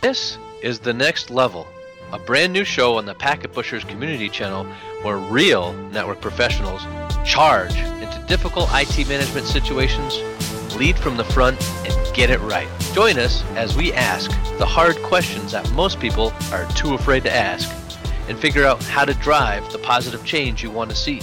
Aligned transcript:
This 0.00 0.38
is 0.62 0.78
The 0.78 0.94
Next 0.94 1.28
Level, 1.28 1.68
a 2.10 2.18
brand 2.18 2.54
new 2.54 2.64
show 2.64 2.96
on 2.96 3.04
the 3.04 3.14
Packet 3.14 3.52
Pushers 3.52 3.84
community 3.84 4.30
channel 4.30 4.64
where 5.02 5.18
real 5.18 5.74
network 5.92 6.22
professionals 6.22 6.80
charge 7.26 7.76
into 7.76 8.24
difficult 8.26 8.70
IT 8.72 9.06
management 9.06 9.46
situations, 9.46 10.18
lead 10.74 10.98
from 10.98 11.18
the 11.18 11.24
front, 11.24 11.62
and 11.86 12.14
get 12.16 12.30
it 12.30 12.40
right. 12.40 12.66
Join 12.94 13.18
us 13.18 13.44
as 13.56 13.76
we 13.76 13.92
ask 13.92 14.30
the 14.56 14.64
hard 14.64 14.96
questions 15.02 15.52
that 15.52 15.70
most 15.72 16.00
people 16.00 16.32
are 16.50 16.66
too 16.72 16.94
afraid 16.94 17.22
to 17.24 17.30
ask 17.30 17.70
and 18.26 18.38
figure 18.38 18.64
out 18.64 18.82
how 18.84 19.04
to 19.04 19.12
drive 19.12 19.70
the 19.70 19.78
positive 19.80 20.24
change 20.24 20.62
you 20.62 20.70
want 20.70 20.88
to 20.88 20.96
see. 20.96 21.20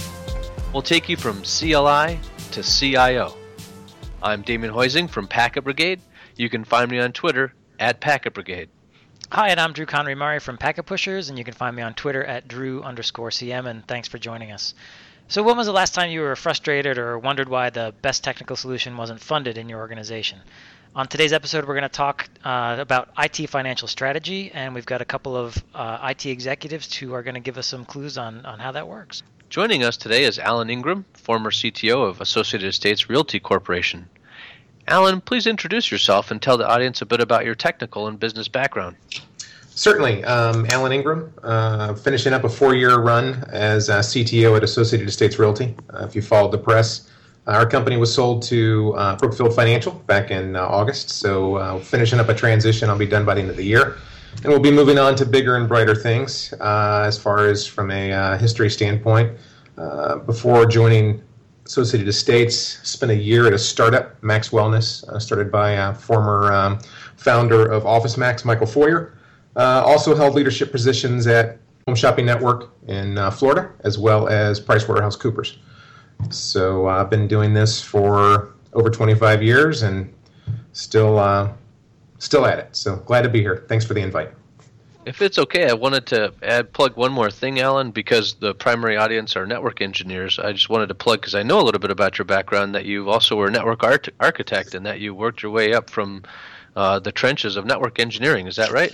We'll 0.72 0.82
take 0.82 1.08
you 1.08 1.16
from 1.16 1.42
CLI 1.42 2.20
to 2.52 2.62
CIO. 2.62 3.34
I'm 4.22 4.42
Damien 4.42 4.72
Hoising 4.72 5.08
from 5.10 5.26
Packet 5.26 5.64
Brigade. 5.64 6.00
You 6.36 6.48
can 6.48 6.62
find 6.62 6.88
me 6.88 7.00
on 7.00 7.10
Twitter 7.10 7.54
at 7.78 8.00
Packet 8.00 8.34
Brigade. 8.34 8.68
Hi, 9.30 9.50
and 9.50 9.60
I'm 9.60 9.72
Drew 9.72 9.86
Conry 9.86 10.14
Murray 10.14 10.38
from 10.38 10.56
Packet 10.56 10.84
Pushers, 10.84 11.28
and 11.28 11.38
you 11.38 11.44
can 11.44 11.54
find 11.54 11.76
me 11.76 11.82
on 11.82 11.94
Twitter 11.94 12.24
at 12.24 12.48
Drew 12.48 12.82
underscore 12.82 13.30
CM, 13.30 13.66
and 13.66 13.86
thanks 13.86 14.08
for 14.08 14.18
joining 14.18 14.52
us. 14.52 14.74
So, 15.28 15.42
when 15.42 15.58
was 15.58 15.66
the 15.66 15.72
last 15.72 15.94
time 15.94 16.10
you 16.10 16.22
were 16.22 16.34
frustrated 16.34 16.96
or 16.96 17.18
wondered 17.18 17.50
why 17.50 17.68
the 17.68 17.94
best 18.00 18.24
technical 18.24 18.56
solution 18.56 18.96
wasn't 18.96 19.20
funded 19.20 19.58
in 19.58 19.68
your 19.68 19.80
organization? 19.80 20.38
On 20.96 21.06
today's 21.06 21.34
episode, 21.34 21.66
we're 21.66 21.74
going 21.74 21.82
to 21.82 21.90
talk 21.90 22.28
uh, 22.42 22.76
about 22.78 23.10
IT 23.18 23.50
financial 23.50 23.86
strategy, 23.86 24.50
and 24.52 24.74
we've 24.74 24.86
got 24.86 25.02
a 25.02 25.04
couple 25.04 25.36
of 25.36 25.62
uh, 25.74 25.98
IT 26.10 26.24
executives 26.24 26.94
who 26.94 27.12
are 27.12 27.22
going 27.22 27.34
to 27.34 27.40
give 27.40 27.58
us 27.58 27.66
some 27.66 27.84
clues 27.84 28.16
on, 28.16 28.46
on 28.46 28.58
how 28.58 28.72
that 28.72 28.88
works. 28.88 29.22
Joining 29.50 29.84
us 29.84 29.98
today 29.98 30.24
is 30.24 30.38
Alan 30.38 30.70
Ingram, 30.70 31.04
former 31.12 31.50
CTO 31.50 32.08
of 32.08 32.22
Associated 32.22 32.66
Estates 32.66 33.10
Realty 33.10 33.38
Corporation. 33.38 34.08
Alan, 34.88 35.20
please 35.20 35.46
introduce 35.46 35.90
yourself 35.90 36.30
and 36.30 36.40
tell 36.40 36.56
the 36.56 36.66
audience 36.66 37.02
a 37.02 37.06
bit 37.06 37.20
about 37.20 37.44
your 37.44 37.54
technical 37.54 38.08
and 38.08 38.18
business 38.18 38.48
background. 38.48 38.96
Certainly. 39.68 40.24
Um, 40.24 40.66
Alan 40.70 40.92
Ingram, 40.92 41.32
uh, 41.42 41.94
finishing 41.94 42.32
up 42.32 42.44
a 42.44 42.48
four 42.48 42.74
year 42.74 42.98
run 42.98 43.44
as 43.50 43.88
CTO 43.88 44.56
at 44.56 44.64
Associated 44.64 45.06
Estates 45.06 45.38
Realty. 45.38 45.74
Uh, 45.90 46.04
if 46.04 46.16
you 46.16 46.22
followed 46.22 46.52
the 46.52 46.58
press, 46.58 47.08
uh, 47.46 47.50
our 47.52 47.66
company 47.66 47.98
was 47.98 48.12
sold 48.12 48.42
to 48.44 48.94
uh, 48.96 49.14
Brookfield 49.16 49.54
Financial 49.54 49.92
back 49.92 50.30
in 50.30 50.56
uh, 50.56 50.62
August. 50.62 51.10
So, 51.10 51.78
finishing 51.80 52.18
up 52.18 52.28
a 52.28 52.34
transition, 52.34 52.88
I'll 52.88 52.98
be 52.98 53.06
done 53.06 53.24
by 53.24 53.34
the 53.34 53.42
end 53.42 53.50
of 53.50 53.56
the 53.56 53.64
year. 53.64 53.98
And 54.42 54.46
we'll 54.46 54.58
be 54.58 54.70
moving 54.70 54.98
on 54.98 55.14
to 55.16 55.26
bigger 55.26 55.56
and 55.56 55.68
brighter 55.68 55.94
things 55.94 56.52
as 56.60 57.18
far 57.18 57.46
as 57.46 57.66
from 57.66 57.90
a 57.90 58.36
history 58.38 58.70
standpoint. 58.70 59.36
before 60.26 60.66
joining 60.66 61.22
Associated 61.68 62.08
Estates, 62.08 62.80
spent 62.82 63.12
a 63.12 63.14
year 63.14 63.46
at 63.46 63.52
a 63.52 63.58
startup, 63.58 64.20
Max 64.22 64.48
Wellness, 64.48 65.06
uh, 65.06 65.18
started 65.18 65.52
by 65.52 65.72
a 65.72 65.94
former 65.94 66.50
um, 66.50 66.78
founder 67.18 67.70
of 67.70 67.84
Office 67.84 68.16
Max, 68.16 68.42
Michael 68.42 68.66
Feuer. 68.66 69.12
Uh, 69.54 69.82
also 69.84 70.14
held 70.14 70.34
leadership 70.34 70.72
positions 70.72 71.26
at 71.26 71.58
Home 71.86 71.94
Shopping 71.94 72.24
Network 72.24 72.70
in 72.86 73.18
uh, 73.18 73.30
Florida, 73.30 73.70
as 73.80 73.98
well 73.98 74.28
as 74.28 74.58
PricewaterhouseCoopers. 74.58 75.58
So 76.30 76.88
uh, 76.88 77.02
I've 77.02 77.10
been 77.10 77.28
doing 77.28 77.52
this 77.52 77.82
for 77.82 78.54
over 78.72 78.88
25 78.88 79.42
years 79.42 79.82
and 79.82 80.10
still 80.72 81.18
uh, 81.18 81.52
still 82.16 82.46
at 82.46 82.58
it. 82.58 82.74
So 82.74 82.96
glad 82.96 83.22
to 83.22 83.28
be 83.28 83.40
here. 83.40 83.66
Thanks 83.68 83.84
for 83.84 83.92
the 83.92 84.00
invite. 84.00 84.32
If 85.08 85.22
it's 85.22 85.38
okay, 85.38 85.70
I 85.70 85.72
wanted 85.72 86.04
to 86.08 86.34
add 86.42 86.70
plug 86.74 86.98
one 86.98 87.12
more 87.12 87.30
thing, 87.30 87.60
Alan, 87.60 87.92
because 87.92 88.34
the 88.34 88.54
primary 88.54 88.98
audience 88.98 89.36
are 89.36 89.46
network 89.46 89.80
engineers. 89.80 90.38
I 90.38 90.52
just 90.52 90.68
wanted 90.68 90.88
to 90.88 90.94
plug 90.94 91.22
because 91.22 91.34
I 91.34 91.42
know 91.42 91.58
a 91.58 91.64
little 91.64 91.80
bit 91.80 91.90
about 91.90 92.18
your 92.18 92.26
background 92.26 92.74
that 92.74 92.84
you 92.84 93.08
also 93.08 93.34
were 93.34 93.46
a 93.46 93.50
network 93.50 93.82
art- 93.82 94.10
architect 94.20 94.74
and 94.74 94.84
that 94.84 95.00
you 95.00 95.14
worked 95.14 95.42
your 95.42 95.50
way 95.50 95.72
up 95.72 95.88
from 95.88 96.24
uh, 96.76 96.98
the 96.98 97.10
trenches 97.10 97.56
of 97.56 97.64
network 97.64 97.98
engineering. 97.98 98.46
Is 98.46 98.56
that 98.56 98.70
right? 98.70 98.92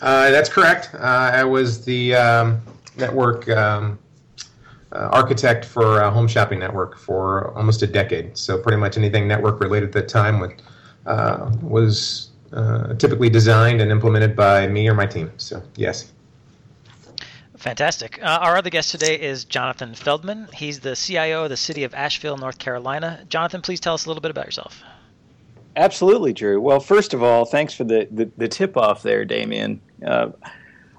Uh, 0.00 0.30
that's 0.30 0.48
correct. 0.48 0.94
Uh, 0.94 1.30
I 1.34 1.44
was 1.44 1.84
the 1.84 2.14
um, 2.14 2.62
network 2.96 3.46
um, 3.50 3.98
uh, 4.92 5.10
architect 5.12 5.66
for 5.66 6.00
Home 6.00 6.26
Shopping 6.26 6.58
Network 6.58 6.96
for 6.96 7.54
almost 7.54 7.82
a 7.82 7.86
decade. 7.86 8.34
So 8.34 8.56
pretty 8.56 8.78
much 8.78 8.96
anything 8.96 9.28
network 9.28 9.60
related 9.60 9.88
at 9.88 9.92
the 9.92 10.02
time 10.06 10.42
uh, 11.04 11.50
was 11.60 12.29
uh, 12.52 12.94
typically 12.94 13.30
designed 13.30 13.80
and 13.80 13.90
implemented 13.90 14.34
by 14.36 14.66
me 14.66 14.88
or 14.88 14.94
my 14.94 15.06
team. 15.06 15.32
So, 15.36 15.62
yes. 15.76 16.12
Fantastic. 17.56 18.18
Uh, 18.22 18.38
our 18.40 18.56
other 18.56 18.70
guest 18.70 18.90
today 18.90 19.20
is 19.20 19.44
Jonathan 19.44 19.94
Feldman. 19.94 20.48
He's 20.54 20.80
the 20.80 20.96
CIO 20.96 21.44
of 21.44 21.50
the 21.50 21.58
city 21.58 21.84
of 21.84 21.94
Asheville, 21.94 22.38
North 22.38 22.58
Carolina. 22.58 23.24
Jonathan, 23.28 23.60
please 23.60 23.80
tell 23.80 23.92
us 23.92 24.06
a 24.06 24.08
little 24.08 24.22
bit 24.22 24.30
about 24.30 24.46
yourself. 24.46 24.82
Absolutely, 25.76 26.32
Drew. 26.32 26.60
Well, 26.60 26.80
first 26.80 27.12
of 27.14 27.22
all, 27.22 27.44
thanks 27.44 27.74
for 27.74 27.84
the, 27.84 28.08
the, 28.10 28.30
the 28.38 28.48
tip 28.48 28.76
off 28.76 29.02
there, 29.02 29.24
Damien. 29.24 29.80
Uh, 30.04 30.30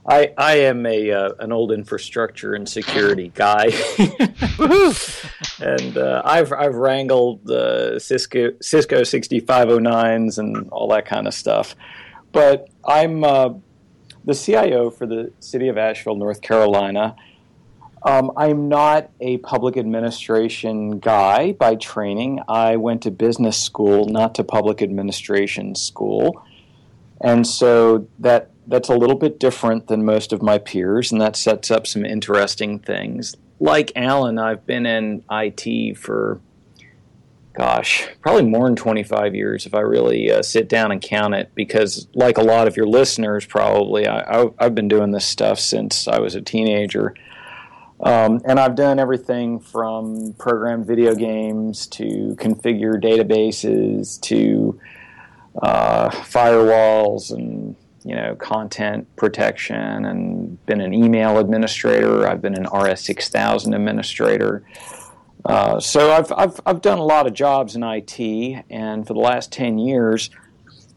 I 0.05 0.33
I 0.37 0.55
am 0.59 0.85
a 0.85 1.11
uh, 1.11 1.31
an 1.39 1.51
old 1.51 1.71
infrastructure 1.71 2.53
and 2.53 2.67
security 2.67 3.31
guy, 3.35 3.65
and 5.59 5.97
uh, 5.97 6.21
I've 6.25 6.51
I've 6.51 6.75
wrangled 6.75 7.45
the 7.45 7.99
Cisco 7.99 8.51
Cisco 8.61 9.01
6509s 9.01 10.39
and 10.39 10.69
all 10.69 10.87
that 10.89 11.05
kind 11.05 11.27
of 11.27 11.33
stuff. 11.33 11.75
But 12.31 12.69
I'm 12.83 13.23
uh, 13.23 13.49
the 14.25 14.33
CIO 14.33 14.89
for 14.89 15.05
the 15.05 15.31
city 15.39 15.67
of 15.67 15.77
Asheville, 15.77 16.15
North 16.15 16.41
Carolina. 16.41 17.15
Um, 18.03 18.31
I'm 18.35 18.67
not 18.67 19.11
a 19.19 19.37
public 19.37 19.77
administration 19.77 20.97
guy 20.97 21.51
by 21.51 21.75
training. 21.75 22.39
I 22.47 22.77
went 22.77 23.03
to 23.03 23.11
business 23.11 23.61
school, 23.61 24.07
not 24.07 24.33
to 24.35 24.43
public 24.43 24.81
administration 24.81 25.75
school. 25.75 26.43
And 27.23 27.45
so 27.45 28.07
that 28.17 28.50
that's 28.67 28.89
a 28.89 28.95
little 28.95 29.15
bit 29.15 29.39
different 29.39 29.87
than 29.87 30.05
most 30.05 30.33
of 30.33 30.41
my 30.41 30.57
peers, 30.57 31.11
and 31.11 31.19
that 31.21 31.35
sets 31.35 31.71
up 31.71 31.87
some 31.87 32.05
interesting 32.05 32.79
things. 32.79 33.35
Like 33.59 33.91
Alan, 33.95 34.39
I've 34.39 34.65
been 34.65 34.85
in 34.85 35.23
IT 35.29 35.97
for, 35.97 36.39
gosh, 37.53 38.07
probably 38.21 38.43
more 38.43 38.67
than 38.67 38.75
25 38.75 39.35
years 39.35 39.65
if 39.65 39.73
I 39.73 39.81
really 39.81 40.31
uh, 40.31 40.41
sit 40.41 40.67
down 40.69 40.91
and 40.91 41.01
count 41.01 41.35
it, 41.35 41.51
because 41.55 42.07
like 42.13 42.37
a 42.37 42.43
lot 42.43 42.67
of 42.67 42.77
your 42.77 42.87
listeners, 42.87 43.45
probably, 43.45 44.07
I, 44.07 44.49
have 44.59 44.75
been 44.75 44.87
doing 44.87 45.11
this 45.11 45.25
stuff 45.25 45.59
since 45.59 46.07
I 46.07 46.19
was 46.19 46.35
a 46.35 46.41
teenager. 46.41 47.15
Um, 48.03 48.41
and 48.45 48.59
I've 48.59 48.75
done 48.75 48.97
everything 48.97 49.59
from 49.59 50.33
program 50.39 50.83
video 50.83 51.13
games 51.13 51.85
to 51.87 52.35
configure 52.39 52.95
databases 52.95 54.19
to 54.21 54.79
uh, 55.61 56.09
firewalls 56.09 57.31
and 57.31 57.75
you 58.03 58.15
know 58.15 58.35
content 58.35 59.07
protection 59.15 60.05
and 60.05 60.63
been 60.65 60.81
an 60.81 60.93
email 60.93 61.37
administrator. 61.37 62.27
I've 62.27 62.41
been 62.41 62.55
an 62.55 62.65
RS6000 62.65 63.75
administrator. 63.75 64.63
Uh, 65.43 65.79
so 65.79 66.11
I've, 66.11 66.31
I've 66.31 66.59
I've 66.65 66.81
done 66.81 66.99
a 66.99 67.03
lot 67.03 67.25
of 67.25 67.33
jobs 67.33 67.75
in 67.75 67.83
IT, 67.83 68.19
and 68.69 69.07
for 69.07 69.13
the 69.13 69.19
last 69.19 69.51
ten 69.51 69.79
years, 69.79 70.29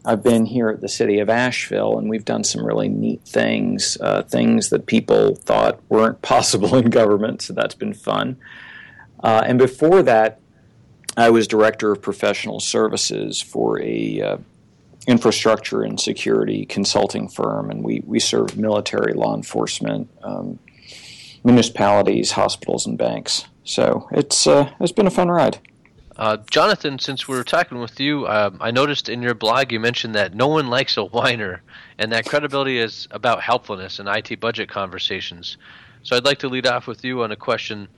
I've 0.05 0.21
been 0.21 0.45
here 0.45 0.69
at 0.69 0.81
the 0.81 0.87
city 0.87 1.19
of 1.19 1.29
Asheville, 1.29 1.97
and 1.97 2.09
we've 2.09 2.25
done 2.25 2.43
some 2.43 2.63
really 2.63 2.87
neat 2.87 3.23
things, 3.23 3.97
uh, 4.01 4.21
things 4.21 4.69
that 4.69 4.85
people 4.85 5.35
thought 5.35 5.79
weren't 5.89 6.21
possible 6.23 6.75
in 6.75 6.89
government. 6.89 7.41
So 7.41 7.53
that's 7.53 7.75
been 7.75 7.93
fun. 7.93 8.37
Uh, 9.23 9.43
and 9.45 9.57
before 9.57 10.03
that, 10.03 10.39
I 11.17 11.29
was 11.29 11.47
director 11.47 11.91
of 11.91 12.01
professional 12.01 12.59
services 12.59 13.41
for 13.41 13.81
a 13.81 14.21
uh, 14.21 14.37
infrastructure 15.07 15.83
and 15.83 15.99
security 15.99 16.65
consulting 16.65 17.27
firm, 17.27 17.69
and 17.69 17.83
we, 17.83 18.01
we 18.05 18.19
serve 18.19 18.57
military, 18.57 19.13
law 19.13 19.35
enforcement, 19.35 20.09
um, 20.23 20.59
municipalities, 21.43 22.31
hospitals, 22.31 22.85
and 22.85 22.97
banks. 22.97 23.45
So 23.63 24.07
it's 24.11 24.47
uh, 24.47 24.71
it's 24.79 24.91
been 24.91 25.07
a 25.07 25.11
fun 25.11 25.29
ride. 25.29 25.59
Uh, 26.17 26.37
Jonathan, 26.49 26.97
since 26.97 27.27
we 27.27 27.35
were 27.35 27.43
talking 27.43 27.79
with 27.79 27.99
you, 27.99 28.25
um, 28.27 28.57
I 28.61 28.71
noticed 28.71 29.09
in 29.09 29.21
your 29.21 29.33
blog 29.33 29.71
you 29.71 29.81
mentioned 29.81 30.15
that 30.15 30.33
no 30.33 30.47
one 30.47 30.69
likes 30.69 30.95
a 30.95 31.03
whiner, 31.03 31.61
and 31.97 32.11
that 32.13 32.25
credibility 32.25 32.79
is 32.79 33.07
about 33.11 33.41
helpfulness 33.41 33.99
in 33.99 34.07
IT 34.07 34.39
budget 34.39 34.69
conversations. 34.69 35.57
So 36.03 36.15
I'd 36.15 36.23
like 36.23 36.39
to 36.39 36.47
lead 36.47 36.67
off 36.67 36.87
with 36.87 37.03
you 37.03 37.23
on 37.23 37.31
a 37.31 37.35
question. 37.35 37.89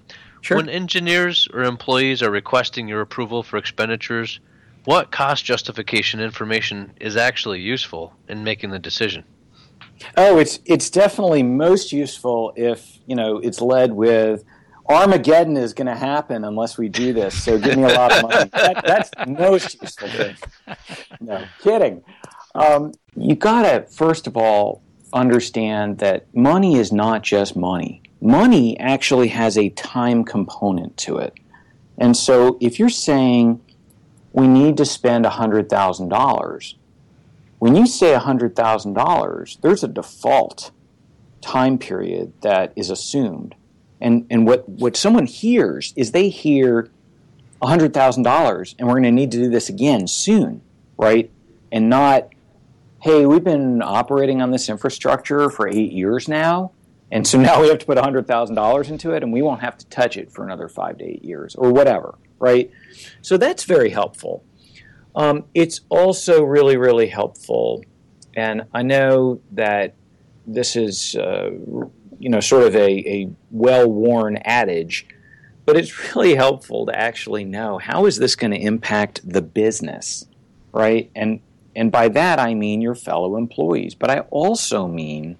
Sure. 0.41 0.57
When 0.57 0.69
engineers 0.69 1.47
or 1.53 1.63
employees 1.63 2.23
are 2.23 2.31
requesting 2.31 2.87
your 2.87 3.01
approval 3.01 3.43
for 3.43 3.57
expenditures, 3.57 4.39
what 4.87 5.11
cost 5.11 5.43
justification 5.43 6.21
information 6.21 6.93
is 7.01 7.17
actually 7.17 7.59
useful 7.59 8.13
in 8.29 8.45
making 8.45 8.69
the 8.69 8.79
decision? 8.79 9.25
Oh, 10.15 10.39
it's 10.39 10.59
it's 10.63 10.89
definitely 10.89 11.43
most 11.43 11.91
useful 11.91 12.53
if 12.55 12.97
you 13.05 13.13
know 13.13 13.39
it's 13.39 13.59
led 13.59 13.91
with 13.91 14.45
Armageddon 14.87 15.57
is 15.57 15.73
going 15.73 15.87
to 15.87 15.95
happen 15.95 16.45
unless 16.45 16.77
we 16.77 16.87
do 16.87 17.11
this. 17.11 17.43
So 17.43 17.59
give 17.59 17.75
me 17.75 17.83
a 17.83 17.87
lot 17.89 18.13
of 18.13 18.21
money. 18.21 18.49
That, 18.53 18.83
that's 18.85 19.11
most 19.27 19.81
useful 19.81 20.07
thing. 20.07 20.35
No 21.19 21.43
kidding. 21.59 22.01
Um, 22.55 22.93
you 23.17 23.35
got 23.35 23.63
to 23.63 23.91
first 23.91 24.25
of 24.25 24.37
all 24.37 24.81
understand 25.11 25.97
that 25.97 26.33
money 26.33 26.77
is 26.77 26.93
not 26.93 27.23
just 27.23 27.57
money. 27.57 28.03
Money 28.21 28.79
actually 28.79 29.27
has 29.27 29.57
a 29.57 29.67
time 29.71 30.23
component 30.23 30.95
to 30.95 31.17
it, 31.17 31.33
and 31.97 32.15
so 32.15 32.57
if 32.61 32.79
you're 32.79 32.87
saying 32.87 33.59
we 34.37 34.47
need 34.47 34.77
to 34.77 34.85
spend 34.85 35.25
$100,000. 35.25 36.73
when 37.57 37.75
you 37.75 37.87
say 37.87 38.13
$100,000, 38.13 39.61
there's 39.61 39.83
a 39.83 39.87
default 39.87 40.69
time 41.41 41.79
period 41.79 42.31
that 42.41 42.71
is 42.75 42.91
assumed. 42.91 43.55
And, 43.99 44.27
and 44.29 44.45
what, 44.45 44.69
what 44.69 44.95
someone 44.95 45.25
hears 45.25 45.91
is 45.95 46.11
they 46.11 46.29
hear 46.29 46.91
$100,000 47.63 48.75
and 48.77 48.87
we're 48.87 48.93
going 48.93 49.03
to 49.05 49.11
need 49.11 49.31
to 49.31 49.37
do 49.37 49.49
this 49.49 49.69
again 49.69 50.05
soon, 50.05 50.61
right? 50.99 51.31
And 51.71 51.89
not, 51.89 52.29
hey, 53.01 53.25
we've 53.25 53.43
been 53.43 53.81
operating 53.81 54.43
on 54.43 54.51
this 54.51 54.69
infrastructure 54.69 55.49
for 55.49 55.67
eight 55.67 55.91
years 55.91 56.27
now. 56.27 56.73
And 57.11 57.25
so 57.25 57.41
now 57.41 57.59
we 57.59 57.69
have 57.69 57.79
to 57.79 57.85
put 57.87 57.97
$100,000 57.97 58.89
into 58.91 59.11
it 59.13 59.23
and 59.23 59.33
we 59.33 59.41
won't 59.41 59.61
have 59.61 59.79
to 59.79 59.85
touch 59.87 60.15
it 60.15 60.31
for 60.31 60.45
another 60.45 60.69
five 60.69 60.99
to 60.99 61.05
eight 61.05 61.25
years 61.25 61.55
or 61.55 61.71
whatever, 61.71 62.19
right? 62.39 62.71
So 63.21 63.37
that's 63.37 63.63
very 63.63 63.89
helpful. 63.89 64.43
Um, 65.15 65.45
it's 65.53 65.81
also 65.89 66.43
really, 66.43 66.77
really 66.77 67.07
helpful. 67.07 67.83
And 68.35 68.63
I 68.73 68.83
know 68.83 69.41
that 69.51 69.95
this 70.45 70.75
is, 70.75 71.15
uh, 71.15 71.49
you 72.19 72.29
know, 72.29 72.39
sort 72.39 72.63
of 72.63 72.75
a, 72.75 72.89
a 72.89 73.29
well 73.51 73.91
worn 73.91 74.37
adage, 74.37 75.07
but 75.65 75.75
it's 75.75 76.15
really 76.15 76.35
helpful 76.35 76.85
to 76.85 76.97
actually 76.97 77.45
know 77.45 77.79
how 77.79 78.05
is 78.05 78.17
this 78.17 78.35
going 78.35 78.51
to 78.51 78.57
impact 78.57 79.21
the 79.27 79.41
business, 79.41 80.25
right? 80.71 81.11
And 81.15 81.41
and 81.75 81.91
by 81.91 82.07
that 82.09 82.39
I 82.39 82.55
mean 82.55 82.81
your 82.81 82.95
fellow 82.95 83.37
employees, 83.37 83.93
but 83.93 84.09
I 84.09 84.21
also 84.31 84.87
mean 84.87 85.37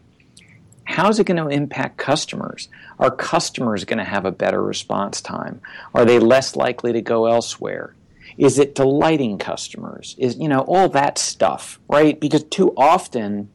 how's 0.88 1.20
it 1.20 1.26
going 1.26 1.38
to 1.38 1.50
impact 1.50 1.98
customers? 1.98 2.70
Are 2.98 3.12
customers 3.12 3.84
going 3.84 3.98
to 3.98 4.06
have 4.06 4.26
a 4.26 4.32
better 4.32 4.64
response 4.64 5.22
time? 5.22 5.62
Are 5.94 6.06
they 6.06 6.18
less 6.18 6.56
likely 6.56 6.94
to 6.94 7.02
go 7.02 7.26
elsewhere? 7.26 7.94
Is 8.38 8.58
it 8.58 8.74
delighting 8.74 9.38
customers? 9.38 10.16
Is 10.18 10.38
you 10.38 10.48
know 10.48 10.62
all 10.62 10.90
that 10.90 11.18
stuff, 11.18 11.80
right? 11.88 12.20
Because 12.20 12.44
too 12.44 12.74
often 12.78 13.50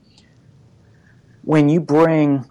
when 1.43 1.69
you 1.69 1.81
bring 1.81 2.44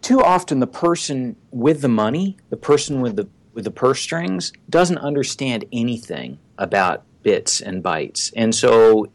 too 0.00 0.20
often 0.20 0.60
the 0.60 0.66
person 0.66 1.36
with 1.50 1.80
the 1.80 1.88
money, 1.88 2.36
the 2.50 2.56
person 2.56 3.00
with 3.00 3.16
the 3.16 3.28
with 3.52 3.64
the 3.64 3.70
purse 3.70 4.00
strings 4.00 4.52
doesn't 4.68 4.98
understand 4.98 5.64
anything 5.72 6.38
about 6.58 7.04
bits 7.22 7.60
and 7.60 7.84
bytes. 7.84 8.32
And 8.34 8.54
so 8.54 9.10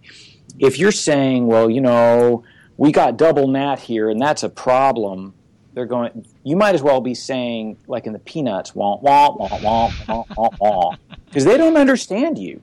if 0.59 0.79
you're 0.79 0.91
saying, 0.91 1.47
well, 1.47 1.69
you 1.69 1.81
know, 1.81 2.43
we 2.79 2.93
got 2.93 3.17
double 3.17 3.47
NAT 3.49 3.79
here 3.79 4.09
and 4.09 4.21
that's 4.21 4.41
a 4.41 4.49
problem, 4.49 5.33
they're 5.73 5.85
going 5.85 6.25
you 6.43 6.55
might 6.55 6.75
as 6.75 6.81
well 6.81 7.01
be 7.01 7.13
saying 7.13 7.77
like 7.87 8.07
in 8.07 8.13
the 8.13 8.19
peanuts 8.19 8.73
wah 8.73 8.97
wah 8.97 9.31
wah 9.35 9.59
wah 9.61 9.91
wah 10.07 10.23
wah 10.35 10.49
wah 10.59 10.95
because 11.25 11.45
they 11.45 11.57
don't 11.57 11.77
understand 11.77 12.37
you 12.37 12.61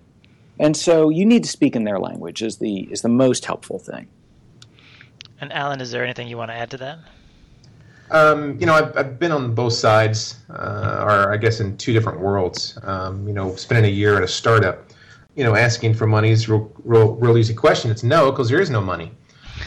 and 0.58 0.76
so 0.76 1.08
you 1.08 1.24
need 1.24 1.42
to 1.42 1.48
speak 1.48 1.76
in 1.76 1.84
their 1.84 1.98
language 1.98 2.42
is 2.42 2.58
the 2.58 2.80
is 2.90 3.02
the 3.02 3.08
most 3.08 3.44
helpful 3.44 3.78
thing 3.78 4.06
and 5.40 5.52
alan 5.52 5.80
is 5.80 5.92
there 5.92 6.02
anything 6.02 6.28
you 6.28 6.36
want 6.36 6.50
to 6.50 6.54
add 6.54 6.70
to 6.70 6.76
that 6.76 6.98
um, 8.08 8.56
you 8.60 8.66
know, 8.66 8.74
I've, 8.74 8.96
I've 8.96 9.18
been 9.18 9.32
on 9.32 9.52
both 9.52 9.72
sides, 9.72 10.36
uh, 10.48 11.04
or 11.04 11.32
I 11.32 11.36
guess 11.38 11.58
in 11.58 11.76
two 11.76 11.92
different 11.92 12.20
worlds. 12.20 12.78
Um, 12.84 13.26
you 13.26 13.34
know, 13.34 13.56
spending 13.56 13.84
a 13.84 13.92
year 13.92 14.16
at 14.16 14.22
a 14.22 14.28
startup, 14.28 14.92
you 15.34 15.42
know, 15.42 15.56
asking 15.56 15.94
for 15.94 16.06
money 16.06 16.30
is 16.30 16.48
a 16.48 16.52
real, 16.52 16.72
real, 16.84 17.14
real 17.16 17.36
easy 17.36 17.52
question. 17.52 17.90
It's 17.90 18.04
no, 18.04 18.30
because 18.30 18.48
there 18.48 18.60
is 18.60 18.70
no 18.70 18.80
money. 18.80 19.10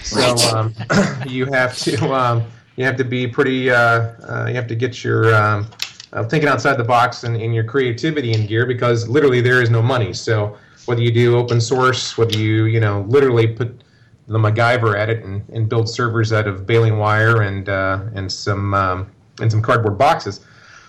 So 0.03 0.35
um, 0.55 0.73
you 1.27 1.45
have 1.45 1.77
to 1.79 2.13
um, 2.13 2.43
you 2.75 2.85
have 2.85 2.95
to 2.97 3.03
be 3.03 3.27
pretty. 3.27 3.69
Uh, 3.69 3.77
uh, 3.77 4.45
you 4.47 4.55
have 4.55 4.67
to 4.67 4.75
get 4.75 5.03
your 5.03 5.35
um, 5.35 5.67
uh, 6.13 6.23
thinking 6.23 6.49
outside 6.49 6.77
the 6.77 6.83
box 6.83 7.23
and, 7.23 7.35
and 7.35 7.53
your 7.53 7.63
creativity 7.63 8.33
in 8.33 8.45
gear 8.45 8.65
because 8.65 9.07
literally 9.07 9.41
there 9.41 9.61
is 9.61 9.69
no 9.69 9.81
money. 9.81 10.13
So 10.13 10.57
whether 10.85 11.01
you 11.01 11.11
do 11.11 11.37
open 11.37 11.61
source, 11.61 12.17
whether 12.17 12.37
you 12.37 12.65
you 12.65 12.79
know 12.79 13.05
literally 13.07 13.47
put 13.47 13.83
the 14.27 14.37
MacGyver 14.37 14.97
at 14.97 15.09
it 15.09 15.23
and, 15.23 15.47
and 15.49 15.67
build 15.67 15.89
servers 15.89 16.31
out 16.31 16.47
of 16.47 16.65
baling 16.65 16.97
wire 16.97 17.41
and 17.41 17.67
uh, 17.67 18.05
and 18.13 18.31
some 18.31 18.73
um, 18.73 19.11
and 19.41 19.51
some 19.51 19.61
cardboard 19.61 19.97
boxes. 19.97 20.41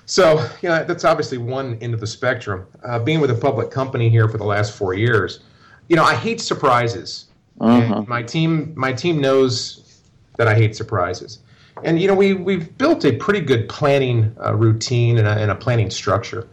So 0.06 0.48
you 0.62 0.68
know 0.68 0.84
that's 0.84 1.04
obviously 1.04 1.38
one 1.38 1.78
end 1.80 1.94
of 1.94 2.00
the 2.00 2.06
spectrum. 2.06 2.66
Uh, 2.84 2.98
being 2.98 3.20
with 3.20 3.30
a 3.30 3.34
public 3.34 3.70
company 3.70 4.08
here 4.08 4.28
for 4.28 4.38
the 4.38 4.44
last 4.44 4.76
four 4.76 4.94
years, 4.94 5.40
you 5.88 5.96
know 5.96 6.04
I 6.04 6.14
hate 6.14 6.40
surprises. 6.40 7.26
Uh-huh. 7.60 8.04
My 8.06 8.22
team 8.22 8.72
my 8.76 8.92
team 8.92 9.20
knows 9.20 10.02
that 10.36 10.48
I 10.48 10.54
hate 10.54 10.74
surprises. 10.74 11.40
And 11.84 12.00
you 12.00 12.08
know 12.08 12.14
we 12.14 12.34
we've 12.34 12.76
built 12.78 13.04
a 13.04 13.12
pretty 13.12 13.40
good 13.40 13.68
planning 13.68 14.34
uh, 14.44 14.54
routine 14.54 15.18
and 15.18 15.26
a, 15.26 15.32
and 15.32 15.50
a 15.50 15.54
planning 15.54 15.90
structure. 15.90 16.48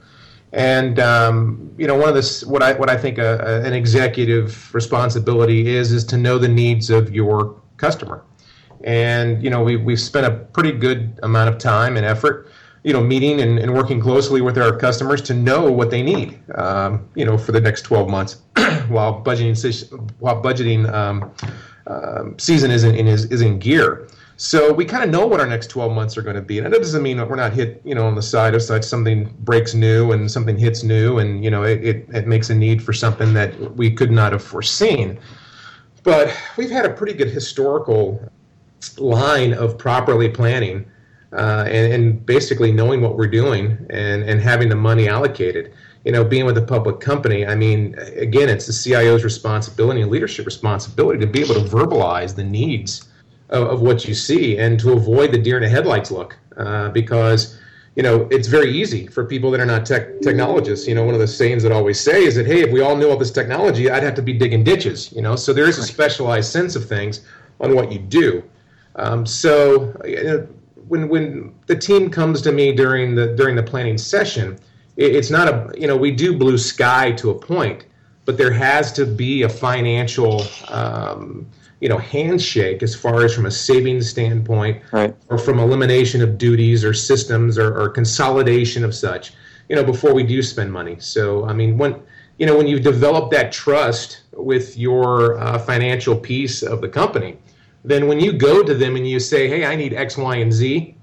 And 0.54 1.00
um, 1.00 1.74
you 1.78 1.88
know, 1.88 1.96
one 1.96 2.10
of 2.10 2.16
this, 2.16 2.46
what 2.46 2.64
I 2.64 2.74
what 2.74 2.90
I 2.90 2.98
think 2.98 3.18
a, 3.18 3.38
a, 3.40 3.68
an 3.68 3.74
executive 3.74 4.74
responsibility 4.74 5.68
is, 5.76 5.92
is 5.92 6.04
to 6.06 6.18
know 6.18 6.38
the 6.38 6.48
needs 6.48 6.90
of 6.90 7.14
your 7.14 7.60
customer. 7.78 8.24
And 8.84 9.44
you 9.44 9.50
know, 9.50 9.62
we 9.62 9.76
we've 9.76 10.00
spent 10.00 10.26
a 10.26 10.32
pretty 10.32 10.72
good 10.72 11.20
amount 11.24 11.50
of 11.50 11.58
time 11.58 11.98
and 11.98 12.06
effort, 12.06 12.50
you 12.88 12.94
know, 12.94 13.04
meeting 13.04 13.42
and, 13.42 13.60
and 13.60 13.74
working 13.74 14.00
closely 14.00 14.40
with 14.40 14.58
our 14.58 14.74
customers 14.74 15.22
to 15.22 15.34
know 15.34 15.70
what 15.70 15.92
they 15.92 16.02
need, 16.02 16.40
um, 16.56 17.06
you 17.16 17.26
know, 17.26 17.38
for 17.38 17.52
the 17.52 17.60
next 17.60 17.82
12 17.82 18.10
months, 18.10 18.38
while 18.88 19.22
budgeting 19.22 19.58
while 20.20 20.42
budgeting 20.42 20.90
um, 20.94 21.30
uh, 21.86 22.24
season 22.38 22.72
is 22.72 22.86
in, 22.86 22.96
is, 22.96 23.26
is 23.26 23.42
in 23.42 23.60
gear. 23.60 24.08
So 24.38 24.72
we 24.72 24.86
kind 24.86 25.04
of 25.04 25.10
know 25.10 25.28
what 25.28 25.42
our 25.42 25.46
next 25.46 25.68
12 25.68 25.92
months 25.92 26.16
are 26.16 26.22
going 26.22 26.38
to 26.38 26.42
be. 26.42 26.60
And 26.60 26.72
that 26.72 26.80
doesn't 26.80 27.04
mean 27.04 27.18
that 27.18 27.30
we're 27.30 27.36
not 27.36 27.52
hit, 27.52 27.82
you 27.84 27.94
know, 27.94 28.08
on 28.08 28.16
the 28.16 28.22
side 28.22 28.56
of 28.56 28.62
such 28.62 28.86
something 28.86 29.36
breaks 29.40 29.74
new 29.74 30.14
and 30.14 30.32
something 30.32 30.58
hits 30.58 30.82
new 30.82 31.18
and, 31.18 31.44
you 31.44 31.52
know, 31.52 31.64
it, 31.64 31.84
it, 31.84 32.08
it 32.14 32.26
makes 32.26 32.50
a 32.50 32.56
need 32.56 32.82
for 32.82 32.94
something 32.94 33.34
that 33.34 33.76
we 33.76 33.92
could 33.92 34.12
not 34.12 34.32
have 34.32 34.42
foreseen. 34.42 35.20
But 36.04 36.34
we've 36.56 36.72
had 36.72 36.86
a 36.86 36.94
pretty 36.94 37.16
good 37.16 37.32
historical 37.32 38.32
line 38.98 39.54
of 39.54 39.78
properly 39.78 40.30
planning 40.30 40.90
uh, 41.34 41.66
and, 41.68 41.94
and 41.94 42.26
basically 42.26 42.72
knowing 42.72 43.02
what 43.02 43.18
we're 43.18 43.28
doing 43.28 43.78
and, 43.90 44.24
and 44.24 44.42
having 44.42 44.70
the 44.70 44.76
money 44.76 45.08
allocated. 45.08 45.74
You 46.06 46.14
know, 46.14 46.24
being 46.24 46.46
with 46.46 46.58
a 46.58 46.62
public 46.62 47.02
company, 47.02 47.46
I 47.46 47.56
mean, 47.56 47.96
again, 48.16 48.48
it's 48.48 48.66
the 48.66 48.72
CIO's 48.72 49.26
responsibility 49.26 50.02
and 50.02 50.10
leadership 50.10 50.46
responsibility 50.46 51.20
to 51.20 51.28
be 51.28 51.42
able 51.42 51.56
to 51.56 51.62
verbalize 51.62 52.34
the 52.34 52.46
needs 52.46 53.10
of, 53.50 53.68
of 53.68 53.82
what 53.82 54.08
you 54.08 54.14
see 54.14 54.58
and 54.58 54.80
to 54.80 54.94
avoid 54.94 55.32
the 55.32 55.38
deer 55.38 55.58
in 55.58 55.64
the 55.64 55.70
headlights 55.70 56.12
look 56.12 56.38
uh, 56.58 56.90
because 56.90 57.60
you 57.96 58.04
know 58.04 58.28
it's 58.32 58.48
very 58.48 58.72
easy 58.72 59.08
for 59.08 59.26
people 59.26 59.52
that 59.52 59.60
are 59.60 59.66
not 59.66 59.86
tech 59.86 60.22
technologists. 60.22 60.88
You 60.88 60.96
know 60.96 61.04
one 61.04 61.14
of 61.14 61.20
the 61.20 61.28
sayings 61.28 61.64
that 61.64 61.72
I 61.72 61.76
always 61.76 62.00
say 62.00 62.24
is 62.24 62.36
that 62.36 62.46
hey 62.46 62.62
if 62.62 62.72
we 62.72 62.82
all 62.82 62.96
knew 62.96 63.10
all 63.10 63.18
this 63.18 63.32
technology 63.32 63.90
i'd 63.90 64.04
have 64.04 64.16
to 64.16 64.22
be 64.22 64.34
digging 64.34 64.64
ditches 64.64 65.12
you 65.14 65.22
know? 65.22 65.36
So 65.36 65.54
there 65.54 65.68
is 65.68 65.78
a 65.78 65.84
specialized 65.84 66.52
sense 66.52 66.76
of 66.76 66.88
things 66.88 67.22
on 67.60 67.76
what 67.76 67.92
you 67.92 68.00
do. 68.00 68.44
Um, 68.96 69.26
so 69.26 70.00
you 70.06 70.24
know, 70.24 70.48
when 70.88 71.08
when 71.10 71.54
the 71.68 71.76
team 71.76 72.10
comes 72.10 72.42
to 72.42 72.52
me 72.52 72.72
during 72.72 73.16
the 73.16 73.36
during 73.36 73.56
the 73.56 73.64
planning 73.64 73.98
session 73.98 74.58
it, 74.96 75.16
it's 75.16 75.30
not 75.30 75.48
a 75.48 75.72
you 75.78 75.88
know 75.88 75.96
we 75.96 76.12
do 76.12 76.38
blue 76.38 76.58
sky 76.58 77.12
to 77.12 77.30
a 77.30 77.36
point 77.36 77.86
but 78.26 78.38
there 78.38 78.52
has 78.52 78.92
to 78.92 79.06
be 79.06 79.44
a 79.44 79.50
financial 79.50 80.44
um, 80.68 81.48
you 81.80 81.90
know 81.90 81.98
handshake 81.98 82.82
as 82.84 82.96
far 82.96 83.24
as 83.24 83.34
from 83.34 83.46
a 83.46 83.52
savings 83.52 84.10
standpoint 84.10 84.82
right. 84.92 85.16
or 85.30 85.38
from 85.38 85.60
elimination 85.60 86.22
of 86.22 86.38
duties 86.38 86.84
or 86.84 86.94
systems 86.94 87.58
or, 87.58 87.80
or, 87.80 87.90
consolidation 87.90 88.84
of 88.84 88.96
such 88.96 89.34
you 89.70 89.76
know 89.76 89.84
before 89.84 90.14
we 90.14 90.24
do 90.24 90.42
spend 90.42 90.72
money 90.72 90.98
so 91.00 91.46
i 91.46 91.54
mean 91.54 91.78
when 91.78 91.96
you 92.38 92.46
know 92.46 92.58
when 92.58 92.68
you 92.68 92.80
develop 92.80 93.32
that 93.32 93.52
trust 93.52 94.22
with 94.34 94.78
your 94.78 95.38
uh, 95.40 95.60
financial 95.60 96.16
piece 96.16 96.64
of 96.64 96.82
the 96.82 96.90
company 96.90 97.38
then 97.88 98.08
when 98.08 98.20
you 98.20 98.34
go 98.34 98.64
to 98.64 98.74
them 98.74 98.96
and 98.96 99.08
you 99.08 99.20
say 99.20 99.48
hey 99.48 99.66
i 99.66 99.76
need 99.76 99.94
x 99.94 100.18
y 100.18 100.36
and 100.36 100.52
z 100.54 100.96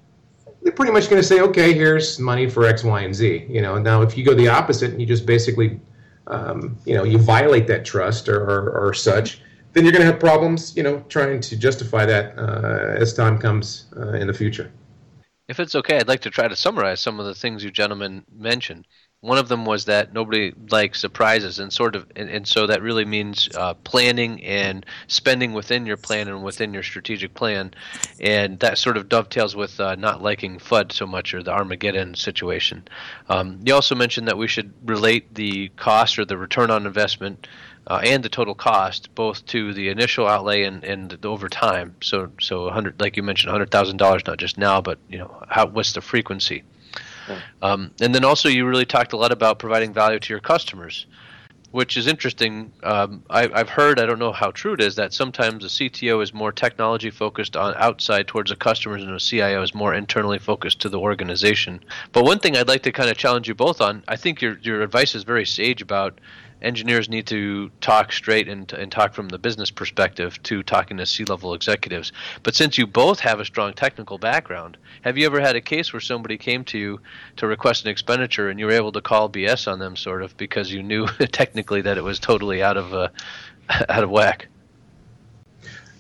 they're 0.63 0.73
pretty 0.73 0.93
much 0.93 1.11
going 1.11 1.21
to 1.21 1.27
say 1.27 1.41
okay 1.41 1.73
here's 1.73 2.19
money 2.19 2.49
for 2.49 2.65
x 2.65 2.85
y 2.85 3.03
and 3.03 3.15
z 3.15 3.47
you 3.49 3.63
know 3.63 3.79
now 3.79 4.03
if 4.03 4.17
you 4.17 4.25
go 4.25 4.35
the 4.35 4.49
opposite 4.49 4.91
and 4.91 5.01
you 5.01 5.07
just 5.07 5.27
basically 5.27 5.81
um, 6.27 6.77
you 6.87 6.95
know 6.95 7.05
you 7.05 7.19
violate 7.19 7.67
that 7.67 7.85
trust 7.85 8.29
or, 8.29 8.41
or, 8.43 8.71
or 8.71 8.95
such 8.95 9.41
then 9.75 9.85
you're 9.85 9.93
going 9.93 10.07
to 10.07 10.11
have 10.11 10.21
problems, 10.21 10.75
you 10.77 10.83
know, 10.83 11.05
trying 11.09 11.41
to 11.41 11.57
justify 11.57 12.07
that 12.07 12.39
uh, 12.39 12.95
as 12.97 13.13
time 13.13 13.39
comes 13.39 13.87
uh, 13.97 14.13
in 14.13 14.29
the 14.29 14.33
future. 14.33 14.71
If 15.49 15.61
it's 15.61 15.75
okay, 15.75 15.99
I'd 15.99 16.09
like 16.09 16.23
to 16.23 16.31
try 16.31 16.49
to 16.49 16.57
summarize 16.57 17.01
some 17.01 17.21
of 17.21 17.27
the 17.27 17.35
things 17.35 17.63
you 17.63 17.71
gentlemen 17.71 18.25
mentioned. 18.33 18.87
One 19.25 19.39
of 19.39 19.49
them 19.49 19.65
was 19.65 19.87
that 19.87 20.13
nobody 20.13 20.53
likes 20.69 21.01
surprises, 21.01 21.59
and 21.59 21.73
sort 21.73 21.97
of, 21.97 22.07
and, 22.15 22.29
and 22.29 22.47
so 22.47 22.67
that 22.67 22.83
really 22.83 23.07
means 23.07 23.49
uh, 23.55 23.73
planning 23.73 24.45
and 24.45 24.85
spending 25.07 25.55
within 25.55 25.87
your 25.87 25.97
plan 25.97 26.29
and 26.29 26.45
within 26.45 26.75
your 26.75 26.83
strategic 26.83 27.33
plan, 27.33 27.73
and 28.21 28.61
that 28.61 28.77
sort 28.77 28.99
of 28.99 29.09
dovetails 29.09 29.57
with 29.57 29.81
uh, 29.81 29.95
not 29.95 30.23
liking 30.23 30.59
FUD 30.59 30.93
so 30.93 31.07
much 31.07 31.33
or 31.33 31.43
the 31.43 31.53
Armageddon 31.53 32.15
situation. 32.15 32.87
Um, 33.31 33.61
you 33.65 33.73
also 33.73 33.95
mentioned 33.95 34.29
that 34.29 34.37
we 34.37 34.47
should 34.47 34.75
relate 34.85 35.35
the 35.35 35.71
cost 35.71 36.19
or 36.19 36.27
the 36.27 36.37
return 36.37 36.71
on 36.71 36.85
investment 36.87 37.47
uh, 37.87 38.01
and 38.05 38.23
the 38.23 38.29
total 38.29 38.55
cost, 38.55 39.15
both 39.15 39.47
to 39.47 39.73
the 39.73 39.89
initial 39.89 40.27
outlay 40.27 40.65
and, 40.65 40.85
and 40.85 41.25
over 41.25 41.49
time. 41.49 41.95
So, 42.03 42.31
so 42.41 42.65
100, 42.65 43.01
like 43.01 43.17
you 43.17 43.23
mentioned, 43.23 43.51
hundred 43.53 43.71
thousand 43.71 43.97
dollars, 43.97 44.27
not 44.27 44.37
just 44.37 44.59
now, 44.59 44.83
but 44.83 44.99
you 45.09 45.17
know, 45.17 45.43
how 45.49 45.65
what's 45.67 45.95
the 45.95 46.03
frequency? 46.03 46.63
Um, 47.63 47.91
and 48.01 48.15
then 48.15 48.25
also, 48.25 48.49
you 48.49 48.67
really 48.67 48.87
talked 48.87 49.13
a 49.13 49.17
lot 49.17 49.33
about 49.33 49.59
providing 49.59 49.93
value 49.93 50.19
to 50.19 50.33
your 50.33 50.41
customers. 50.41 51.07
which 51.75 51.97
is 51.97 52.07
interesting. 52.07 52.73
Um, 52.85 53.25
I, 53.29 53.49
have 53.53 53.69
heard, 53.69 53.99
I 53.99 54.07
don't 54.07 54.21
know 54.21 54.31
how 54.31 54.53
true 54.53 54.75
it 54.75 54.81
is, 54.81 54.95
that 54.95 55.13
sometimes 55.13 55.65
a 55.65 55.67
CTO 55.67 56.23
is 56.23 56.33
more 56.33 56.53
technology 56.53 57.11
focused 57.11 57.57
on 57.57 57.75
outside 57.77 58.29
towards 58.29 58.51
the 58.51 58.57
customers, 58.57 59.03
and 59.03 59.11
a 59.11 59.19
CIO 59.19 59.61
is 59.61 59.75
more 59.75 59.93
internally 59.93 60.39
focused 60.39 60.81
to 60.83 60.89
the 60.89 61.01
organization. 61.01 61.81
But 62.13 62.23
one 62.23 62.39
thing 62.39 62.57
I'd 62.57 62.69
like 62.69 62.85
to 62.85 62.93
kind 62.93 63.11
of 63.11 63.17
challenge 63.17 63.49
you 63.49 63.57
both 63.57 63.81
on, 63.81 64.05
I 64.07 64.15
think 64.15 64.41
your 64.41 64.57
your 64.63 64.83
advice 64.83 65.17
is 65.17 65.25
very 65.25 65.45
sage 65.45 65.83
about 65.83 66.21
engineers 66.65 67.09
need 67.09 67.27
to 67.29 67.71
talk 67.81 68.13
straight 68.13 68.49
and, 68.49 68.73
and 68.73 68.91
talk 68.91 69.15
from 69.15 69.29
the 69.29 69.39
business 69.39 69.71
perspective 69.71 70.43
to 70.45 70.63
talking 70.63 70.97
to 70.97 71.07
C-level 71.07 71.55
executives. 71.55 72.13
But 72.43 72.55
since 72.55 72.79
you 72.79 72.87
both 72.87 73.21
have 73.21 73.41
a 73.41 73.45
strong 73.45 73.75
technical 73.75 74.19
background, 74.19 74.77
have 75.03 75.19
you 75.19 75.27
ever 75.27 75.41
had 75.41 75.57
a 75.57 75.61
case 75.61 75.93
where 75.93 76.01
somebody 76.01 76.39
came 76.39 76.65
to 76.65 76.79
you 76.79 77.01
to 77.37 77.47
request 77.47 77.85
an 77.85 77.91
expenditure 77.91 78.49
and 78.49 78.59
you 78.59 78.67
were 78.67 78.73
able 78.73 78.93
to 78.93 79.01
call 79.01 79.29
BS 79.29 79.71
on 79.71 79.79
them, 79.79 79.97
sort 79.97 80.23
of, 80.23 80.37
because 80.37 80.73
you 80.73 80.83
knew 80.83 81.07
technically 81.33 81.83
that 81.83 81.99
it 81.99 82.03
was 82.05 82.19
totally 82.19 82.63
out 82.63 82.77
of 82.77 82.95
uh, 82.95 83.09
out 83.89 84.03
of 84.03 84.11
whack? 84.11 84.49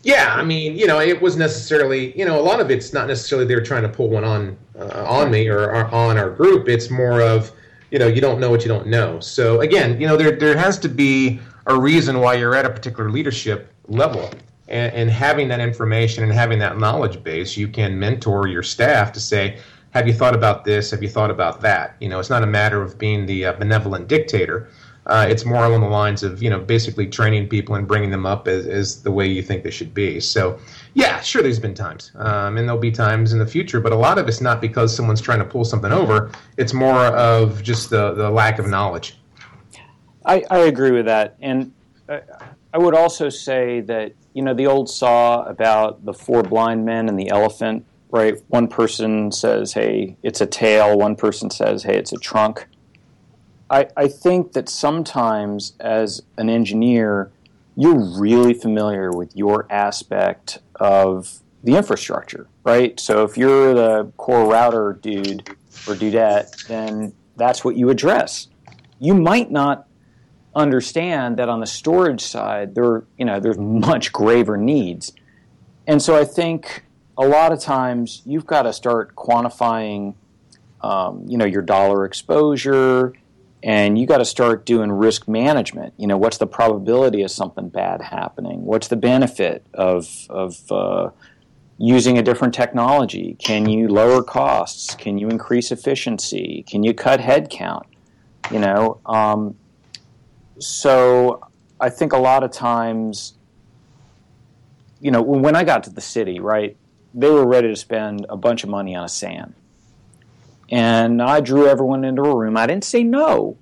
Yeah, 0.03 0.35
I 0.37 0.45
mean, 0.45 0.77
you 0.77 0.87
know, 0.87 1.01
it 1.01 1.21
was 1.23 1.37
necessarily, 1.37 2.17
you 2.17 2.27
know, 2.27 2.39
a 2.39 2.43
lot 2.43 2.61
of 2.61 2.71
it's 2.71 2.93
not 2.93 3.09
necessarily 3.09 3.47
they 3.47 3.55
were 3.55 3.63
trying 3.63 3.85
to 3.85 3.89
pull 3.89 4.11
one 4.11 4.23
on 4.23 4.57
uh, 4.79 5.05
on 5.09 5.31
me 5.31 5.49
or, 5.49 5.71
or 5.71 5.87
on 5.87 6.19
our 6.19 6.29
group. 6.29 6.69
It's 6.69 6.91
more 6.91 7.23
of 7.23 7.53
you 7.95 8.01
know 8.01 8.09
you 8.09 8.21
don't 8.21 8.41
know 8.41 8.51
what 8.51 8.63
you 8.63 8.69
don't 8.69 8.89
know. 8.89 9.21
So 9.21 9.61
again, 9.61 10.01
you 10.01 10.09
know 10.09 10.17
there 10.17 10.33
there 10.33 10.59
has 10.59 10.81
to 10.81 10.89
be 10.89 11.39
a 11.67 11.79
reason 11.79 12.19
why 12.19 12.35
you're 12.35 12.57
at 12.57 12.67
a 12.67 12.71
particular 12.71 13.09
leadership 13.09 13.73
level. 13.87 14.31
And, 14.67 14.93
and 14.95 15.11
having 15.11 15.47
that 15.49 15.61
information 15.61 16.25
and 16.25 16.33
having 16.33 16.59
that 16.59 16.77
knowledge 16.77 17.23
base, 17.23 17.57
you 17.57 17.69
can 17.69 17.97
mentor 17.97 18.49
your 18.49 18.65
staff 18.65 19.13
to 19.13 19.21
say, 19.21 19.59
"Have 19.91 20.09
you 20.09 20.13
thought 20.13 20.35
about 20.35 20.65
this? 20.65 20.91
Have 20.91 21.05
you 21.05 21.09
thought 21.09 21.31
about 21.31 21.61
that?" 21.61 21.95
You 22.01 22.09
know, 22.09 22.19
it's 22.19 22.31
not 22.31 22.43
a 22.43 22.49
matter 22.49 22.83
of 22.83 22.99
being 22.99 23.27
the 23.27 23.47
uh, 23.47 23.53
benevolent 23.53 24.09
dictator. 24.09 24.69
Uh, 25.07 25.27
it's 25.29 25.45
more 25.45 25.65
along 25.65 25.83
the 25.83 25.87
lines 25.87 26.23
of 26.23 26.43
you 26.43 26.49
know 26.49 26.59
basically 26.59 27.07
training 27.07 27.49
people 27.49 27.75
and 27.75 27.87
bringing 27.87 28.11
them 28.11 28.25
up 28.25 28.49
as, 28.49 28.67
as 28.67 29.03
the 29.03 29.11
way 29.11 29.27
you 29.27 29.43
think 29.43 29.63
they 29.63 29.71
should 29.71 29.93
be. 29.93 30.19
So 30.19 30.59
yeah, 30.95 31.21
sure, 31.21 31.43
there's 31.43 31.59
been 31.59 31.75
times, 31.75 32.13
um, 32.17 32.57
and 32.57 32.67
there'll 32.67 32.81
be 32.81 32.91
times 32.91 33.33
in 33.33 33.39
the 33.39 33.47
future, 33.47 33.81
but 33.81 33.93
a 33.93 33.97
lot 33.97 34.19
of 34.19 34.29
it's 34.29 34.41
not 34.41 34.61
because 34.61 34.95
someone's 34.95 35.21
trying 35.21 35.41
to 35.41 35.45
pull 35.45 35.65
something 35.65 35.93
over. 35.93 36.31
It's 36.57 36.73
more 36.73 37.07
of 37.07 37.63
just 37.63 37.91
the 37.91 38.15
the 38.15 38.31
lack 38.31 38.59
of 38.59 38.67
knowledge. 38.67 39.19
I, 40.25 40.43
I 40.51 40.59
agree 40.61 40.91
with 40.91 41.05
that, 41.05 41.37
and 41.41 41.73
uh, 42.09 42.21
I 42.73 42.79
would 42.79 42.95
also 42.95 43.29
say 43.29 43.81
that 43.83 44.13
you 44.33 44.43
know 44.43 44.55
the 44.55 44.67
old 44.67 44.89
saw 44.89 45.43
about 45.45 46.05
the 46.05 46.15
four 46.15 46.43
blind 46.43 46.85
men 46.85 47.09
and 47.09 47.19
the 47.19 47.29
elephant. 47.29 47.85
Right, 48.11 48.37
one 48.49 48.69
person 48.69 49.33
says, 49.33 49.73
"Hey, 49.73 50.17
it's 50.23 50.41
a 50.41 50.47
tail." 50.47 50.97
One 50.97 51.17
person 51.17 51.51
says, 51.51 51.83
"Hey, 51.83 51.97
it's 51.97 52.13
a 52.13 52.17
trunk." 52.17 52.69
I, 53.71 53.89
I 53.97 54.09
think 54.09 54.53
that 54.53 54.69
sometimes 54.69 55.73
as 55.81 56.23
an 56.37 56.49
engineer, 56.49 57.31
you're 57.77 57.99
really 58.19 58.55
familiar 58.55 59.11
with 59.11 59.35
your 59.37 59.67
aspect 59.71 60.59
of 60.77 61.41
the 61.63 61.77
infrastructure, 61.77 62.47
right? 62.63 62.99
So 63.01 63.25
if 63.25 63.37
you're 63.39 63.75
the 63.75 64.13
core 64.17 64.47
router 64.47 64.99
dude 65.01 65.49
or 65.89 65.95
dudette, 65.95 66.67
then 66.67 67.15
that's 67.37 67.65
what 67.65 67.77
you 67.77 67.91
address. 67.91 68.49
You 69.01 69.15
might 69.15 69.51
not 69.51 69.89
understand 70.55 71.37
that 71.39 71.49
on 71.49 71.61
the 71.61 71.67
storage 71.67 72.21
side 72.21 72.77
there 72.77 73.03
you 73.19 73.25
know 73.25 73.41
there's 73.41 73.59
much 73.59 74.13
graver 74.13 74.57
needs. 74.57 75.13
And 75.87 76.01
so 76.01 76.17
I 76.17 76.25
think 76.25 76.85
a 77.19 77.27
lot 77.27 77.53
of 77.53 77.61
times 77.61 78.23
you've 78.25 78.47
got 78.47 78.63
to 78.63 78.73
start 78.73 79.17
quantifying 79.17 80.15
um, 80.81 81.25
you 81.27 81.39
know 81.39 81.45
your 81.45 81.63
dollar 81.63 82.05
exposure, 82.05 83.15
and 83.65 83.99
you 83.99 84.07
got 84.07 84.19
to 84.19 84.27
start 84.27 84.67
doing 84.67 84.93
risk 84.93 85.27
management. 85.27 85.95
You 85.97 86.07
know, 86.07 86.19
what's 86.19 86.37
the 86.37 86.47
probability 86.47 87.23
of 87.23 87.31
something 87.31 87.71
bad 87.71 88.03
happening? 88.03 88.63
What's 88.63 88.89
the 88.89 88.97
benefit 88.97 89.67
of 89.73 90.07
of 90.29 90.71
uh, 90.71 91.11
using 91.79 92.19
a 92.19 92.23
different 92.23 92.53
technology? 92.53 93.37
Can 93.39 93.67
you 93.67 93.89
lower 93.89 94.23
costs? 94.23 94.95
Can 94.95 95.17
you 95.17 95.31
increase 95.31 95.73
efficiency? 95.73 96.63
Can 96.69 96.85
you 96.85 96.93
cut 96.93 97.21
headcount? 97.21 97.85
You 98.51 98.59
know, 98.59 99.01
um, 99.07 99.57
so 100.59 101.41
I 101.81 101.89
think 101.89 102.13
a 102.13 102.19
lot 102.19 102.45
of 102.45 102.51
times, 102.51 103.33
you 105.01 105.11
know, 105.11 105.23
when 105.23 105.57
I 105.57 105.65
got 105.65 105.85
to 105.85 105.91
the 105.91 106.03
city, 106.03 106.39
right, 106.39 106.77
they 107.15 107.31
were 107.31 107.47
ready 107.47 107.69
to 107.69 107.77
spend 107.77 108.27
a 108.29 108.37
bunch 108.37 108.63
of 108.63 108.69
money 108.69 108.95
on 108.95 109.07
a 109.07 109.09
SAN 109.09 109.55
and 110.75 111.23
I 111.23 111.39
drew 111.39 111.69
everyone 111.69 112.05
into 112.05 112.23
a 112.23 112.37
room. 112.37 112.57
I 112.57 112.67
didn't 112.67 112.83
say 112.83 113.05
no, 113.05 113.57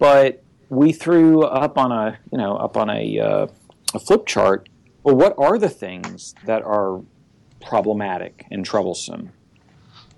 but 0.00 0.42
we 0.68 0.90
threw 0.90 1.44
up 1.44 1.78
on 1.78 1.92
a 1.92 2.18
you 2.32 2.38
know 2.38 2.56
up 2.56 2.76
on 2.76 2.90
a, 2.90 3.20
uh, 3.20 3.46
a 3.94 3.98
flip 4.00 4.26
chart. 4.26 4.68
Well, 5.04 5.14
what 5.14 5.36
are 5.38 5.58
the 5.58 5.68
things 5.68 6.34
that 6.44 6.62
are 6.62 7.00
problematic 7.62 8.46
and 8.50 8.66
troublesome? 8.66 9.30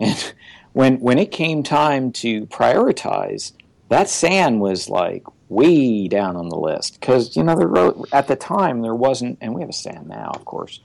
And 0.01 0.33
when 0.73 1.01
when 1.01 1.19
it 1.19 1.31
came 1.31 1.63
time 1.63 2.13
to 2.13 2.47
prioritize, 2.47 3.53
that 3.91 4.09
SAN 4.09 4.59
was 4.59 4.89
like 4.89 5.25
way 5.51 6.09
down 6.09 6.35
on 6.35 6.49
the 6.49 6.57
list 6.57 6.99
because 6.99 7.37
you 7.37 7.45
know 7.45 7.55
there 7.57 7.93
at 8.19 8.27
the 8.27 8.37
time 8.37 8.81
there 8.81 8.95
wasn't, 8.95 9.37
and 9.43 9.55
we 9.55 9.61
have 9.61 9.69
a 9.69 9.75
SAN 9.75 10.09
now, 10.09 10.31
of 10.35 10.47
course, 10.47 10.81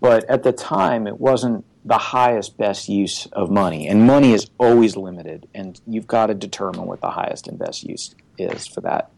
but 0.00 0.24
at 0.30 0.44
the 0.44 0.52
time 0.52 1.06
it 1.06 1.20
wasn't 1.20 1.62
the 1.84 1.98
highest 1.98 2.56
best 2.56 2.88
use 2.88 3.26
of 3.32 3.50
money. 3.50 3.88
And 3.88 4.06
money 4.06 4.32
is 4.32 4.50
always 4.58 4.96
limited 4.96 5.48
and 5.54 5.80
you've 5.86 6.06
got 6.06 6.26
to 6.26 6.34
determine 6.34 6.86
what 6.86 7.00
the 7.00 7.10
highest 7.10 7.48
and 7.48 7.58
best 7.58 7.82
use 7.82 8.14
is 8.38 8.66
for 8.66 8.80
that. 8.82 9.10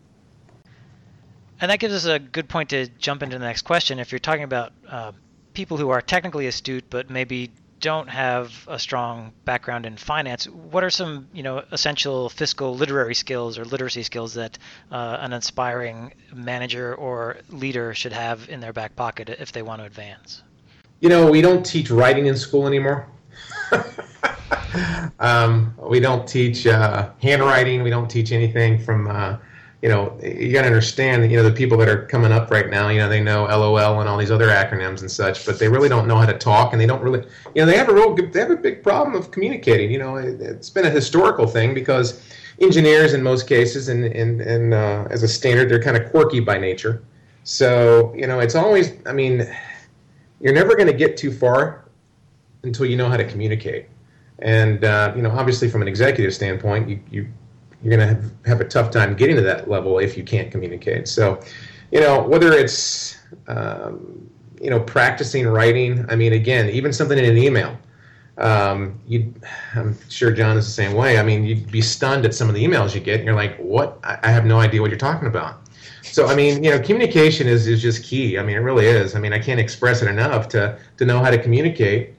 And 1.60 1.70
that 1.70 1.78
gives 1.78 1.94
us 1.94 2.04
a 2.04 2.18
good 2.18 2.48
point 2.48 2.70
to 2.70 2.88
jump 2.98 3.22
into 3.22 3.38
the 3.38 3.44
next 3.44 3.62
question. 3.62 3.98
If 3.98 4.12
you're 4.12 4.18
talking 4.18 4.44
about 4.44 4.72
uh, 4.88 5.12
people 5.54 5.76
who 5.76 5.90
are 5.90 6.02
technically 6.02 6.46
astute 6.46 6.84
but 6.90 7.08
maybe 7.10 7.50
don't 7.80 8.08
have 8.08 8.66
a 8.66 8.78
strong 8.78 9.32
background 9.44 9.84
in 9.84 9.96
finance 9.96 10.46
what 10.46 10.82
are 10.82 10.88
some 10.90 11.28
you 11.34 11.42
know 11.42 11.62
essential 11.70 12.30
fiscal 12.30 12.74
literary 12.74 13.14
skills 13.14 13.58
or 13.58 13.64
literacy 13.64 14.02
skills 14.02 14.34
that 14.34 14.58
uh, 14.90 15.18
an 15.20 15.34
aspiring 15.34 16.12
manager 16.32 16.94
or 16.94 17.36
leader 17.50 17.92
should 17.92 18.12
have 18.12 18.48
in 18.48 18.60
their 18.60 18.72
back 18.72 18.96
pocket 18.96 19.28
if 19.28 19.52
they 19.52 19.60
want 19.60 19.80
to 19.80 19.86
advance 19.86 20.42
you 21.00 21.08
know, 21.08 21.30
we 21.30 21.40
don't 21.40 21.64
teach 21.64 21.90
writing 21.90 22.26
in 22.26 22.36
school 22.36 22.66
anymore. 22.66 23.06
um, 25.18 25.74
we 25.78 26.00
don't 26.00 26.26
teach 26.26 26.66
uh, 26.66 27.10
handwriting. 27.20 27.82
We 27.82 27.90
don't 27.90 28.10
teach 28.10 28.32
anything 28.32 28.78
from, 28.78 29.08
uh, 29.08 29.36
you 29.82 29.88
know, 29.88 30.18
you 30.22 30.52
got 30.52 30.62
to 30.62 30.66
understand 30.66 31.22
that, 31.22 31.30
you 31.30 31.36
know, 31.36 31.42
the 31.42 31.52
people 31.52 31.76
that 31.78 31.88
are 31.88 32.06
coming 32.06 32.32
up 32.32 32.50
right 32.50 32.70
now, 32.70 32.88
you 32.88 32.98
know, 32.98 33.08
they 33.08 33.22
know 33.22 33.44
LOL 33.44 34.00
and 34.00 34.08
all 34.08 34.16
these 34.16 34.30
other 34.30 34.48
acronyms 34.48 35.00
and 35.00 35.10
such, 35.10 35.44
but 35.44 35.58
they 35.58 35.68
really 35.68 35.88
don't 35.88 36.08
know 36.08 36.16
how 36.16 36.26
to 36.26 36.38
talk 36.38 36.72
and 36.72 36.80
they 36.80 36.86
don't 36.86 37.02
really, 37.02 37.20
you 37.54 37.62
know, 37.62 37.66
they 37.66 37.76
have 37.76 37.88
a 37.88 37.94
real, 37.94 38.14
they 38.14 38.40
have 38.40 38.50
a 38.50 38.56
big 38.56 38.82
problem 38.82 39.14
of 39.14 39.30
communicating. 39.30 39.90
You 39.90 39.98
know, 39.98 40.16
it, 40.16 40.40
has 40.40 40.70
been 40.70 40.86
a 40.86 40.90
historical 40.90 41.46
thing 41.46 41.74
because 41.74 42.22
engineers 42.60 43.12
in 43.12 43.22
most 43.22 43.46
cases 43.46 43.88
and, 43.88 44.04
and, 44.04 44.40
and 44.40 44.72
uh, 44.72 45.06
as 45.10 45.22
a 45.22 45.28
standard, 45.28 45.68
they're 45.68 45.82
kind 45.82 45.96
of 45.96 46.10
quirky 46.10 46.40
by 46.40 46.56
nature. 46.56 47.02
So, 47.42 48.14
you 48.16 48.26
know, 48.26 48.40
it's 48.40 48.54
always, 48.54 48.92
I 49.04 49.12
mean, 49.12 49.46
you're 50.44 50.52
never 50.52 50.76
going 50.76 50.86
to 50.86 50.92
get 50.92 51.16
too 51.16 51.32
far 51.32 51.86
until 52.62 52.84
you 52.84 52.96
know 52.96 53.08
how 53.08 53.16
to 53.16 53.24
communicate. 53.24 53.86
And 54.40 54.84
uh, 54.84 55.12
you 55.16 55.22
know, 55.22 55.30
obviously, 55.30 55.70
from 55.70 55.80
an 55.82 55.88
executive 55.88 56.34
standpoint, 56.34 56.88
you, 56.88 57.00
you 57.10 57.28
you're 57.82 57.96
going 57.96 58.08
to 58.08 58.14
have, 58.14 58.32
have 58.46 58.60
a 58.60 58.68
tough 58.68 58.90
time 58.90 59.14
getting 59.14 59.36
to 59.36 59.42
that 59.42 59.68
level 59.68 59.98
if 59.98 60.16
you 60.16 60.22
can't 60.22 60.50
communicate. 60.50 61.08
So, 61.08 61.40
you 61.90 62.00
know, 62.00 62.22
whether 62.22 62.52
it's 62.52 63.18
um, 63.48 64.30
you 64.60 64.68
know 64.68 64.80
practicing 64.80 65.46
writing, 65.46 66.04
I 66.10 66.16
mean, 66.16 66.34
again, 66.34 66.68
even 66.68 66.92
something 66.92 67.18
in 67.18 67.24
an 67.24 67.38
email. 67.38 67.78
Um, 68.36 69.00
you, 69.06 69.32
I'm 69.74 69.96
sure 70.10 70.30
John 70.30 70.58
is 70.58 70.66
the 70.66 70.72
same 70.72 70.92
way. 70.92 71.18
I 71.18 71.22
mean, 71.22 71.44
you'd 71.44 71.70
be 71.70 71.80
stunned 71.80 72.26
at 72.26 72.34
some 72.34 72.48
of 72.48 72.54
the 72.54 72.62
emails 72.62 72.94
you 72.94 73.00
get, 73.00 73.16
and 73.16 73.24
you're 73.24 73.34
like, 73.34 73.56
"What? 73.56 73.98
I, 74.04 74.18
I 74.24 74.30
have 74.30 74.44
no 74.44 74.60
idea 74.60 74.82
what 74.82 74.90
you're 74.90 74.98
talking 74.98 75.28
about." 75.28 75.63
So 76.04 76.26
I 76.26 76.34
mean, 76.34 76.62
you 76.62 76.70
know, 76.70 76.78
communication 76.78 77.48
is, 77.48 77.66
is 77.66 77.80
just 77.80 78.04
key. 78.04 78.38
I 78.38 78.42
mean, 78.42 78.56
it 78.56 78.60
really 78.60 78.86
is. 78.86 79.16
I 79.16 79.20
mean, 79.20 79.32
I 79.32 79.38
can't 79.38 79.58
express 79.58 80.02
it 80.02 80.08
enough 80.08 80.48
to 80.50 80.78
to 80.98 81.04
know 81.04 81.18
how 81.20 81.30
to 81.30 81.38
communicate. 81.38 82.14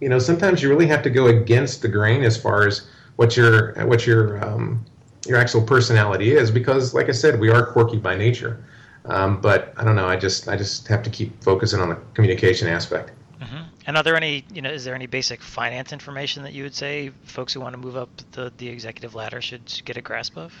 You 0.00 0.08
know, 0.08 0.18
sometimes 0.18 0.62
you 0.62 0.68
really 0.68 0.86
have 0.86 1.02
to 1.02 1.10
go 1.10 1.26
against 1.26 1.82
the 1.82 1.88
grain 1.88 2.22
as 2.22 2.36
far 2.36 2.66
as 2.66 2.88
what 3.16 3.36
your 3.36 3.72
what 3.86 4.06
your 4.06 4.44
um, 4.44 4.84
your 5.26 5.38
actual 5.38 5.62
personality 5.62 6.32
is, 6.32 6.50
because, 6.50 6.94
like 6.94 7.08
I 7.08 7.12
said, 7.12 7.40
we 7.40 7.50
are 7.50 7.66
quirky 7.66 7.98
by 7.98 8.16
nature. 8.16 8.64
Um, 9.06 9.40
but 9.40 9.72
I 9.76 9.84
don't 9.84 9.96
know. 9.96 10.06
I 10.06 10.16
just 10.16 10.48
I 10.48 10.56
just 10.56 10.86
have 10.88 11.02
to 11.02 11.10
keep 11.10 11.42
focusing 11.42 11.80
on 11.80 11.88
the 11.88 11.98
communication 12.14 12.68
aspect. 12.68 13.12
Mm-hmm. 13.40 13.62
And 13.86 13.96
are 13.96 14.02
there 14.02 14.16
any 14.16 14.44
you 14.52 14.62
know 14.62 14.70
is 14.70 14.84
there 14.84 14.94
any 14.94 15.06
basic 15.06 15.42
finance 15.42 15.92
information 15.92 16.42
that 16.42 16.52
you 16.52 16.62
would 16.64 16.74
say 16.74 17.10
folks 17.24 17.54
who 17.54 17.60
want 17.60 17.72
to 17.72 17.78
move 17.78 17.96
up 17.96 18.10
the 18.32 18.52
the 18.58 18.68
executive 18.68 19.14
ladder 19.14 19.40
should 19.40 19.82
get 19.84 19.96
a 19.96 20.02
grasp 20.02 20.36
of? 20.36 20.52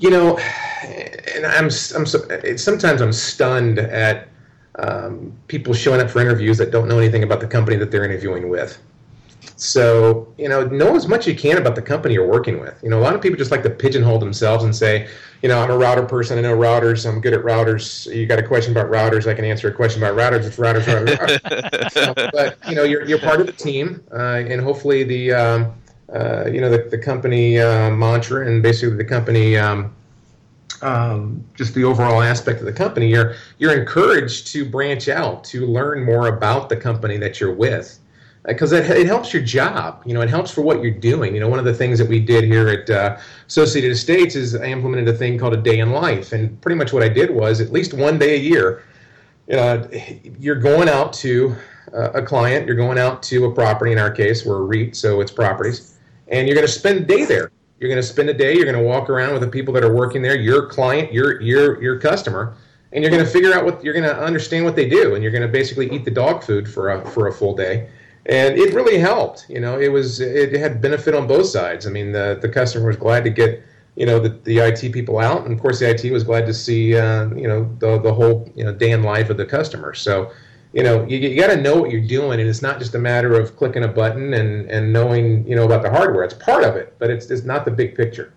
You 0.00 0.10
know, 0.10 0.38
and 0.38 1.46
I'm, 1.46 1.66
I'm 1.66 2.06
sometimes 2.56 3.00
I'm 3.00 3.12
stunned 3.12 3.78
at 3.78 4.28
um, 4.78 5.32
people 5.46 5.74
showing 5.74 6.00
up 6.00 6.10
for 6.10 6.20
interviews 6.20 6.58
that 6.58 6.70
don't 6.70 6.88
know 6.88 6.98
anything 6.98 7.22
about 7.22 7.40
the 7.40 7.46
company 7.46 7.76
that 7.76 7.90
they're 7.90 8.04
interviewing 8.04 8.48
with. 8.48 8.80
So, 9.56 10.32
you 10.38 10.48
know, 10.48 10.66
know 10.66 10.96
as 10.96 11.06
much 11.06 11.20
as 11.20 11.26
you 11.28 11.34
can 11.34 11.58
about 11.58 11.74
the 11.74 11.82
company 11.82 12.14
you're 12.14 12.26
working 12.26 12.60
with. 12.60 12.82
You 12.82 12.88
know, 12.88 12.98
a 12.98 13.02
lot 13.02 13.14
of 13.14 13.20
people 13.20 13.36
just 13.36 13.50
like 13.50 13.62
to 13.64 13.70
pigeonhole 13.70 14.18
themselves 14.18 14.64
and 14.64 14.74
say, 14.74 15.06
you 15.42 15.50
know, 15.50 15.60
I'm 15.60 15.70
a 15.70 15.76
router 15.76 16.04
person. 16.04 16.38
I 16.38 16.40
know 16.40 16.56
routers. 16.56 17.06
I'm 17.06 17.20
good 17.20 17.34
at 17.34 17.42
routers. 17.42 18.10
You 18.14 18.26
got 18.26 18.38
a 18.38 18.42
question 18.42 18.72
about 18.72 18.90
routers? 18.90 19.26
I 19.26 19.34
can 19.34 19.44
answer 19.44 19.68
a 19.68 19.72
question 19.72 20.02
about 20.02 20.16
routers. 20.16 20.46
It's 20.46 20.56
routers, 20.56 20.84
routers, 20.84 21.16
routers. 21.18 22.30
but 22.32 22.56
you 22.70 22.74
know, 22.74 22.84
you're 22.84 23.04
you're 23.04 23.18
part 23.18 23.40
of 23.40 23.46
the 23.46 23.52
team, 23.52 24.02
uh, 24.12 24.42
and 24.48 24.62
hopefully 24.62 25.04
the 25.04 25.32
um, 25.32 25.74
uh, 26.14 26.48
you 26.50 26.60
know 26.60 26.70
the 26.70 26.88
the 26.90 26.98
company 26.98 27.58
uh, 27.58 27.90
mantra 27.90 28.46
and 28.46 28.62
basically 28.62 28.96
the 28.96 29.04
company. 29.04 29.56
Um, 29.56 29.94
um, 30.82 31.44
just 31.54 31.74
the 31.74 31.84
overall 31.84 32.22
aspect 32.22 32.60
of 32.60 32.66
the 32.66 32.72
company, 32.72 33.08
you're 33.08 33.34
you're 33.58 33.78
encouraged 33.78 34.46
to 34.48 34.64
branch 34.64 35.08
out 35.08 35.44
to 35.44 35.66
learn 35.66 36.04
more 36.04 36.28
about 36.28 36.68
the 36.68 36.76
company 36.76 37.18
that 37.18 37.38
you're 37.38 37.54
with, 37.54 37.98
because 38.46 38.72
it, 38.72 38.88
it 38.90 39.06
helps 39.06 39.32
your 39.34 39.42
job. 39.42 40.02
You 40.06 40.14
know, 40.14 40.22
it 40.22 40.30
helps 40.30 40.50
for 40.50 40.62
what 40.62 40.82
you're 40.82 40.90
doing. 40.90 41.34
You 41.34 41.40
know, 41.40 41.48
one 41.48 41.58
of 41.58 41.66
the 41.66 41.74
things 41.74 41.98
that 41.98 42.08
we 42.08 42.18
did 42.18 42.44
here 42.44 42.68
at 42.68 42.88
uh, 42.88 43.18
Associated 43.46 43.92
Estates 43.92 44.34
is 44.34 44.54
I 44.54 44.66
implemented 44.66 45.08
a 45.08 45.16
thing 45.18 45.38
called 45.38 45.52
a 45.52 45.60
day 45.60 45.80
in 45.80 45.90
life, 45.90 46.32
and 46.32 46.58
pretty 46.62 46.76
much 46.76 46.94
what 46.94 47.02
I 47.02 47.10
did 47.10 47.30
was 47.30 47.60
at 47.60 47.72
least 47.72 47.92
one 47.92 48.18
day 48.18 48.36
a 48.36 48.40
year, 48.40 48.82
uh, 49.52 49.86
you're 50.38 50.54
going 50.60 50.88
out 50.88 51.12
to 51.14 51.54
uh, 51.92 52.10
a 52.12 52.22
client, 52.22 52.66
you're 52.66 52.76
going 52.76 52.98
out 52.98 53.22
to 53.24 53.44
a 53.44 53.52
property. 53.52 53.92
In 53.92 53.98
our 53.98 54.10
case, 54.10 54.46
we're 54.46 54.58
a 54.58 54.64
REIT, 54.64 54.96
so 54.96 55.20
it's 55.20 55.32
properties, 55.32 55.98
and 56.30 56.46
you're 56.46 56.54
going 56.54 56.66
to 56.66 56.72
spend 56.72 56.98
a 56.98 57.04
day 57.04 57.24
there 57.24 57.50
you're 57.80 57.88
going 57.88 58.00
to 58.00 58.06
spend 58.06 58.28
a 58.28 58.34
day. 58.34 58.54
You're 58.54 58.70
going 58.70 58.76
to 58.76 58.82
walk 58.82 59.08
around 59.08 59.32
with 59.32 59.40
the 59.40 59.48
people 59.48 59.72
that 59.74 59.82
are 59.82 59.92
working 59.92 60.20
there, 60.20 60.36
your 60.36 60.66
client, 60.66 61.12
your 61.12 61.40
your 61.40 61.82
your 61.82 61.98
customer, 61.98 62.54
and 62.92 63.02
you're 63.02 63.10
going 63.10 63.24
to 63.24 63.30
figure 63.30 63.54
out 63.54 63.64
what 63.64 63.82
you're 63.82 63.94
going 63.94 64.04
to 64.04 64.22
understand 64.22 64.66
what 64.66 64.76
they 64.76 64.88
do, 64.88 65.14
and 65.14 65.24
you're 65.24 65.32
going 65.32 65.42
to 65.42 65.48
basically 65.48 65.90
eat 65.90 66.04
the 66.04 66.10
dog 66.10 66.44
food 66.44 66.68
for 66.68 66.90
a 66.90 67.10
for 67.10 67.28
a 67.28 67.32
full 67.32 67.56
day. 67.56 67.88
And 68.26 68.58
it 68.58 68.74
really 68.74 68.98
helped. 68.98 69.46
You 69.48 69.60
know, 69.60 69.80
it 69.80 69.88
was 69.88 70.20
it 70.20 70.52
had 70.52 70.82
benefit 70.82 71.14
on 71.14 71.26
both 71.26 71.46
sides. 71.46 71.86
I 71.86 71.90
mean, 71.90 72.12
the 72.12 72.38
the 72.40 72.50
customer 72.50 72.88
was 72.88 72.96
glad 72.96 73.24
to 73.24 73.30
get 73.30 73.62
you 73.96 74.04
know 74.04 74.20
the, 74.20 74.28
the 74.28 74.58
IT 74.58 74.92
people 74.92 75.18
out, 75.18 75.46
and 75.46 75.54
of 75.54 75.58
course 75.58 75.78
the 75.78 75.88
IT 75.88 76.12
was 76.12 76.22
glad 76.22 76.44
to 76.46 76.54
see 76.54 76.94
uh, 76.94 77.30
you 77.30 77.48
know 77.48 77.64
the 77.78 77.98
the 77.98 78.12
whole 78.12 78.52
you 78.54 78.62
know 78.62 78.74
day 78.74 78.90
in 78.90 79.02
life 79.02 79.30
of 79.30 79.38
the 79.38 79.46
customer. 79.46 79.94
So 79.94 80.30
you 80.72 80.82
know, 80.82 81.04
you, 81.06 81.18
you 81.18 81.40
got 81.40 81.48
to 81.48 81.60
know 81.60 81.76
what 81.76 81.90
you're 81.90 82.06
doing, 82.06 82.40
and 82.40 82.48
it's 82.48 82.62
not 82.62 82.78
just 82.78 82.94
a 82.94 82.98
matter 82.98 83.38
of 83.38 83.56
clicking 83.56 83.84
a 83.84 83.88
button 83.88 84.34
and, 84.34 84.70
and 84.70 84.92
knowing, 84.92 85.46
you 85.46 85.56
know, 85.56 85.64
about 85.64 85.82
the 85.82 85.90
hardware. 85.90 86.22
It's 86.22 86.34
part 86.34 86.64
of 86.64 86.76
it, 86.76 86.94
but 86.98 87.10
it's, 87.10 87.30
it's 87.30 87.44
not 87.44 87.64
the 87.64 87.70
big 87.70 87.96
picture. 87.96 88.32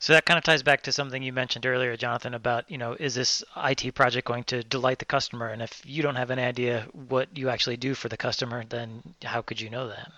So 0.00 0.14
that 0.14 0.24
kind 0.24 0.38
of 0.38 0.44
ties 0.44 0.62
back 0.62 0.82
to 0.82 0.92
something 0.92 1.22
you 1.22 1.32
mentioned 1.32 1.66
earlier, 1.66 1.94
Jonathan, 1.96 2.32
about, 2.34 2.64
you 2.70 2.78
know, 2.78 2.96
is 2.98 3.14
this 3.14 3.44
IT 3.64 3.94
project 3.94 4.26
going 4.26 4.44
to 4.44 4.62
delight 4.64 4.98
the 4.98 5.04
customer? 5.04 5.48
And 5.48 5.60
if 5.60 5.82
you 5.84 6.02
don't 6.02 6.16
have 6.16 6.30
an 6.30 6.38
idea 6.38 6.86
what 7.08 7.28
you 7.36 7.50
actually 7.50 7.76
do 7.76 7.94
for 7.94 8.08
the 8.08 8.16
customer, 8.16 8.64
then 8.68 9.02
how 9.22 9.42
could 9.42 9.60
you 9.60 9.68
know 9.68 9.88
that? 9.88 10.10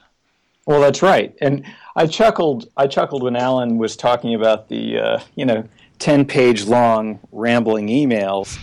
Well, 0.67 0.81
that's 0.81 1.03
right. 1.03 1.37
And 1.41 1.67
I 1.97 2.07
chuckled. 2.07 2.69
I 2.77 2.87
chuckled 2.87 3.25
when 3.25 3.35
Alan 3.35 3.79
was 3.79 3.97
talking 3.97 4.37
about 4.37 4.69
the, 4.69 4.99
uh, 4.99 5.21
you 5.35 5.45
know, 5.45 5.69
ten-page 5.99 6.67
long 6.67 7.19
rambling 7.33 7.89
emails 7.89 8.61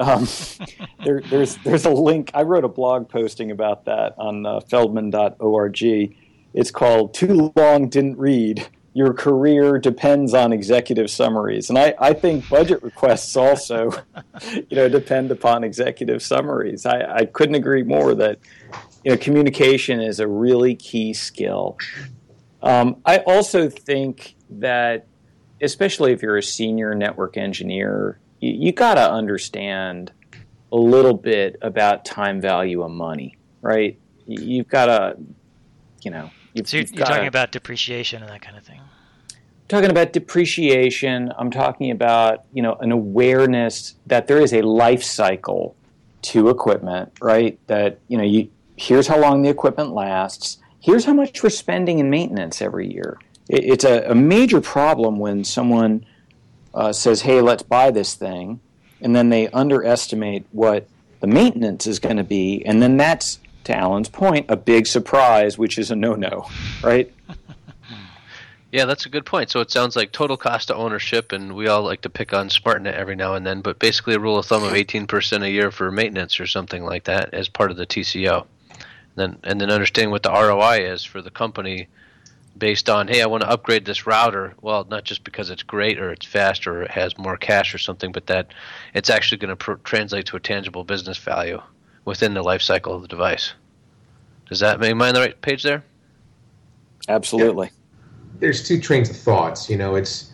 um, 0.00 0.26
there, 1.04 1.20
there's 1.20 1.56
there's 1.58 1.84
a 1.84 1.90
link. 1.90 2.30
I 2.34 2.42
wrote 2.42 2.64
a 2.64 2.68
blog 2.68 3.08
posting 3.08 3.50
about 3.50 3.84
that 3.84 4.14
on 4.18 4.46
uh, 4.46 4.60
Feldman.org. 4.60 6.16
It's 6.52 6.70
called 6.70 7.14
"Too 7.14 7.52
Long 7.54 7.88
Didn't 7.88 8.18
Read." 8.18 8.66
Your 8.92 9.14
career 9.14 9.78
depends 9.78 10.34
on 10.34 10.52
executive 10.52 11.10
summaries, 11.10 11.68
and 11.68 11.78
I, 11.78 11.94
I 12.00 12.12
think 12.12 12.48
budget 12.48 12.82
requests 12.82 13.36
also, 13.36 13.92
you 14.52 14.76
know, 14.76 14.88
depend 14.88 15.30
upon 15.30 15.62
executive 15.62 16.20
summaries. 16.22 16.84
I, 16.86 17.18
I 17.18 17.24
couldn't 17.26 17.54
agree 17.54 17.84
more 17.84 18.16
that 18.16 18.40
you 19.04 19.12
know 19.12 19.16
communication 19.16 20.00
is 20.00 20.18
a 20.18 20.26
really 20.26 20.74
key 20.74 21.12
skill. 21.12 21.78
Um, 22.62 23.00
I 23.04 23.18
also 23.18 23.68
think 23.68 24.34
that, 24.50 25.06
especially 25.62 26.12
if 26.12 26.20
you're 26.20 26.36
a 26.36 26.42
senior 26.42 26.94
network 26.94 27.36
engineer, 27.36 28.18
you, 28.40 28.52
you 28.52 28.72
got 28.72 28.94
to 28.94 29.10
understand 29.10 30.12
a 30.72 30.76
little 30.76 31.14
bit 31.14 31.56
about 31.62 32.04
time 32.04 32.40
value 32.40 32.82
of 32.82 32.90
money, 32.90 33.36
right? 33.60 33.98
You've 34.26 34.68
got 34.68 34.86
to, 34.86 35.16
you 36.02 36.10
know. 36.10 36.30
You've, 36.54 36.68
so 36.68 36.78
you're, 36.78 36.86
you're 36.92 37.06
talking 37.06 37.28
about 37.28 37.52
depreciation 37.52 38.22
and 38.22 38.30
that 38.30 38.42
kind 38.42 38.56
of 38.56 38.64
thing. 38.64 38.80
talking 39.68 39.90
about 39.90 40.12
depreciation. 40.12 41.32
I'm 41.38 41.50
talking 41.50 41.90
about 41.90 42.44
you 42.52 42.62
know 42.62 42.74
an 42.80 42.90
awareness 42.92 43.94
that 44.06 44.26
there 44.26 44.40
is 44.40 44.52
a 44.52 44.62
life 44.62 45.02
cycle 45.02 45.76
to 46.22 46.48
equipment, 46.48 47.12
right? 47.20 47.58
That 47.68 48.00
you 48.08 48.18
know 48.18 48.24
you 48.24 48.50
here's 48.76 49.06
how 49.06 49.18
long 49.18 49.42
the 49.42 49.48
equipment 49.48 49.92
lasts. 49.92 50.58
Here's 50.80 51.04
how 51.04 51.12
much 51.12 51.42
we're 51.42 51.50
spending 51.50 51.98
in 51.98 52.08
maintenance 52.08 52.62
every 52.62 52.90
year. 52.92 53.18
It, 53.48 53.64
it's 53.64 53.84
a, 53.84 54.10
a 54.10 54.14
major 54.14 54.60
problem 54.60 55.18
when 55.18 55.44
someone 55.44 56.04
uh, 56.74 56.92
says, 56.92 57.22
hey, 57.22 57.40
let's 57.40 57.62
buy 57.62 57.90
this 57.90 58.14
thing, 58.14 58.60
and 59.00 59.14
then 59.14 59.28
they 59.28 59.48
underestimate 59.48 60.46
what 60.52 60.86
the 61.20 61.26
maintenance 61.26 61.86
is 61.86 61.98
going 61.98 62.16
to 62.16 62.24
be, 62.24 62.64
and 62.64 62.82
then 62.82 62.96
that's, 62.96 63.38
to 63.64 63.76
Alan's 63.76 64.08
point, 64.08 64.46
a 64.48 64.56
big 64.56 64.86
surprise, 64.86 65.58
which 65.58 65.78
is 65.78 65.90
a 65.90 65.96
no 65.96 66.14
no, 66.14 66.48
right? 66.82 67.12
Yeah, 68.72 68.84
that's 68.84 69.04
a 69.04 69.08
good 69.08 69.26
point. 69.26 69.50
So 69.50 69.58
it 69.60 69.70
sounds 69.70 69.96
like 69.96 70.12
total 70.12 70.36
cost 70.36 70.70
of 70.70 70.76
ownership, 70.76 71.32
and 71.32 71.56
we 71.56 71.66
all 71.66 71.82
like 71.82 72.02
to 72.02 72.10
pick 72.10 72.32
on 72.32 72.48
SmartNet 72.48 72.92
every 72.92 73.16
now 73.16 73.34
and 73.34 73.44
then, 73.44 73.62
but 73.62 73.80
basically 73.80 74.14
a 74.14 74.20
rule 74.20 74.38
of 74.38 74.46
thumb 74.46 74.62
of 74.62 74.72
18% 74.72 75.42
a 75.42 75.50
year 75.50 75.72
for 75.72 75.90
maintenance 75.90 76.38
or 76.38 76.46
something 76.46 76.84
like 76.84 77.04
that 77.04 77.34
as 77.34 77.48
part 77.48 77.72
of 77.72 77.76
the 77.76 77.86
TCO. 77.86 78.46
And 78.70 78.80
then, 79.16 79.38
and 79.42 79.60
then 79.60 79.70
understanding 79.70 80.12
what 80.12 80.22
the 80.22 80.30
ROI 80.30 80.88
is 80.88 81.02
for 81.02 81.20
the 81.20 81.32
company 81.32 81.88
based 82.58 82.90
on 82.90 83.08
hey 83.08 83.22
i 83.22 83.26
want 83.26 83.42
to 83.42 83.48
upgrade 83.48 83.84
this 83.84 84.06
router. 84.06 84.54
Well 84.60 84.86
not 84.90 85.04
just 85.04 85.24
because 85.24 85.50
it's 85.50 85.62
great 85.62 85.98
or 85.98 86.10
it's 86.12 86.26
fast 86.26 86.66
or 86.66 86.82
it 86.82 86.90
has 86.90 87.16
more 87.16 87.36
cache 87.36 87.74
or 87.74 87.78
something 87.78 88.12
but 88.12 88.26
that 88.26 88.48
it's 88.94 89.08
actually 89.08 89.38
going 89.38 89.50
to 89.50 89.56
pr- 89.56 89.72
translate 89.84 90.26
to 90.26 90.36
a 90.36 90.40
tangible 90.40 90.84
business 90.84 91.16
value 91.16 91.60
within 92.04 92.34
the 92.34 92.42
life 92.42 92.62
cycle 92.62 92.94
of 92.94 93.02
the 93.02 93.08
device. 93.08 93.52
Does 94.48 94.60
that 94.60 94.80
make 94.80 94.96
mine 94.96 95.14
the 95.14 95.20
right 95.20 95.40
page 95.40 95.62
there? 95.62 95.84
Absolutely. 97.08 97.68
Yeah. 97.68 97.72
there's 98.40 98.66
two 98.66 98.80
trains 98.80 99.08
of 99.10 99.16
thoughts 99.16 99.70
you 99.70 99.76
know 99.76 99.94
it's 99.94 100.32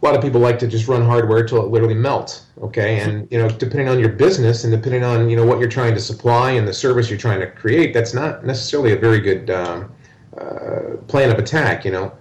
a 0.00 0.04
lot 0.04 0.16
of 0.16 0.22
people 0.22 0.40
like 0.40 0.58
to 0.58 0.66
just 0.66 0.88
run 0.88 1.04
hardware 1.04 1.44
till 1.46 1.64
it 1.64 1.68
literally 1.68 1.94
melts 1.94 2.46
okay? 2.60 3.00
And 3.00 3.28
you 3.30 3.38
know 3.38 3.48
depending 3.48 3.88
on 3.88 3.98
your 3.98 4.08
business 4.10 4.64
and 4.64 4.72
depending 4.72 5.04
on 5.04 5.28
you 5.28 5.36
know 5.36 5.44
what 5.44 5.58
you're 5.58 5.68
trying 5.68 5.94
to 5.94 6.00
supply 6.00 6.52
and 6.52 6.66
the 6.66 6.72
service 6.72 7.10
you're 7.10 7.18
trying 7.18 7.40
to 7.40 7.50
create 7.50 7.92
that's 7.92 8.14
not 8.14 8.44
necessarily 8.44 8.92
a 8.92 8.96
very 8.96 9.20
good 9.20 9.50
um, 9.50 9.92
uh, 10.38 10.96
plan 11.08 11.30
of 11.30 11.38
attack. 11.38 11.84
You 11.84 11.92
know, 11.92 12.12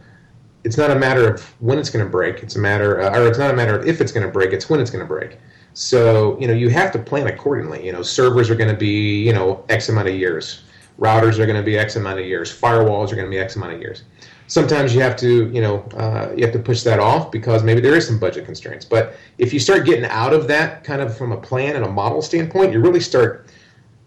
it's 0.63 0.77
not 0.77 0.91
a 0.91 0.95
matter 0.95 1.33
of 1.33 1.41
when 1.59 1.77
it's 1.77 1.89
going 1.89 2.05
to 2.05 2.09
break. 2.09 2.43
It's 2.43 2.55
a 2.55 2.59
matter, 2.59 3.01
uh, 3.01 3.19
or 3.19 3.27
it's 3.27 3.39
not 3.39 3.51
a 3.51 3.55
matter 3.55 3.77
of 3.77 3.87
if 3.87 4.01
it's 4.01 4.11
going 4.11 4.25
to 4.25 4.31
break. 4.31 4.51
It's 4.53 4.69
when 4.69 4.79
it's 4.79 4.91
going 4.91 5.03
to 5.03 5.07
break. 5.07 5.37
So 5.73 6.39
you 6.39 6.47
know, 6.47 6.53
you 6.53 6.69
have 6.69 6.91
to 6.93 6.99
plan 6.99 7.27
accordingly. 7.27 7.85
You 7.85 7.93
know, 7.93 8.01
servers 8.01 8.49
are 8.49 8.55
going 8.55 8.69
to 8.69 8.77
be 8.77 9.21
you 9.25 9.33
know 9.33 9.65
X 9.69 9.89
amount 9.89 10.09
of 10.09 10.15
years. 10.15 10.63
Routers 10.99 11.39
are 11.39 11.45
going 11.45 11.57
to 11.57 11.63
be 11.63 11.77
X 11.77 11.95
amount 11.95 12.19
of 12.19 12.25
years. 12.25 12.51
Firewalls 12.51 13.11
are 13.11 13.15
going 13.15 13.25
to 13.25 13.31
be 13.31 13.39
X 13.39 13.55
amount 13.55 13.73
of 13.73 13.81
years. 13.81 14.03
Sometimes 14.47 14.93
you 14.93 14.99
have 14.99 15.15
to, 15.15 15.49
you 15.49 15.61
know, 15.61 15.79
uh, 15.95 16.33
you 16.35 16.43
have 16.43 16.53
to 16.53 16.59
push 16.59 16.83
that 16.83 16.99
off 16.99 17.31
because 17.31 17.63
maybe 17.63 17.79
there 17.79 17.95
is 17.95 18.05
some 18.05 18.19
budget 18.19 18.43
constraints. 18.43 18.83
But 18.83 19.15
if 19.37 19.53
you 19.53 19.61
start 19.61 19.85
getting 19.85 20.03
out 20.03 20.33
of 20.33 20.49
that 20.49 20.83
kind 20.83 21.01
of 21.01 21.17
from 21.17 21.31
a 21.31 21.37
plan 21.37 21.77
and 21.77 21.85
a 21.85 21.89
model 21.89 22.21
standpoint, 22.21 22.73
you 22.73 22.81
really 22.81 22.99
start 22.99 23.40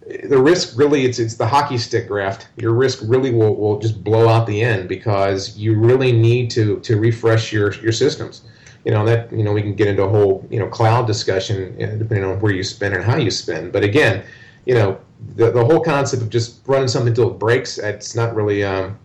the 0.07 0.41
risk 0.41 0.77
really 0.77 1.05
it's 1.05 1.19
it's 1.19 1.35
the 1.35 1.47
hockey 1.47 1.79
stick 1.79 2.09
graft. 2.09 2.49
Your 2.57 2.73
risk 2.73 3.01
really 3.05 3.33
will, 3.33 3.55
will 3.57 3.79
just 3.79 4.05
blow 4.05 4.29
out 4.29 4.47
the 4.47 4.61
end 4.63 4.89
because 4.89 5.57
you 5.57 5.79
really 5.79 6.13
need 6.13 6.51
to 6.53 6.81
to 6.81 6.99
refresh 6.99 7.53
your 7.53 7.73
your 7.75 7.93
systems. 7.93 8.43
You 8.85 8.93
know 8.93 9.05
that 9.07 9.33
you 9.33 9.43
know 9.43 9.53
we 9.53 9.63
can 9.63 9.75
get 9.75 9.89
into 9.89 10.03
a 10.03 10.09
whole 10.09 10.47
you 10.51 10.59
know 10.59 10.69
cloud 10.69 11.07
discussion 11.07 11.77
depending 11.79 12.25
on 12.25 12.39
where 12.41 12.53
you 12.53 12.63
spend 12.63 12.95
and 12.95 13.03
how 13.03 13.17
you 13.17 13.31
spend. 13.31 13.73
But 13.73 13.83
again, 13.83 14.25
you 14.67 14.75
know 14.75 15.01
the 15.37 15.51
the 15.51 15.65
whole 15.65 15.81
concept 15.81 16.23
of 16.23 16.29
just 16.29 16.61
running 16.67 16.89
something 16.89 17.09
until 17.09 17.31
it 17.31 17.39
breaks 17.39 17.79
it's 17.79 18.15
not 18.15 18.35
really 18.35 18.63
um, 18.63 18.99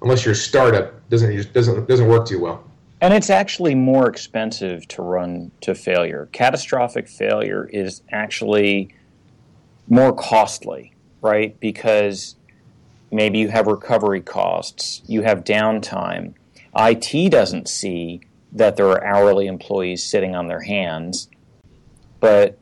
unless 0.00 0.24
you're 0.24 0.32
a 0.32 0.36
startup 0.36 1.06
doesn't 1.10 1.52
doesn't 1.52 1.86
doesn't 1.86 2.08
work 2.08 2.26
too 2.26 2.40
well. 2.40 2.64
And 3.02 3.12
it's 3.12 3.28
actually 3.28 3.74
more 3.74 4.08
expensive 4.08 4.88
to 4.88 5.02
run 5.02 5.50
to 5.60 5.74
failure. 5.74 6.30
Catastrophic 6.32 7.06
failure 7.06 7.68
is 7.70 8.00
actually 8.10 8.94
more 9.88 10.12
costly, 10.12 10.92
right? 11.20 11.58
Because 11.60 12.36
maybe 13.10 13.38
you 13.38 13.48
have 13.48 13.66
recovery 13.66 14.20
costs, 14.20 15.02
you 15.06 15.22
have 15.22 15.44
downtime. 15.44 16.34
IT 16.76 17.30
doesn't 17.30 17.68
see 17.68 18.20
that 18.52 18.76
there 18.76 18.86
are 18.86 19.04
hourly 19.04 19.46
employees 19.46 20.04
sitting 20.04 20.34
on 20.34 20.48
their 20.48 20.62
hands, 20.62 21.28
but 22.20 22.58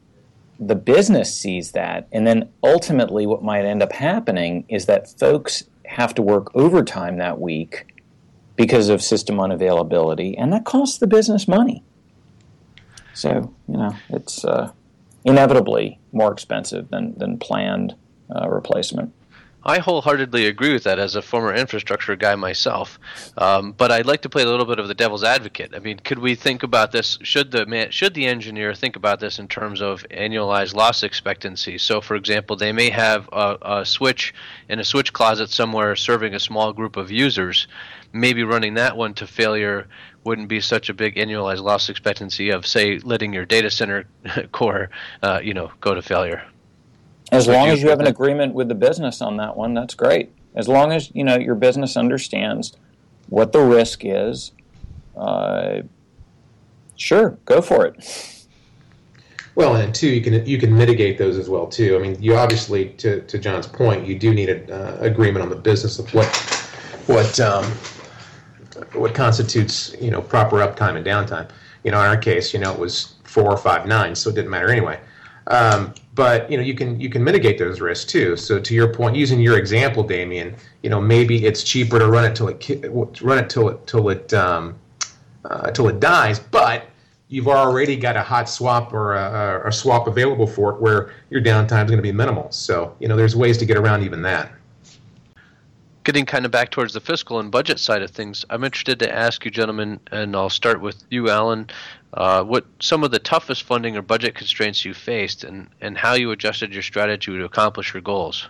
the 0.58 0.74
business 0.74 1.34
sees 1.34 1.72
that. 1.72 2.08
And 2.12 2.26
then 2.26 2.48
ultimately, 2.62 3.26
what 3.26 3.42
might 3.42 3.64
end 3.64 3.82
up 3.82 3.92
happening 3.92 4.64
is 4.68 4.86
that 4.86 5.18
folks 5.18 5.64
have 5.86 6.14
to 6.14 6.22
work 6.22 6.54
overtime 6.54 7.18
that 7.18 7.40
week 7.40 7.86
because 8.56 8.88
of 8.88 9.02
system 9.02 9.36
unavailability, 9.36 10.34
and 10.38 10.52
that 10.52 10.64
costs 10.64 10.98
the 10.98 11.06
business 11.06 11.48
money. 11.48 11.82
So, 13.14 13.54
you 13.68 13.76
know, 13.76 13.96
it's. 14.08 14.44
Uh, 14.44 14.72
inevitably 15.24 15.98
more 16.12 16.32
expensive 16.32 16.90
than, 16.90 17.14
than 17.16 17.38
planned 17.38 17.94
uh, 18.34 18.48
replacement. 18.48 19.12
I 19.64 19.78
wholeheartedly 19.78 20.46
agree 20.46 20.72
with 20.72 20.82
that 20.84 20.98
as 20.98 21.14
a 21.14 21.22
former 21.22 21.54
infrastructure 21.54 22.16
guy 22.16 22.34
myself. 22.34 22.98
Um, 23.36 23.72
but 23.72 23.92
I'd 23.92 24.06
like 24.06 24.22
to 24.22 24.28
play 24.28 24.42
a 24.42 24.48
little 24.48 24.66
bit 24.66 24.80
of 24.80 24.88
the 24.88 24.94
devil's 24.94 25.22
advocate. 25.22 25.72
I 25.74 25.78
mean, 25.78 26.00
could 26.00 26.18
we 26.18 26.34
think 26.34 26.64
about 26.64 26.90
this? 26.90 27.18
Should 27.22 27.52
the 27.52 27.64
man, 27.66 27.92
should 27.92 28.14
the 28.14 28.26
engineer 28.26 28.74
think 28.74 28.96
about 28.96 29.20
this 29.20 29.38
in 29.38 29.46
terms 29.46 29.80
of 29.80 30.04
annualized 30.10 30.74
loss 30.74 31.04
expectancy? 31.04 31.78
So, 31.78 32.00
for 32.00 32.16
example, 32.16 32.56
they 32.56 32.72
may 32.72 32.90
have 32.90 33.28
a, 33.32 33.58
a 33.62 33.86
switch 33.86 34.34
in 34.68 34.80
a 34.80 34.84
switch 34.84 35.12
closet 35.12 35.50
somewhere 35.50 35.94
serving 35.94 36.34
a 36.34 36.40
small 36.40 36.72
group 36.72 36.96
of 36.96 37.12
users. 37.12 37.68
Maybe 38.12 38.42
running 38.42 38.74
that 38.74 38.96
one 38.96 39.14
to 39.14 39.26
failure 39.28 39.86
wouldn't 40.24 40.48
be 40.48 40.60
such 40.60 40.88
a 40.88 40.94
big 40.94 41.16
annualized 41.16 41.62
loss 41.62 41.88
expectancy 41.88 42.50
of, 42.50 42.66
say, 42.66 42.98
letting 42.98 43.32
your 43.32 43.44
data 43.44 43.70
center 43.70 44.04
core, 44.52 44.90
uh, 45.22 45.40
you 45.42 45.54
know, 45.54 45.70
go 45.80 45.94
to 45.94 46.02
failure. 46.02 46.42
As 47.32 47.48
long 47.48 47.68
as 47.68 47.82
you 47.82 47.88
have 47.88 48.00
an 48.00 48.06
agreement 48.06 48.54
with 48.54 48.68
the 48.68 48.74
business 48.74 49.22
on 49.22 49.38
that 49.38 49.56
one, 49.56 49.72
that's 49.72 49.94
great. 49.94 50.30
As 50.54 50.68
long 50.68 50.92
as 50.92 51.10
you 51.14 51.24
know 51.24 51.38
your 51.38 51.54
business 51.54 51.96
understands 51.96 52.76
what 53.30 53.52
the 53.52 53.60
risk 53.60 54.02
is, 54.04 54.52
uh, 55.16 55.80
sure, 56.96 57.38
go 57.46 57.62
for 57.62 57.86
it. 57.86 58.44
Well, 59.54 59.76
and 59.76 59.94
two, 59.94 60.08
you 60.08 60.20
can 60.20 60.44
you 60.46 60.58
can 60.58 60.76
mitigate 60.76 61.16
those 61.16 61.38
as 61.38 61.48
well 61.48 61.66
too. 61.66 61.96
I 61.96 61.98
mean, 62.00 62.22
you 62.22 62.36
obviously, 62.36 62.90
to, 62.90 63.22
to 63.22 63.38
John's 63.38 63.66
point, 63.66 64.06
you 64.06 64.18
do 64.18 64.34
need 64.34 64.50
an 64.50 64.70
uh, 64.70 64.98
agreement 65.00 65.42
on 65.42 65.48
the 65.48 65.56
business 65.56 65.98
of 65.98 66.12
what 66.12 66.26
what 67.06 67.40
um, 67.40 67.64
what 68.94 69.14
constitutes 69.14 69.94
you 70.00 70.10
know 70.10 70.20
proper 70.20 70.56
uptime 70.56 70.96
and 70.96 71.04
downtime. 71.04 71.48
You 71.84 71.90
know, 71.90 72.00
in 72.00 72.06
our 72.06 72.16
case, 72.16 72.52
you 72.52 72.60
know, 72.60 72.72
it 72.72 72.78
was 72.78 73.14
four 73.24 73.50
or 73.50 73.56
five 73.56 73.86
nines, 73.86 74.20
so 74.20 74.30
it 74.30 74.34
didn't 74.34 74.50
matter 74.50 74.70
anyway. 74.70 75.00
Um, 75.48 75.94
but 76.14 76.50
you 76.50 76.56
know 76.56 76.62
you 76.62 76.74
can 76.74 77.00
you 77.00 77.10
can 77.10 77.24
mitigate 77.24 77.58
those 77.58 77.80
risks 77.80 78.10
too. 78.10 78.36
So 78.36 78.60
to 78.60 78.74
your 78.74 78.92
point, 78.92 79.16
using 79.16 79.40
your 79.40 79.58
example, 79.58 80.02
Damien, 80.02 80.54
you 80.82 80.90
know 80.90 81.00
maybe 81.00 81.44
it's 81.46 81.62
cheaper 81.62 81.98
to 81.98 82.06
run 82.08 82.24
it 82.24 82.36
till 82.36 82.48
it 82.48 83.22
run 83.22 83.38
it 83.38 83.50
till 83.50 83.68
it 83.70 83.86
till 83.86 84.08
it 84.10 84.32
um, 84.34 84.78
uh, 85.44 85.70
till 85.72 85.88
it 85.88 85.98
dies, 86.00 86.38
but 86.38 86.86
you've 87.28 87.48
already 87.48 87.96
got 87.96 88.14
a 88.14 88.22
hot 88.22 88.48
swap 88.48 88.92
or 88.92 89.14
a, 89.14 89.68
a 89.68 89.72
swap 89.72 90.06
available 90.06 90.46
for 90.46 90.74
it 90.74 90.80
where 90.80 91.12
your 91.30 91.40
downtime 91.40 91.84
is 91.84 91.90
going 91.90 91.96
to 91.96 92.02
be 92.02 92.12
minimal. 92.12 92.50
So 92.52 92.94
you 93.00 93.08
know 93.08 93.16
there's 93.16 93.34
ways 93.34 93.58
to 93.58 93.66
get 93.66 93.76
around 93.76 94.04
even 94.04 94.22
that 94.22 94.52
getting 96.04 96.26
kind 96.26 96.44
of 96.44 96.50
back 96.50 96.70
towards 96.70 96.92
the 96.92 97.00
fiscal 97.00 97.38
and 97.38 97.50
budget 97.50 97.78
side 97.78 98.02
of 98.02 98.10
things, 98.10 98.44
I'm 98.50 98.64
interested 98.64 98.98
to 99.00 99.14
ask 99.14 99.44
you, 99.44 99.50
gentlemen, 99.50 100.00
and 100.10 100.34
I'll 100.34 100.50
start 100.50 100.80
with 100.80 101.02
you, 101.10 101.30
Alan, 101.30 101.68
uh, 102.14 102.42
what 102.42 102.66
some 102.80 103.04
of 103.04 103.10
the 103.10 103.18
toughest 103.18 103.62
funding 103.62 103.96
or 103.96 104.02
budget 104.02 104.34
constraints 104.34 104.84
you 104.84 104.94
faced, 104.94 105.44
and, 105.44 105.68
and 105.80 105.96
how 105.96 106.14
you 106.14 106.30
adjusted 106.30 106.72
your 106.72 106.82
strategy 106.82 107.32
to 107.32 107.44
accomplish 107.44 107.94
your 107.94 108.02
goals. 108.02 108.48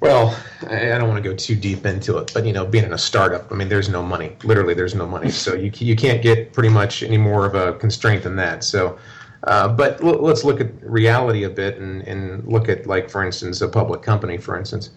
Well, 0.00 0.36
I 0.68 0.98
don't 0.98 1.08
want 1.08 1.22
to 1.22 1.30
go 1.30 1.36
too 1.36 1.54
deep 1.54 1.86
into 1.86 2.18
it, 2.18 2.32
but 2.34 2.44
you 2.44 2.52
know, 2.52 2.66
being 2.66 2.84
in 2.84 2.92
a 2.92 2.98
startup, 2.98 3.52
I 3.52 3.54
mean, 3.54 3.68
there's 3.68 3.88
no 3.88 4.02
money. 4.02 4.36
Literally, 4.42 4.74
there's 4.74 4.96
no 4.96 5.06
money. 5.06 5.30
So 5.30 5.54
you 5.54 5.70
you 5.76 5.94
can't 5.94 6.20
get 6.20 6.52
pretty 6.52 6.70
much 6.70 7.04
any 7.04 7.18
more 7.18 7.46
of 7.46 7.54
a 7.54 7.74
constraint 7.74 8.24
than 8.24 8.34
that. 8.34 8.64
So, 8.64 8.98
uh, 9.44 9.68
but 9.68 10.02
l- 10.02 10.20
let's 10.20 10.42
look 10.42 10.60
at 10.60 10.72
reality 10.82 11.44
a 11.44 11.50
bit 11.50 11.78
and, 11.78 12.02
and 12.02 12.44
look 12.48 12.68
at 12.68 12.84
like, 12.88 13.10
for 13.10 13.24
instance, 13.24 13.60
a 13.60 13.68
public 13.68 14.02
company, 14.02 14.38
for 14.38 14.58
instance. 14.58 14.90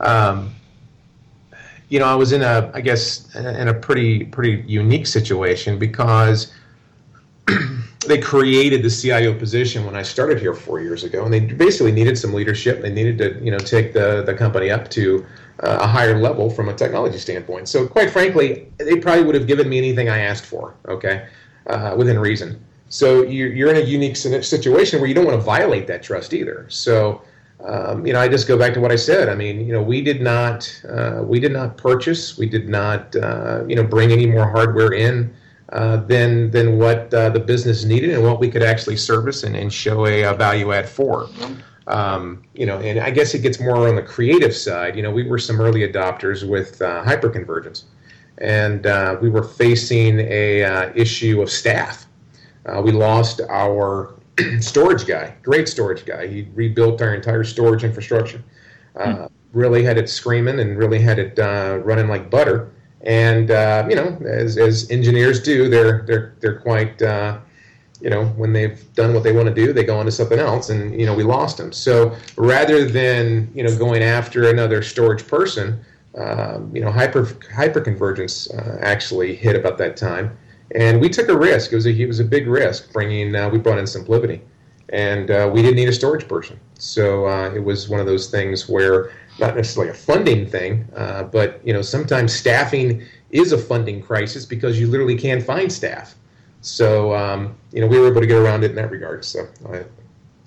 Um, 0.00 0.54
you 1.88 1.98
know, 1.98 2.06
I 2.06 2.14
was 2.14 2.32
in 2.32 2.42
a, 2.42 2.70
I 2.74 2.80
guess, 2.80 3.34
in 3.34 3.68
a 3.68 3.74
pretty 3.74 4.24
pretty 4.24 4.64
unique 4.66 5.06
situation 5.06 5.78
because 5.78 6.52
they 8.06 8.18
created 8.18 8.82
the 8.82 8.90
CIO 8.90 9.34
position 9.34 9.84
when 9.84 9.94
I 9.94 10.02
started 10.02 10.40
here 10.40 10.54
four 10.54 10.80
years 10.80 11.04
ago, 11.04 11.24
and 11.24 11.32
they 11.32 11.40
basically 11.40 11.92
needed 11.92 12.18
some 12.18 12.32
leadership. 12.34 12.82
They 12.82 12.92
needed 12.92 13.18
to, 13.18 13.44
you 13.44 13.50
know, 13.50 13.58
take 13.58 13.92
the 13.92 14.22
the 14.22 14.34
company 14.34 14.70
up 14.70 14.90
to 14.90 15.24
uh, 15.62 15.78
a 15.80 15.86
higher 15.86 16.18
level 16.18 16.50
from 16.50 16.68
a 16.68 16.74
technology 16.74 17.18
standpoint. 17.18 17.68
So, 17.68 17.86
quite 17.86 18.10
frankly, 18.10 18.70
they 18.78 18.96
probably 18.96 19.24
would 19.24 19.34
have 19.34 19.46
given 19.46 19.68
me 19.68 19.78
anything 19.78 20.08
I 20.08 20.18
asked 20.18 20.46
for. 20.46 20.74
Okay, 20.88 21.26
uh, 21.66 21.94
within 21.96 22.18
reason. 22.18 22.62
So 22.88 23.22
you're, 23.22 23.52
you're 23.52 23.70
in 23.70 23.76
a 23.76 23.86
unique 23.86 24.16
situation 24.16 25.00
where 25.00 25.08
you 25.08 25.14
don't 25.14 25.24
want 25.24 25.38
to 25.38 25.44
violate 25.44 25.86
that 25.88 26.02
trust 26.02 26.32
either. 26.32 26.66
So 26.68 27.22
um, 27.66 28.06
you 28.06 28.12
know, 28.12 28.20
I 28.20 28.28
just 28.28 28.46
go 28.46 28.56
back 28.56 28.74
to 28.74 28.80
what 28.80 28.92
I 28.92 28.96
said. 28.96 29.28
I 29.28 29.34
mean, 29.34 29.66
you 29.66 29.72
know, 29.72 29.82
we 29.82 30.00
did 30.00 30.22
not 30.22 30.70
uh, 30.88 31.22
we 31.24 31.40
did 31.40 31.52
not 31.52 31.76
purchase, 31.76 32.38
we 32.38 32.46
did 32.46 32.68
not 32.68 33.14
uh, 33.16 33.64
you 33.66 33.74
know 33.74 33.82
bring 33.82 34.12
any 34.12 34.26
more 34.26 34.48
hardware 34.48 34.92
in 34.92 35.34
uh, 35.70 35.96
than 35.96 36.50
than 36.52 36.78
what 36.78 37.12
uh, 37.12 37.28
the 37.30 37.40
business 37.40 37.84
needed 37.84 38.10
and 38.10 38.22
what 38.22 38.38
we 38.38 38.48
could 38.48 38.62
actually 38.62 38.96
service 38.96 39.42
and, 39.42 39.56
and 39.56 39.72
show 39.72 40.06
a, 40.06 40.22
a 40.22 40.34
value 40.34 40.72
add 40.72 40.88
for. 40.88 41.28
Um, 41.88 42.42
you 42.54 42.66
know, 42.66 42.78
and 42.78 43.00
I 43.00 43.10
guess 43.10 43.34
it 43.34 43.40
gets 43.40 43.60
more 43.60 43.88
on 43.88 43.96
the 43.96 44.02
creative 44.02 44.54
side. 44.54 44.96
You 44.96 45.02
know, 45.02 45.10
we 45.10 45.24
were 45.24 45.38
some 45.38 45.60
early 45.60 45.80
adopters 45.80 46.48
with 46.48 46.80
uh, 46.82 47.02
hyperconvergence, 47.04 47.82
and 48.38 48.86
uh, 48.86 49.16
we 49.20 49.28
were 49.28 49.42
facing 49.42 50.20
a 50.20 50.92
issue 50.94 51.42
of 51.42 51.50
staff. 51.50 52.06
we 52.84 52.92
lost 52.92 53.40
our 53.48 54.15
storage 54.60 55.06
guy, 55.06 55.34
great 55.42 55.68
storage 55.68 56.04
guy. 56.04 56.26
He 56.26 56.48
rebuilt 56.54 57.00
our 57.00 57.14
entire 57.14 57.44
storage 57.44 57.84
infrastructure. 57.84 58.42
Uh, 58.94 59.06
mm. 59.06 59.30
Really 59.52 59.82
had 59.82 59.96
it 59.96 60.08
screaming 60.08 60.60
and 60.60 60.76
really 60.76 60.98
had 60.98 61.18
it 61.18 61.38
uh, 61.38 61.80
running 61.82 62.08
like 62.08 62.30
butter. 62.30 62.72
And 63.02 63.50
uh, 63.50 63.86
you 63.88 63.96
know, 63.96 64.18
as, 64.26 64.58
as 64.58 64.90
engineers 64.90 65.42
do, 65.42 65.68
they're 65.68 66.02
they're 66.02 66.34
they're 66.40 66.58
quite 66.58 67.00
uh, 67.00 67.38
you 68.00 68.10
know 68.10 68.26
when 68.26 68.52
they've 68.52 68.92
done 68.94 69.14
what 69.14 69.22
they 69.22 69.32
want 69.32 69.48
to 69.48 69.54
do, 69.54 69.72
they 69.72 69.84
go 69.84 69.98
on 69.98 70.04
to 70.06 70.12
something 70.12 70.38
else. 70.38 70.68
And 70.68 70.98
you 70.98 71.06
know, 71.06 71.14
we 71.14 71.22
lost 71.22 71.58
him. 71.58 71.72
So 71.72 72.14
rather 72.36 72.84
than 72.84 73.50
you 73.54 73.62
know 73.62 73.76
going 73.78 74.02
after 74.02 74.50
another 74.50 74.82
storage 74.82 75.26
person, 75.26 75.80
um, 76.16 76.74
you 76.74 76.82
know, 76.82 76.90
hyper 76.90 77.24
hyperconvergence 77.24 78.52
uh, 78.54 78.78
actually 78.80 79.34
hit 79.36 79.56
about 79.56 79.78
that 79.78 79.96
time 79.96 80.36
and 80.74 81.00
we 81.00 81.08
took 81.08 81.28
a 81.28 81.36
risk. 81.36 81.72
It 81.72 81.76
was 81.76 81.86
a 81.86 81.90
it 81.90 82.06
was 82.06 82.20
a 82.20 82.24
big 82.24 82.46
risk 82.46 82.92
bringing. 82.92 83.34
Uh, 83.34 83.48
we 83.48 83.58
brought 83.58 83.78
in 83.78 83.84
SimpliVity, 83.84 84.40
and 84.90 85.30
uh, 85.30 85.50
we 85.52 85.62
didn't 85.62 85.76
need 85.76 85.88
a 85.88 85.92
storage 85.92 86.26
person. 86.28 86.58
So 86.74 87.26
uh, 87.26 87.52
it 87.54 87.60
was 87.60 87.88
one 87.88 88.00
of 88.00 88.06
those 88.06 88.30
things 88.30 88.68
where 88.68 89.12
not 89.38 89.54
necessarily 89.54 89.90
a 89.90 89.94
funding 89.94 90.46
thing, 90.46 90.88
uh, 90.96 91.24
but 91.24 91.60
you 91.64 91.72
know 91.72 91.82
sometimes 91.82 92.32
staffing 92.32 93.04
is 93.30 93.52
a 93.52 93.58
funding 93.58 94.02
crisis 94.02 94.44
because 94.44 94.78
you 94.78 94.86
literally 94.86 95.16
can't 95.16 95.42
find 95.42 95.72
staff. 95.72 96.14
So 96.60 97.14
um, 97.14 97.54
you 97.72 97.80
know 97.80 97.86
we 97.86 97.98
were 97.98 98.08
able 98.08 98.20
to 98.20 98.26
get 98.26 98.38
around 98.38 98.64
it 98.64 98.70
in 98.70 98.76
that 98.76 98.90
regard. 98.90 99.24
So 99.24 99.48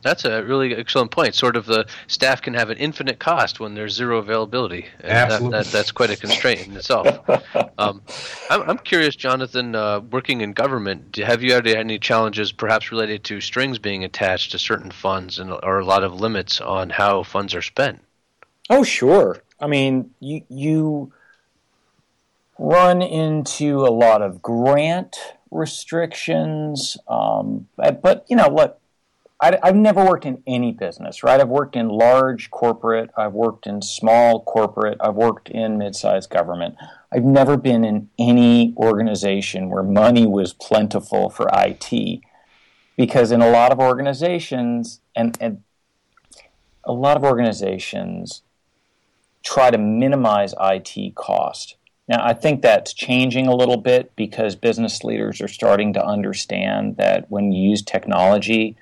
that's 0.01 0.25
a 0.25 0.43
really 0.43 0.75
excellent 0.75 1.11
point. 1.11 1.35
Sort 1.35 1.55
of 1.55 1.65
the 1.65 1.85
staff 2.07 2.41
can 2.41 2.53
have 2.53 2.69
an 2.69 2.77
infinite 2.77 3.19
cost 3.19 3.59
when 3.59 3.75
there's 3.75 3.93
zero 3.93 4.19
availability. 4.19 4.85
And 4.99 5.11
Absolutely. 5.11 5.49
That, 5.49 5.65
that, 5.65 5.71
that's 5.71 5.91
quite 5.91 6.09
a 6.09 6.15
constraint 6.15 6.67
in 6.67 6.77
itself. 6.77 7.07
um, 7.77 8.01
I'm, 8.49 8.69
I'm, 8.69 8.77
curious, 8.77 9.15
Jonathan, 9.15 9.75
uh, 9.75 9.99
working 9.99 10.41
in 10.41 10.53
government, 10.53 11.15
have 11.17 11.43
you 11.43 11.53
had 11.53 11.67
any 11.67 11.99
challenges 11.99 12.51
perhaps 12.51 12.91
related 12.91 13.23
to 13.25 13.41
strings 13.41 13.79
being 13.79 14.03
attached 14.03 14.51
to 14.51 14.59
certain 14.59 14.91
funds 14.91 15.39
and, 15.39 15.51
or 15.51 15.79
a 15.79 15.85
lot 15.85 16.03
of 16.03 16.19
limits 16.19 16.61
on 16.61 16.89
how 16.89 17.23
funds 17.23 17.53
are 17.53 17.61
spent? 17.61 18.01
Oh, 18.69 18.83
sure. 18.83 19.41
I 19.59 19.67
mean, 19.67 20.11
you, 20.19 20.41
you 20.49 21.11
run 22.57 23.01
into 23.01 23.81
a 23.81 23.91
lot 23.91 24.21
of 24.21 24.41
grant 24.41 25.17
restrictions. 25.51 26.97
Um, 27.07 27.67
but, 27.75 28.25
you 28.27 28.35
know, 28.35 28.49
look, 28.49 28.78
I, 29.41 29.57
have 29.63 29.75
never 29.75 30.03
worked 30.03 30.25
in 30.25 30.43
any 30.45 30.73
business, 30.73 31.23
right? 31.23 31.39
I've 31.39 31.47
worked 31.47 31.77
in 31.77 31.87
large 31.87 32.51
corporate, 32.51 33.09
I've 33.15 33.33
worked 33.33 33.67
in 33.67 33.81
small 33.81 34.43
corporate, 34.43 34.97
I've 34.99 35.15
worked 35.15 35.49
in 35.49 35.77
mid-sized 35.77 36.29
government. 36.29 36.75
I've 37.11 37.23
never 37.23 37.55
been 37.55 37.85
in 37.85 38.09
any 38.19 38.73
organization 38.75 39.69
where 39.69 39.83
money 39.83 40.27
was 40.27 40.53
plentiful 40.53 41.29
for 41.29 41.49
IT, 41.53 42.19
because 42.97 43.31
in 43.31 43.41
a 43.41 43.49
lot 43.49 43.71
of 43.71 43.79
organizations, 43.79 44.99
and, 45.15 45.37
and 45.39 45.63
a 46.83 46.91
lot 46.91 47.15
of 47.15 47.23
organizations 47.23 48.41
try 49.41 49.71
to 49.71 49.77
minimize 49.77 50.53
IT 50.59 51.15
cost. 51.15 51.77
Now, 52.09 52.25
I 52.25 52.33
think 52.33 52.61
that's 52.61 52.93
changing 52.93 53.47
a 53.47 53.55
little 53.55 53.77
bit 53.77 54.13
because 54.17 54.55
business 54.55 55.03
leaders 55.05 55.39
are 55.39 55.47
starting 55.47 55.93
to 55.93 56.05
understand 56.05 56.97
that 56.97 57.31
when 57.31 57.53
you 57.53 57.69
use 57.69 57.81
technology 57.81 58.75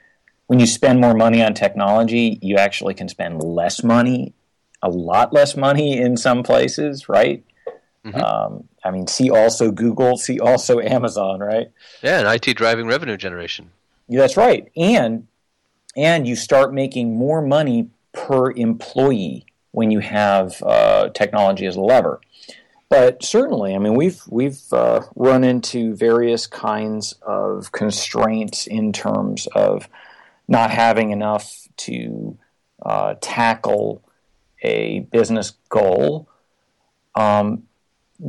when 0.47 0.59
you 0.59 0.65
spend 0.65 0.99
more 0.99 1.13
money 1.13 1.43
on 1.43 1.53
technology, 1.53 2.39
you 2.41 2.57
actually 2.57 2.93
can 2.93 3.07
spend 3.07 3.43
less 3.43 3.83
money, 3.83 4.33
a 4.81 4.89
lot 4.89 5.33
less 5.33 5.55
money 5.55 5.97
in 5.97 6.17
some 6.17 6.41
places, 6.41 7.07
right? 7.07 7.43
Mm-hmm. 8.05 8.21
Um, 8.21 8.67
I 8.83 8.91
mean, 8.91 9.07
see 9.07 9.29
also 9.29 9.71
Google, 9.71 10.17
see 10.17 10.39
also 10.39 10.79
Amazon, 10.81 11.39
right? 11.39 11.69
Yeah, 12.01 12.19
and 12.19 12.27
IT 12.27 12.55
driving 12.55 12.87
revenue 12.87 13.17
generation. 13.17 13.71
Yeah, 14.07 14.21
that's 14.21 14.37
right, 14.37 14.71
and 14.75 15.27
and 15.95 16.27
you 16.27 16.35
start 16.35 16.73
making 16.73 17.15
more 17.15 17.41
money 17.41 17.89
per 18.13 18.51
employee 18.51 19.45
when 19.71 19.91
you 19.91 19.99
have 19.99 20.61
uh, 20.63 21.09
technology 21.09 21.65
as 21.65 21.75
a 21.75 21.81
lever. 21.81 22.21
But 22.89 23.21
certainly, 23.21 23.75
I 23.75 23.79
mean, 23.79 23.95
we've 23.95 24.21
we've 24.29 24.61
uh, 24.71 25.01
run 25.15 25.43
into 25.43 25.93
various 25.95 26.47
kinds 26.47 27.13
of 27.21 27.73
constraints 27.73 28.65
in 28.65 28.93
terms 28.93 29.47
of 29.47 29.89
not 30.47 30.71
having 30.71 31.11
enough 31.11 31.67
to 31.77 32.37
uh, 32.83 33.15
tackle 33.21 34.03
a 34.61 35.01
business 35.11 35.53
goal, 35.69 36.29
um, 37.15 37.63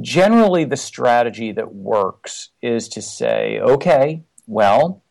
generally 0.00 0.64
the 0.64 0.76
strategy 0.76 1.52
that 1.52 1.74
works 1.74 2.50
is 2.61 2.88
to 2.88 3.02
say, 3.02 3.59
okay, 3.61 4.22
well, 4.46 5.02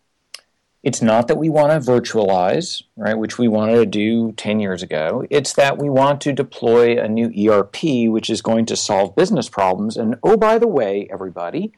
it's 0.84 1.02
not 1.02 1.28
that 1.28 1.38
we 1.38 1.50
want 1.50 1.72
to 1.72 1.91
virtualize, 1.91 2.84
right, 2.96 3.17
which 3.17 3.38
we 3.38 3.48
wanted 3.48 3.76
to 3.76 3.86
do 3.86 4.32
10 4.34 4.60
years 4.60 4.84
ago. 4.84 5.26
It's 5.30 5.54
that 5.54 5.78
we 5.78 5.89
want 5.89 6.22
to 6.22 6.34
deploy 6.34 6.98
a 6.98 7.10
new 7.10 7.32
ERP, 7.52 8.10
which 8.10 8.30
is 8.30 8.41
going 8.41 8.65
to 8.67 8.76
solve 8.76 9.15
business 9.15 9.50
problems. 9.50 9.98
And 9.98 10.15
oh, 10.24 10.38
by 10.38 10.58
the 10.58 10.67
way, 10.67 11.08
everybody, 11.12 11.74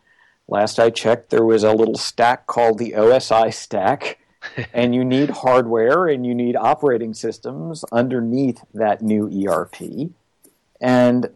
last 0.47 0.79
I 0.79 0.89
checked, 0.89 1.29
there 1.29 1.45
was 1.45 1.63
a 1.63 1.73
little 1.73 1.97
stack 1.97 2.45
called 2.45 2.77
the 2.77 2.91
OSI 2.91 3.53
stack. 3.53 4.19
and 4.73 4.95
you 4.95 5.03
need 5.03 5.29
hardware 5.29 6.07
and 6.07 6.25
you 6.25 6.33
need 6.33 6.55
operating 6.55 7.13
systems 7.13 7.83
underneath 7.91 8.63
that 8.73 9.01
new 9.01 9.47
ERP. 9.47 10.11
And 10.81 11.29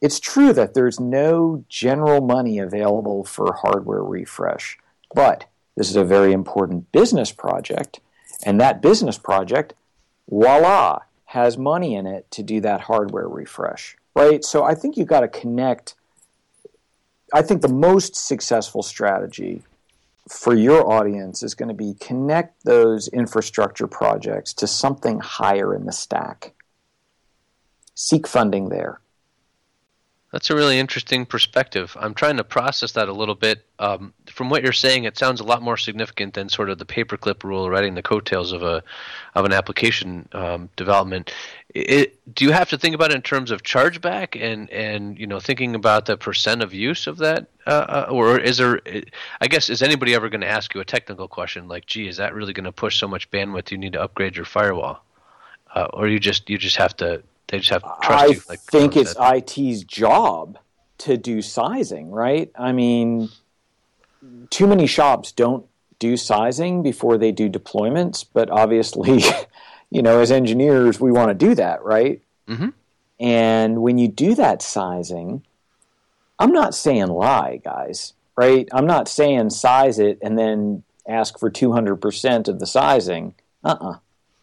it's 0.00 0.20
true 0.20 0.52
that 0.52 0.74
there's 0.74 1.00
no 1.00 1.64
general 1.68 2.20
money 2.20 2.58
available 2.58 3.24
for 3.24 3.54
hardware 3.54 4.02
refresh, 4.02 4.78
but 5.14 5.46
this 5.76 5.88
is 5.88 5.96
a 5.96 6.04
very 6.04 6.32
important 6.32 6.92
business 6.92 7.32
project, 7.32 8.00
and 8.44 8.60
that 8.60 8.82
business 8.82 9.18
project, 9.18 9.72
voila, 10.28 11.00
has 11.26 11.56
money 11.56 11.94
in 11.94 12.06
it 12.06 12.30
to 12.30 12.42
do 12.42 12.60
that 12.60 12.82
hardware 12.82 13.26
refresh, 13.26 13.96
right? 14.14 14.44
So 14.44 14.62
I 14.62 14.74
think 14.74 14.96
you've 14.96 15.08
got 15.08 15.20
to 15.20 15.28
connect. 15.28 15.94
I 17.32 17.42
think 17.42 17.62
the 17.62 17.68
most 17.68 18.14
successful 18.14 18.82
strategy 18.82 19.62
for 20.28 20.54
your 20.54 20.90
audience 20.90 21.42
is 21.42 21.54
going 21.54 21.68
to 21.68 21.74
be 21.74 21.94
connect 21.94 22.64
those 22.64 23.08
infrastructure 23.08 23.86
projects 23.86 24.54
to 24.54 24.66
something 24.66 25.20
higher 25.20 25.74
in 25.74 25.84
the 25.84 25.92
stack. 25.92 26.54
Seek 27.94 28.26
funding 28.26 28.70
there. 28.70 29.00
That's 30.34 30.50
a 30.50 30.56
really 30.56 30.80
interesting 30.80 31.26
perspective. 31.26 31.96
I'm 32.00 32.12
trying 32.12 32.38
to 32.38 32.44
process 32.44 32.90
that 32.92 33.08
a 33.08 33.12
little 33.12 33.36
bit. 33.36 33.64
Um, 33.78 34.12
from 34.26 34.50
what 34.50 34.64
you're 34.64 34.72
saying, 34.72 35.04
it 35.04 35.16
sounds 35.16 35.40
a 35.40 35.44
lot 35.44 35.62
more 35.62 35.76
significant 35.76 36.34
than 36.34 36.48
sort 36.48 36.70
of 36.70 36.78
the 36.78 36.84
paperclip 36.84 37.44
rule, 37.44 37.70
riding 37.70 37.94
the 37.94 38.02
coattails 38.02 38.50
of 38.50 38.64
a 38.64 38.82
of 39.36 39.44
an 39.44 39.52
application 39.52 40.28
um, 40.32 40.70
development. 40.74 41.32
It, 41.74 42.20
do 42.32 42.44
you 42.44 42.52
have 42.52 42.70
to 42.70 42.78
think 42.78 42.94
about 42.94 43.10
it 43.10 43.16
in 43.16 43.22
terms 43.22 43.50
of 43.50 43.64
chargeback 43.64 44.40
and 44.40 44.70
and 44.70 45.18
you 45.18 45.26
know 45.26 45.40
thinking 45.40 45.74
about 45.74 46.06
the 46.06 46.16
percent 46.16 46.62
of 46.62 46.72
use 46.72 47.08
of 47.08 47.18
that, 47.18 47.48
uh, 47.66 47.70
uh 47.70 48.06
or 48.10 48.38
is 48.38 48.58
there? 48.58 48.80
I 49.40 49.48
guess 49.48 49.68
is 49.68 49.82
anybody 49.82 50.14
ever 50.14 50.28
going 50.28 50.42
to 50.42 50.48
ask 50.48 50.72
you 50.72 50.80
a 50.80 50.84
technical 50.84 51.26
question 51.26 51.66
like, 51.66 51.86
"Gee, 51.86 52.06
is 52.06 52.18
that 52.18 52.32
really 52.32 52.52
going 52.52 52.64
to 52.64 52.72
push 52.72 52.98
so 52.98 53.08
much 53.08 53.28
bandwidth 53.32 53.72
you 53.72 53.78
need 53.78 53.94
to 53.94 54.02
upgrade 54.02 54.36
your 54.36 54.44
firewall?" 54.44 55.04
Uh, 55.74 55.88
or 55.92 56.06
you 56.06 56.20
just 56.20 56.48
you 56.48 56.58
just 56.58 56.76
have 56.76 56.96
to 56.98 57.24
they 57.48 57.58
just 57.58 57.70
have 57.70 57.82
to 57.82 57.92
trust 58.02 58.24
I 58.24 58.26
you. 58.28 58.40
Like 58.48 58.60
think 58.60 58.96
it's 58.96 59.14
said. 59.14 59.36
IT's 59.36 59.82
job 59.82 60.58
to 60.98 61.16
do 61.16 61.42
sizing, 61.42 62.10
right? 62.10 62.50
I 62.56 62.70
mean, 62.72 63.30
too 64.50 64.66
many 64.66 64.86
shops 64.86 65.32
don't 65.32 65.66
do 65.98 66.16
sizing 66.16 66.82
before 66.82 67.18
they 67.18 67.32
do 67.32 67.48
deployments, 67.48 68.24
but 68.32 68.50
obviously, 68.50 69.22
you 69.94 70.02
know, 70.02 70.18
as 70.18 70.32
engineers, 70.32 70.98
we 70.98 71.12
want 71.12 71.28
to 71.28 71.46
do 71.46 71.54
that, 71.54 71.84
right? 71.84 72.20
Mm-hmm. 72.48 72.70
And 73.20 73.80
when 73.80 73.96
you 73.96 74.08
do 74.08 74.34
that 74.34 74.60
sizing, 74.60 75.44
I'm 76.36 76.50
not 76.50 76.74
saying 76.74 77.06
lie, 77.06 77.60
guys, 77.64 78.12
right? 78.36 78.68
I'm 78.72 78.86
not 78.86 79.06
saying 79.06 79.50
size 79.50 80.00
it 80.00 80.18
and 80.20 80.36
then 80.36 80.82
ask 81.08 81.38
for 81.38 81.48
200% 81.48 82.48
of 82.48 82.58
the 82.58 82.66
sizing. 82.66 83.34
Uh 83.62 83.68
uh-uh. 83.68 83.90
uh 83.90 83.98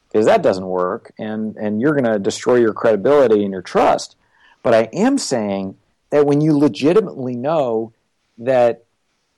because 0.08 0.26
that 0.26 0.44
doesn't 0.44 0.66
work 0.66 1.14
and, 1.18 1.56
and 1.56 1.80
you're 1.80 1.94
going 1.94 2.12
to 2.12 2.20
destroy 2.20 2.56
your 2.56 2.74
credibility 2.74 3.44
and 3.44 3.54
your 3.54 3.62
trust. 3.62 4.18
But 4.62 4.74
I 4.74 4.90
am 4.92 5.18
saying 5.18 5.78
that 6.10 6.26
when 6.26 6.42
you 6.42 6.58
legitimately 6.58 7.36
know 7.36 7.94
that 8.38 8.84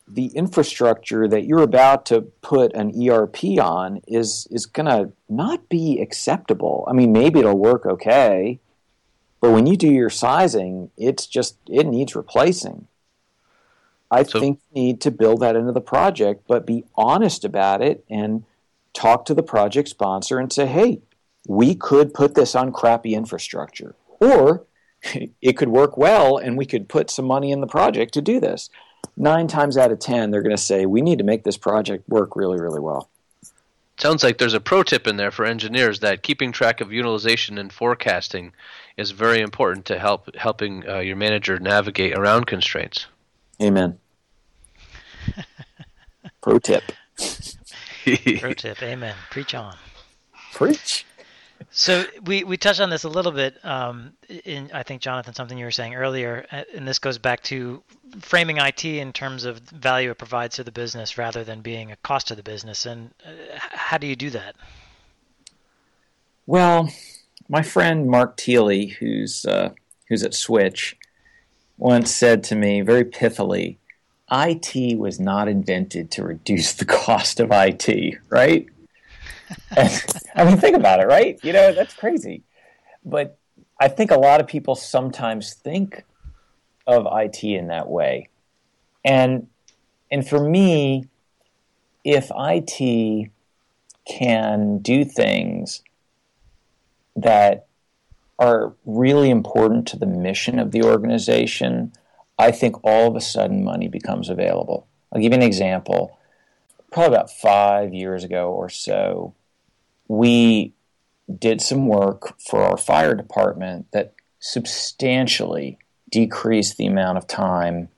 the 0.07 0.27
infrastructure 0.27 1.27
that 1.27 1.45
you're 1.45 1.63
about 1.63 2.05
to 2.07 2.21
put 2.21 2.73
an 2.73 2.91
ERP 3.09 3.43
on 3.59 4.01
is 4.07 4.47
is 4.51 4.65
going 4.65 4.85
to 4.85 5.11
not 5.29 5.69
be 5.69 5.99
acceptable. 6.01 6.85
I 6.89 6.93
mean, 6.93 7.11
maybe 7.11 7.39
it'll 7.39 7.57
work 7.57 7.85
okay, 7.85 8.59
but 9.39 9.51
when 9.51 9.65
you 9.65 9.77
do 9.77 9.87
your 9.87 10.09
sizing, 10.09 10.91
it's 10.97 11.25
just 11.25 11.57
it 11.67 11.85
needs 11.85 12.15
replacing. 12.15 12.87
I 14.11 14.23
so, 14.23 14.39
think 14.39 14.59
you 14.71 14.81
need 14.83 15.01
to 15.01 15.11
build 15.11 15.39
that 15.41 15.55
into 15.55 15.71
the 15.71 15.81
project, 15.81 16.43
but 16.47 16.67
be 16.67 16.85
honest 16.95 17.43
about 17.43 17.81
it 17.81 18.05
and 18.09 18.43
talk 18.93 19.25
to 19.25 19.33
the 19.33 19.41
project 19.41 19.89
sponsor 19.89 20.37
and 20.37 20.53
say, 20.53 20.67
hey, 20.67 21.01
we 21.47 21.73
could 21.73 22.13
put 22.13 22.35
this 22.35 22.53
on 22.55 22.71
crappy 22.71 23.15
infrastructure. 23.15 23.95
Or 24.19 24.65
it 25.41 25.57
could 25.57 25.69
work 25.69 25.97
well 25.97 26.37
and 26.37 26.57
we 26.57 26.65
could 26.65 26.87
put 26.87 27.09
some 27.09 27.25
money 27.25 27.51
in 27.51 27.61
the 27.61 27.67
project 27.67 28.13
to 28.13 28.21
do 28.21 28.39
this. 28.39 28.69
Nine 29.15 29.47
times 29.47 29.77
out 29.77 29.91
of 29.91 29.99
ten, 29.99 30.31
they're 30.31 30.41
going 30.41 30.55
to 30.55 30.61
say, 30.61 30.85
we 30.85 31.01
need 31.01 31.19
to 31.19 31.23
make 31.23 31.43
this 31.43 31.57
project 31.57 32.07
work 32.09 32.35
really, 32.35 32.59
really 32.59 32.79
well. 32.79 33.09
Sounds 33.99 34.23
like 34.23 34.39
there's 34.39 34.55
a 34.55 34.59
pro 34.59 34.81
tip 34.81 35.05
in 35.05 35.17
there 35.17 35.29
for 35.29 35.45
engineers 35.45 35.99
that 35.99 36.23
keeping 36.23 36.51
track 36.51 36.81
of 36.81 36.91
utilization 36.91 37.59
and 37.59 37.71
forecasting 37.71 38.53
is 38.97 39.11
very 39.11 39.39
important 39.39 39.85
to 39.85 39.99
help 39.99 40.35
helping 40.35 40.87
uh, 40.89 40.97
your 40.99 41.15
manager 41.15 41.59
navigate 41.59 42.17
around 42.17 42.47
constraints. 42.47 43.05
Amen. 43.61 43.99
pro 46.41 46.57
tip. 46.57 46.83
Pro 48.39 48.53
tip, 48.53 48.81
amen. 48.81 49.15
Preach 49.29 49.53
on. 49.53 49.77
Preach. 50.53 51.05
So 51.75 52.05
we, 52.23 52.43
we 52.43 52.55
touched 52.55 52.81
on 52.81 52.91
this 52.91 53.03
a 53.03 53.09
little 53.09 53.31
bit 53.31 53.57
um, 53.65 54.13
in 54.45 54.69
I 54.75 54.83
think 54.83 55.01
Jonathan 55.01 55.33
something 55.33 55.57
you 55.57 55.65
were 55.65 55.71
saying 55.71 55.95
earlier, 55.95 56.45
uh, 56.51 56.61
and 56.75 56.87
this 56.87 56.99
goes 56.99 57.17
back 57.17 57.41
to 57.43 57.81
framing 58.21 58.57
IT 58.57 58.85
in 58.85 59.11
terms 59.11 59.43
of 59.43 59.57
value 59.57 60.11
it 60.11 60.19
provides 60.19 60.57
to 60.57 60.63
the 60.63 60.71
business 60.71 61.17
rather 61.17 61.43
than 61.43 61.61
being 61.61 61.91
a 61.91 61.95
cost 61.97 62.27
to 62.27 62.35
the 62.35 62.43
business. 62.43 62.85
And 62.85 63.09
uh, 63.25 63.31
how 63.57 63.97
do 63.97 64.05
you 64.05 64.15
do 64.15 64.29
that? 64.29 64.55
Well, 66.45 66.89
my 67.49 67.63
friend 67.63 68.07
Mark 68.07 68.37
Thiele, 68.37 68.93
who's 68.93 69.43
uh, 69.43 69.71
who's 70.09 70.21
at 70.21 70.35
Switch, 70.35 70.95
once 71.79 72.13
said 72.13 72.43
to 72.45 72.55
me 72.55 72.81
very 72.81 73.03
pithily, 73.03 73.77
IT 74.31 74.99
was 74.99 75.19
not 75.19 75.47
invented 75.47 76.11
to 76.11 76.23
reduce 76.23 76.73
the 76.73 76.85
cost 77.03 77.39
of 77.39 77.49
IT, 77.51 78.19
right? 78.29 78.67
I 80.35 80.45
mean, 80.45 80.57
think 80.57 80.75
about 80.75 80.99
it, 80.99 81.07
right? 81.07 81.39
You 81.43 81.53
know, 81.53 81.73
that's 81.73 81.93
crazy. 81.93 82.43
But 83.05 83.37
I 83.79 83.87
think 83.87 84.11
a 84.11 84.17
lot 84.17 84.39
of 84.39 84.47
people 84.47 84.75
sometimes 84.75 85.53
think 85.53 86.03
of 86.87 87.07
IT 87.11 87.43
in 87.43 87.67
that 87.67 87.89
way. 87.89 88.29
And 89.03 89.47
and 90.11 90.27
for 90.27 90.39
me, 90.39 91.07
if 92.03 92.31
IT 92.35 93.31
can 94.05 94.77
do 94.79 95.03
things 95.05 95.81
that 97.15 97.67
are 98.37 98.73
really 98.85 99.29
important 99.29 99.87
to 99.87 99.97
the 99.97 100.05
mission 100.05 100.59
of 100.59 100.71
the 100.71 100.83
organization, 100.83 101.93
I 102.37 102.51
think 102.51 102.83
all 102.83 103.07
of 103.07 103.15
a 103.15 103.21
sudden 103.21 103.63
money 103.63 103.87
becomes 103.87 104.29
available. 104.29 104.87
I'll 105.11 105.21
give 105.21 105.31
you 105.31 105.37
an 105.37 105.43
example. 105.43 106.17
Probably 106.91 107.15
about 107.15 107.31
five 107.31 107.93
years 107.93 108.23
ago 108.23 108.51
or 108.51 108.69
so, 108.69 109.33
we 110.13 110.73
did 111.39 111.61
some 111.61 111.87
work 111.87 112.39
for 112.39 112.61
our 112.61 112.77
fire 112.77 113.15
department 113.15 113.87
that 113.91 114.13
substantially 114.39 115.79
decreased 116.11 116.77
the 116.77 116.85
amount 116.85 117.17
of 117.17 117.25
time 117.25 117.89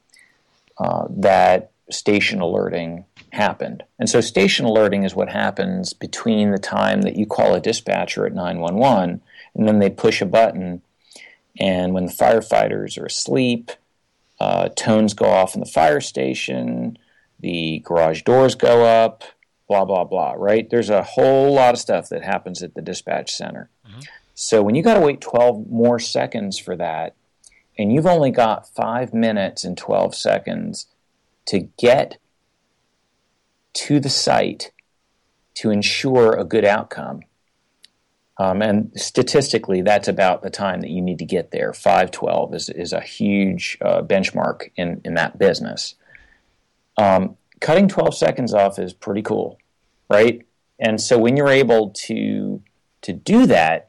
uh, 0.77 1.05
that 1.09 1.71
station 1.89 2.39
alerting 2.39 3.03
happened. 3.31 3.83
And 3.99 4.09
so, 4.09 4.21
station 4.21 4.65
alerting 4.65 5.03
is 5.03 5.13
what 5.13 5.29
happens 5.29 5.91
between 5.93 6.51
the 6.51 6.57
time 6.57 7.01
that 7.01 7.17
you 7.17 7.25
call 7.25 7.53
a 7.53 7.59
dispatcher 7.59 8.25
at 8.25 8.33
911 8.33 9.21
and 9.53 9.67
then 9.67 9.79
they 9.79 9.89
push 9.89 10.21
a 10.21 10.25
button. 10.25 10.81
And 11.59 11.93
when 11.93 12.05
the 12.05 12.11
firefighters 12.13 12.97
are 12.97 13.05
asleep, 13.05 13.71
uh, 14.39 14.69
tones 14.69 15.13
go 15.13 15.25
off 15.25 15.55
in 15.55 15.61
the 15.61 15.65
fire 15.65 16.01
station, 16.01 16.97
the 17.39 17.79
garage 17.79 18.21
doors 18.23 18.55
go 18.55 18.85
up, 18.85 19.23
blah, 19.67 19.85
blah, 19.85 20.03
blah, 20.03 20.33
right? 20.33 20.69
There's 20.69 20.89
a 20.89 21.03
whole 21.03 21.53
lot 21.53 21.73
of 21.73 21.79
stuff 21.79 22.09
that 22.09 22.23
happens 22.23 22.61
at 22.61 22.75
the 22.75 22.81
dispatch 22.81 23.33
center. 23.33 23.69
Mm-hmm. 23.87 24.01
So 24.35 24.61
when 24.61 24.75
you 24.75 24.83
got 24.83 24.95
to 24.95 24.99
wait 24.99 25.21
12 25.21 25.69
more 25.69 25.99
seconds 25.99 26.59
for 26.59 26.75
that, 26.75 27.15
and 27.77 27.91
you've 27.91 28.05
only 28.05 28.31
got 28.31 28.69
five 28.69 29.13
minutes 29.13 29.63
and 29.63 29.77
12 29.77 30.15
seconds 30.15 30.87
to 31.47 31.59
get 31.77 32.17
to 33.73 33.99
the 33.99 34.09
site 34.09 34.71
to 35.55 35.71
ensure 35.71 36.33
a 36.33 36.43
good 36.43 36.65
outcome, 36.65 37.21
um, 38.37 38.61
and 38.61 38.91
statistically, 38.95 39.81
that's 39.81 40.09
about 40.09 40.41
the 40.41 40.49
time 40.49 40.81
that 40.81 40.89
you 40.89 41.01
need 41.01 41.19
to 41.19 41.25
get 41.25 41.51
there. 41.51 41.71
512 41.71 42.53
is, 42.53 42.69
is 42.69 42.91
a 42.91 42.99
huge 42.99 43.77
uh, 43.81 44.01
benchmark 44.01 44.71
in, 44.75 45.01
in 45.05 45.13
that 45.13 45.39
business. 45.39 45.95
Um, 46.97 47.37
cutting 47.61 47.87
12 47.87 48.15
seconds 48.15 48.53
off 48.53 48.79
is 48.79 48.93
pretty 48.93 49.21
cool, 49.21 49.57
right? 50.09 50.45
And 50.79 50.99
so 50.99 51.17
when 51.17 51.37
you're 51.37 51.49
able 51.49 51.91
to, 52.05 52.61
to 53.01 53.13
do 53.13 53.45
that, 53.47 53.87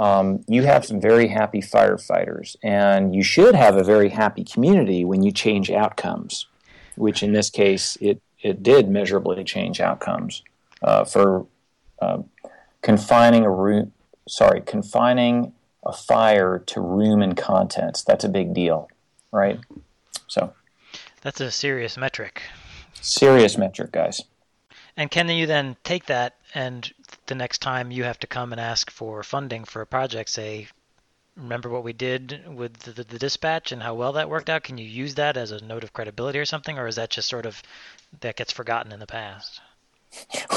um, 0.00 0.42
you 0.48 0.62
have 0.62 0.86
some 0.86 0.98
very 0.98 1.28
happy 1.28 1.60
firefighters, 1.60 2.56
and 2.62 3.14
you 3.14 3.22
should 3.22 3.54
have 3.54 3.76
a 3.76 3.84
very 3.84 4.08
happy 4.08 4.44
community 4.44 5.04
when 5.04 5.22
you 5.22 5.30
change 5.30 5.70
outcomes, 5.70 6.46
which 6.96 7.22
in 7.22 7.34
this 7.34 7.50
case 7.50 7.96
it 8.00 8.22
it 8.42 8.62
did 8.62 8.88
measurably 8.88 9.44
change 9.44 9.78
outcomes 9.78 10.42
uh, 10.82 11.04
for 11.04 11.46
uh, 12.00 12.22
confining 12.80 13.44
a 13.44 13.50
room. 13.50 13.92
Sorry, 14.26 14.62
confining 14.62 15.52
a 15.84 15.92
fire 15.92 16.58
to 16.58 16.80
room 16.80 17.20
and 17.20 17.36
contents. 17.36 18.02
That's 18.02 18.24
a 18.24 18.28
big 18.30 18.54
deal, 18.54 18.88
right? 19.32 19.60
So 20.28 20.54
that's 21.20 21.40
a 21.40 21.50
serious 21.50 21.96
metric. 21.96 22.42
Serious 23.00 23.56
metric, 23.56 23.92
guys. 23.92 24.22
And 24.96 25.10
can 25.10 25.28
you 25.28 25.46
then 25.46 25.76
take 25.84 26.06
that 26.06 26.36
and 26.54 26.92
the 27.26 27.34
next 27.34 27.58
time 27.58 27.90
you 27.90 28.04
have 28.04 28.18
to 28.18 28.26
come 28.26 28.52
and 28.52 28.60
ask 28.60 28.90
for 28.90 29.22
funding 29.22 29.64
for 29.64 29.80
a 29.80 29.86
project, 29.86 30.30
say, 30.30 30.66
remember 31.36 31.68
what 31.68 31.84
we 31.84 31.92
did 31.92 32.42
with 32.46 32.74
the, 32.78 33.04
the, 33.04 33.18
dispatch 33.18 33.72
and 33.72 33.82
how 33.82 33.94
well 33.94 34.12
that 34.12 34.28
worked 34.28 34.50
out? 34.50 34.64
Can 34.64 34.78
you 34.78 34.86
use 34.86 35.14
that 35.14 35.36
as 35.36 35.52
a 35.52 35.64
note 35.64 35.84
of 35.84 35.92
credibility 35.92 36.38
or 36.38 36.44
something, 36.44 36.78
or 36.78 36.86
is 36.86 36.96
that 36.96 37.10
just 37.10 37.28
sort 37.28 37.46
of 37.46 37.62
that 38.20 38.36
gets 38.36 38.52
forgotten 38.52 38.92
in 38.92 39.00
the 39.00 39.06
past? 39.06 39.60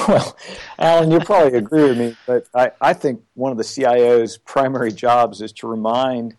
Well, 0.08 0.36
Alan, 0.80 1.12
you 1.12 1.20
probably 1.20 1.58
agree 1.58 1.84
with 1.84 1.98
me, 1.98 2.18
but 2.26 2.48
I, 2.54 2.72
I 2.82 2.94
think 2.94 3.22
one 3.36 3.52
of 3.52 3.58
the 3.58 3.64
CIO's 3.64 4.38
primary 4.38 4.92
jobs 4.92 5.42
is 5.42 5.54
to 5.54 5.68
remind 5.68 6.36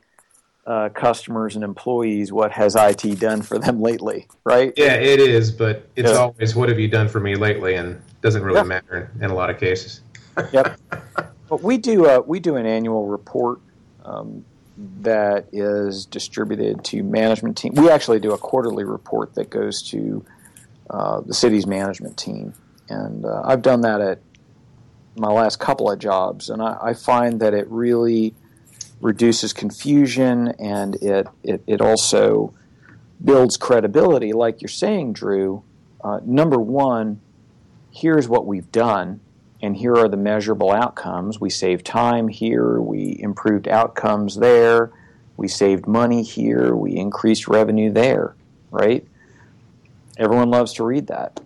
uh, 0.67 0.89
customers 0.91 1.57
and 1.57 1.65
employees 1.65 2.33
what 2.33 2.51
has 2.53 2.75
IT 2.77 3.19
done 3.19 3.43
for 3.43 3.59
them 3.59 3.81
lately, 3.81 4.27
right? 4.45 4.73
Yeah, 4.77 4.95
it 4.95 5.21
is, 5.21 5.51
but 5.51 5.89
it's 5.97 6.11
yeah. 6.11 6.17
always 6.17 6.55
what 6.55 6.69
have 6.69 6.79
you 6.79 6.89
done 6.89 7.09
for 7.09 7.21
me 7.21 7.35
lately, 7.35 7.75
and 7.75 8.01
doesn't 8.23 8.43
really 8.43 8.59
yeah. 8.59 8.65
matter 8.65 9.11
in, 9.17 9.25
in 9.25 9.31
a 9.31 9.35
lot 9.35 9.51
of 9.51 9.59
cases. 9.59 10.01
yep. 10.53 10.79
But 11.47 11.63
we 11.63 11.77
do 11.77 12.07
a, 12.07 12.23
we 12.23 12.41
do 12.41 12.57
an 12.57 12.65
annual 12.65 13.07
report 13.07 13.61
um, 14.03 14.47
that 15.03 15.47
is 15.53 16.07
distributed 16.07 16.83
to 16.87 17.03
management 17.03 17.59
team. 17.59 17.75
We 17.75 17.91
actually 17.91 18.19
do 18.19 18.33
a 18.33 18.39
quarterly 18.39 18.85
report 18.85 19.35
that 19.35 19.51
goes 19.51 19.83
to 19.91 20.25
uh, 20.89 21.21
the 21.21 21.35
city's 21.35 21.67
management 21.67 22.17
team, 22.17 22.55
and 22.89 23.27
uh, 23.27 23.43
I've 23.45 23.61
done 23.61 23.83
that 23.83 24.01
at 24.01 24.21
my 25.17 25.29
last 25.29 25.61
couple 25.61 25.91
of 25.91 25.99
jobs, 25.99 26.49
and 26.49 26.63
I, 26.63 26.79
I 26.81 26.95
find 26.95 27.41
that 27.41 27.53
it 27.53 27.69
really 27.69 28.35
reduces 29.01 29.53
confusion 29.53 30.49
and 30.59 30.97
it, 30.97 31.27
it, 31.43 31.63
it 31.67 31.81
also 31.81 32.55
builds 33.23 33.57
credibility. 33.57 34.33
Like 34.33 34.63
you're 34.63 34.69
saying, 34.69 35.13
Drew, 35.15 35.63
uh, 36.03 36.21
number 36.25 36.59
one, 36.59 37.21
here's 37.93 38.29
what 38.29 38.47
we've 38.47 38.71
done, 38.73 39.21
and 39.63 39.77
here 39.77 39.95
are 39.97 40.09
the 40.09 40.17
measurable 40.17 40.73
outcomes. 40.73 41.41
We 41.41 41.51
saved 41.51 41.87
time 41.87 42.29
here, 42.29 42.81
we 42.81 43.17
improved 43.21 43.69
outcomes 43.69 44.37
there, 44.37 44.91
we 45.37 45.49
saved 45.49 45.87
money 45.87 46.23
here, 46.23 46.75
we 46.75 46.97
increased 46.97 47.49
revenue 47.49 47.93
there, 47.93 48.35
right? 48.71 49.07
Everyone 50.19 50.51
loves 50.51 50.73
to 50.75 50.85
read 50.85 51.07
that. 51.09 51.41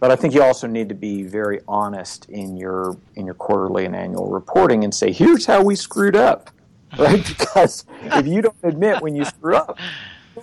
But 0.00 0.10
I 0.10 0.16
think 0.16 0.34
you 0.34 0.42
also 0.42 0.66
need 0.66 0.90
to 0.90 0.94
be 0.94 1.22
very 1.22 1.60
honest 1.66 2.28
in 2.28 2.58
your 2.58 2.96
in 3.16 3.24
your 3.24 3.34
quarterly 3.34 3.86
and 3.86 3.96
annual 3.96 4.28
reporting 4.28 4.84
and 4.84 4.94
say, 4.94 5.12
here's 5.12 5.46
how 5.46 5.62
we 5.62 5.76
screwed 5.76 6.14
up 6.14 6.50
right? 6.98 7.26
Because 7.26 7.84
if 8.02 8.26
you 8.26 8.42
don't 8.42 8.56
admit 8.62 9.02
when 9.02 9.14
you 9.14 9.24
screw 9.24 9.56
up, 9.56 9.78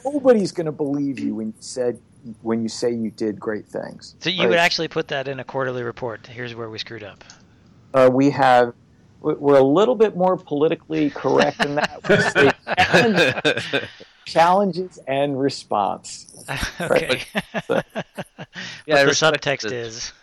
nobody's 0.03 0.51
going 0.51 0.65
to 0.65 0.71
believe 0.71 1.19
you 1.19 1.35
when 1.35 1.47
you 1.47 1.53
said 1.59 1.99
when 2.41 2.61
you 2.61 2.69
say 2.69 2.91
you 2.91 3.09
did 3.11 3.39
great 3.39 3.65
things. 3.65 4.15
So 4.19 4.29
you 4.29 4.41
right? 4.41 4.49
would 4.49 4.59
actually 4.59 4.87
put 4.87 5.07
that 5.07 5.27
in 5.27 5.39
a 5.39 5.43
quarterly 5.43 5.83
report. 5.83 6.27
Here's 6.27 6.53
where 6.53 6.69
we 6.69 6.77
screwed 6.77 7.03
up. 7.03 7.23
Uh, 7.93 8.09
we 8.11 8.29
have 8.29 8.73
we're 9.21 9.57
a 9.57 9.63
little 9.63 9.95
bit 9.95 10.17
more 10.17 10.35
politically 10.35 11.09
correct 11.11 11.59
than 11.59 11.75
that. 11.75 12.49
challenges 14.25 14.99
and 15.07 15.39
response. 15.39 16.27
okay. 16.81 17.23
So, 17.67 17.81
yeah, 18.85 19.03
the 19.03 19.11
subtext 19.11 19.71
is. 19.71 20.13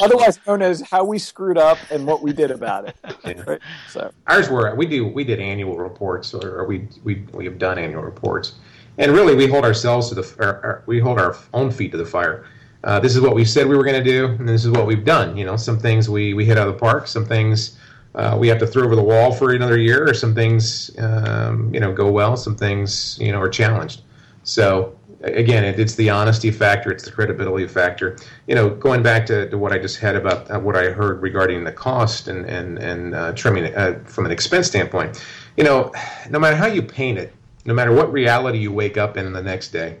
otherwise 0.00 0.38
known 0.46 0.62
as 0.62 0.80
how 0.80 1.04
we 1.04 1.18
screwed 1.18 1.58
up 1.58 1.78
and 1.90 2.06
what 2.06 2.22
we 2.22 2.32
did 2.32 2.50
about 2.50 2.88
it. 2.88 2.96
Yeah. 3.22 3.42
Right? 3.46 3.60
So 3.88 4.10
ours 4.26 4.48
were 4.48 4.74
we 4.74 4.86
do 4.86 5.06
we 5.06 5.24
did 5.24 5.40
annual 5.40 5.76
reports 5.76 6.32
or, 6.32 6.60
or, 6.60 6.66
we 6.66 6.88
we 7.04 7.22
we 7.32 7.44
have 7.44 7.58
done 7.58 7.78
annual 7.78 8.02
reports, 8.02 8.54
and 8.98 9.12
really 9.12 9.34
we 9.34 9.46
hold 9.46 9.64
ourselves 9.64 10.08
to 10.08 10.14
the 10.14 10.22
or, 10.38 10.48
or 10.48 10.82
we 10.86 10.98
hold 11.00 11.20
our 11.20 11.36
own 11.52 11.70
feet 11.70 11.92
to 11.92 11.98
the 11.98 12.06
fire. 12.06 12.46
Uh, 12.82 12.98
this 12.98 13.14
is 13.14 13.20
what 13.20 13.34
we 13.34 13.44
said 13.44 13.68
we 13.68 13.76
were 13.76 13.84
going 13.84 14.02
to 14.02 14.10
do, 14.10 14.26
and 14.26 14.48
this 14.48 14.64
is 14.64 14.70
what 14.70 14.86
we've 14.86 15.04
done. 15.04 15.36
You 15.36 15.44
know, 15.44 15.56
some 15.56 15.78
things 15.78 16.08
we 16.08 16.32
we 16.32 16.46
hit 16.46 16.56
out 16.56 16.66
of 16.66 16.74
the 16.74 16.80
park, 16.80 17.06
some 17.06 17.26
things 17.26 17.78
uh, 18.14 18.36
we 18.38 18.48
have 18.48 18.58
to 18.58 18.66
throw 18.66 18.84
over 18.84 18.96
the 18.96 19.02
wall 19.02 19.32
for 19.32 19.52
another 19.52 19.78
year, 19.78 20.08
or 20.08 20.14
some 20.14 20.34
things 20.34 20.90
um, 20.98 21.72
you 21.72 21.80
know 21.80 21.92
go 21.92 22.10
well, 22.10 22.36
some 22.36 22.56
things 22.56 23.18
you 23.20 23.32
know 23.32 23.40
are 23.40 23.48
challenged. 23.48 24.02
So 24.42 24.96
again, 25.22 25.64
it, 25.64 25.78
it's 25.78 25.94
the 25.94 26.10
honesty 26.10 26.50
factor, 26.50 26.90
it's 26.90 27.04
the 27.04 27.12
credibility 27.12 27.66
factor. 27.66 28.16
You 28.46 28.54
know, 28.54 28.70
going 28.70 29.02
back 29.02 29.26
to, 29.26 29.48
to 29.50 29.58
what 29.58 29.72
I 29.72 29.78
just 29.78 29.98
had 29.98 30.16
about 30.16 30.50
uh, 30.50 30.58
what 30.58 30.76
I 30.76 30.90
heard 30.90 31.22
regarding 31.22 31.64
the 31.64 31.72
cost 31.72 32.28
and 32.28 32.46
and 32.46 32.78
and 32.78 33.14
uh, 33.14 33.32
trimming 33.32 33.74
uh, 33.74 34.00
from 34.04 34.26
an 34.26 34.32
expense 34.32 34.66
standpoint. 34.66 35.24
You 35.56 35.64
know, 35.64 35.92
no 36.30 36.38
matter 36.38 36.56
how 36.56 36.66
you 36.66 36.82
paint 36.82 37.18
it, 37.18 37.32
no 37.64 37.74
matter 37.74 37.92
what 37.92 38.12
reality 38.12 38.58
you 38.58 38.72
wake 38.72 38.96
up 38.96 39.16
in 39.16 39.32
the 39.32 39.42
next 39.42 39.68
day, 39.68 39.98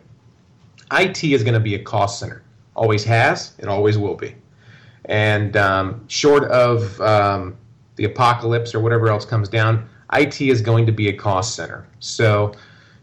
IT 0.92 1.22
is 1.22 1.42
going 1.42 1.54
to 1.54 1.60
be 1.60 1.74
a 1.74 1.82
cost 1.82 2.18
center. 2.18 2.42
Always 2.74 3.04
has, 3.04 3.52
it 3.58 3.68
always 3.68 3.98
will 3.98 4.14
be. 4.14 4.34
And 5.06 5.56
um, 5.56 6.04
short 6.08 6.44
of 6.44 7.00
um, 7.00 7.56
the 8.00 8.06
apocalypse 8.06 8.74
or 8.74 8.80
whatever 8.80 9.10
else 9.10 9.26
comes 9.26 9.46
down, 9.46 9.86
IT 10.14 10.40
is 10.40 10.62
going 10.62 10.86
to 10.86 10.92
be 10.92 11.10
a 11.10 11.12
cost 11.12 11.54
center. 11.54 11.86
So, 11.98 12.54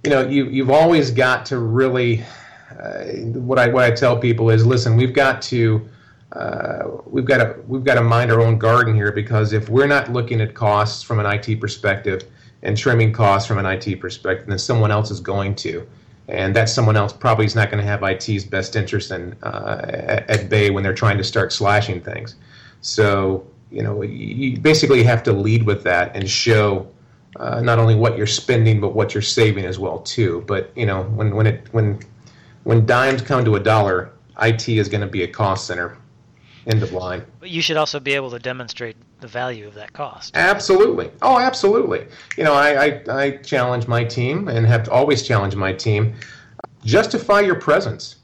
you 0.03 0.09
know, 0.09 0.27
you 0.27 0.47
you've 0.47 0.71
always 0.71 1.11
got 1.11 1.45
to 1.47 1.59
really 1.59 2.23
uh, 2.71 3.03
what 3.35 3.59
I 3.59 3.67
what 3.67 3.83
I 3.83 3.91
tell 3.91 4.17
people 4.17 4.49
is, 4.49 4.65
listen, 4.65 4.97
we've 4.97 5.13
got 5.13 5.39
to 5.43 5.87
uh, 6.31 6.87
we've 7.05 7.25
got 7.25 7.37
to 7.37 7.55
we've 7.67 7.83
got 7.83 7.93
to 7.93 8.01
mind 8.01 8.31
our 8.31 8.41
own 8.41 8.57
garden 8.57 8.95
here 8.95 9.11
because 9.11 9.53
if 9.53 9.69
we're 9.69 9.85
not 9.85 10.11
looking 10.11 10.41
at 10.41 10.55
costs 10.55 11.03
from 11.03 11.19
an 11.19 11.27
IT 11.27 11.61
perspective 11.61 12.23
and 12.63 12.75
trimming 12.75 13.13
costs 13.13 13.47
from 13.47 13.59
an 13.59 13.67
IT 13.67 14.01
perspective, 14.01 14.47
then 14.47 14.57
someone 14.57 14.89
else 14.89 15.11
is 15.11 15.19
going 15.19 15.53
to. 15.55 15.87
And 16.27 16.55
that 16.55 16.69
someone 16.69 16.97
else 16.97 17.13
probably 17.13 17.45
is 17.45 17.55
not 17.55 17.69
going 17.69 17.81
to 17.81 17.87
have 17.87 18.01
IT's 18.01 18.43
best 18.43 18.75
interest 18.75 19.11
in, 19.11 19.37
uh, 19.43 19.79
at, 19.87 20.29
at 20.29 20.49
bay 20.49 20.71
when 20.71 20.83
they're 20.83 20.93
trying 20.93 21.17
to 21.19 21.23
start 21.23 21.53
slashing 21.53 22.01
things. 22.01 22.35
So 22.81 23.47
you 23.71 23.83
know, 23.83 24.01
you 24.01 24.57
basically 24.59 25.03
have 25.03 25.23
to 25.23 25.33
lead 25.33 25.63
with 25.63 25.83
that 25.83 26.15
and 26.15 26.29
show 26.29 26.87
uh, 27.39 27.61
not 27.61 27.79
only 27.79 27.95
what 27.95 28.17
you're 28.17 28.25
spending 28.27 28.79
but 28.79 28.89
what 28.89 29.13
you're 29.13 29.21
saving 29.21 29.65
as 29.65 29.77
well 29.77 29.99
too. 29.99 30.43
But 30.47 30.71
you 30.75 30.85
know, 30.85 31.03
when 31.03 31.35
when 31.35 31.47
it 31.47 31.67
when 31.71 31.99
when 32.63 32.85
dimes 32.85 33.21
come 33.21 33.43
to 33.45 33.55
a 33.55 33.59
dollar, 33.59 34.11
IT 34.41 34.67
is 34.69 34.89
going 34.89 35.01
to 35.01 35.07
be 35.07 35.23
a 35.23 35.27
cost 35.27 35.67
center. 35.67 35.97
End 36.65 36.83
of 36.83 36.91
line. 36.91 37.25
But 37.39 37.49
you 37.49 37.61
should 37.61 37.77
also 37.77 37.97
be 37.97 38.13
able 38.13 38.29
to 38.31 38.39
demonstrate 38.39 38.97
the 39.21 39.27
value 39.27 39.67
of 39.67 39.73
that 39.75 39.93
cost. 39.93 40.35
Absolutely. 40.35 41.09
Oh, 41.21 41.39
absolutely. 41.39 42.05
You 42.35 42.43
know, 42.43 42.53
I 42.53 42.85
I, 42.85 43.01
I 43.09 43.31
challenge 43.37 43.87
my 43.87 44.03
team 44.03 44.47
and 44.47 44.65
have 44.65 44.89
always 44.89 45.23
challenged 45.23 45.55
my 45.55 45.73
team. 45.73 46.15
Justify 46.83 47.41
your 47.41 47.55
presence. 47.55 48.17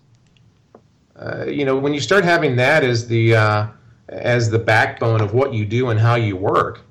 Uh, 1.16 1.46
you 1.46 1.64
know, 1.64 1.78
when 1.78 1.94
you 1.94 2.02
start 2.02 2.24
having 2.26 2.56
that 2.56 2.84
as 2.84 3.08
the 3.08 3.36
uh, 3.36 3.68
as 4.10 4.50
the 4.50 4.60
backbone 4.60 5.22
of 5.22 5.34
what 5.34 5.54
you 5.54 5.66
do 5.66 5.90
and 5.90 6.00
how 6.00 6.16
you 6.16 6.36
work, 6.36 6.82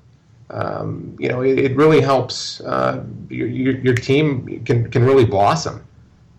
um, 0.49 1.15
you 1.19 1.29
know, 1.29 1.41
it, 1.41 1.57
it 1.57 1.75
really 1.75 2.01
helps 2.01 2.61
uh, 2.61 3.03
your, 3.29 3.47
your, 3.47 3.77
your, 3.79 3.95
team 3.95 4.63
can, 4.65 4.89
can 4.91 5.03
really 5.03 5.25
blossom 5.25 5.83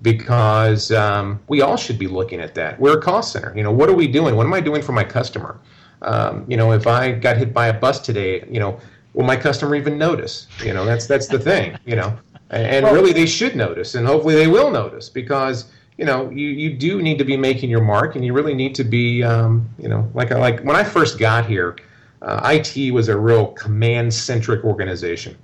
because 0.02 0.92
um, 0.92 1.40
we 1.48 1.62
all 1.62 1.76
should 1.76 1.98
be 1.98 2.06
looking 2.06 2.40
at 2.40 2.54
that. 2.54 2.78
We're 2.78 2.98
a 2.98 3.02
cost 3.02 3.32
center. 3.32 3.52
You 3.56 3.62
know, 3.62 3.72
what 3.72 3.88
are 3.88 3.94
we 3.94 4.06
doing? 4.06 4.36
What 4.36 4.46
am 4.46 4.54
I 4.54 4.60
doing 4.60 4.82
for 4.82 4.92
my 4.92 5.02
customer? 5.02 5.58
Um, 6.02 6.44
you 6.46 6.56
know, 6.56 6.72
if 6.72 6.86
I 6.86 7.12
got 7.12 7.38
hit 7.38 7.54
by 7.54 7.68
a 7.68 7.72
bus 7.72 7.98
today, 7.98 8.44
you 8.48 8.60
know, 8.60 8.78
will 9.14 9.24
my 9.24 9.36
customer 9.36 9.74
even 9.74 9.96
notice? 9.96 10.46
You 10.62 10.74
know, 10.74 10.84
that's 10.84 11.06
that's 11.06 11.26
the 11.26 11.38
thing. 11.38 11.78
You 11.86 11.96
know, 11.96 12.18
and, 12.50 12.86
and 12.86 12.94
really 12.94 13.12
they 13.12 13.26
should 13.26 13.56
notice, 13.56 13.94
and 13.94 14.06
hopefully 14.06 14.34
they 14.34 14.46
will 14.46 14.70
notice 14.70 15.08
because 15.08 15.70
you 15.96 16.04
know, 16.04 16.28
you, 16.30 16.48
you 16.48 16.72
do 16.72 17.00
need 17.00 17.18
to 17.18 17.24
be 17.24 17.36
making 17.36 17.70
your 17.70 17.80
mark, 17.80 18.16
and 18.16 18.24
you 18.24 18.32
really 18.32 18.54
need 18.54 18.74
to 18.76 18.84
be, 18.84 19.22
um, 19.22 19.68
you 19.78 19.88
know, 19.88 20.10
like 20.14 20.30
like 20.30 20.60
when 20.62 20.74
I 20.74 20.82
first 20.82 21.18
got 21.18 21.46
here, 21.46 21.76
uh, 22.22 22.40
IT 22.52 22.92
was 22.92 23.08
a 23.08 23.16
real 23.16 23.48
command 23.48 24.12
centric 24.12 24.64
organization. 24.64 25.36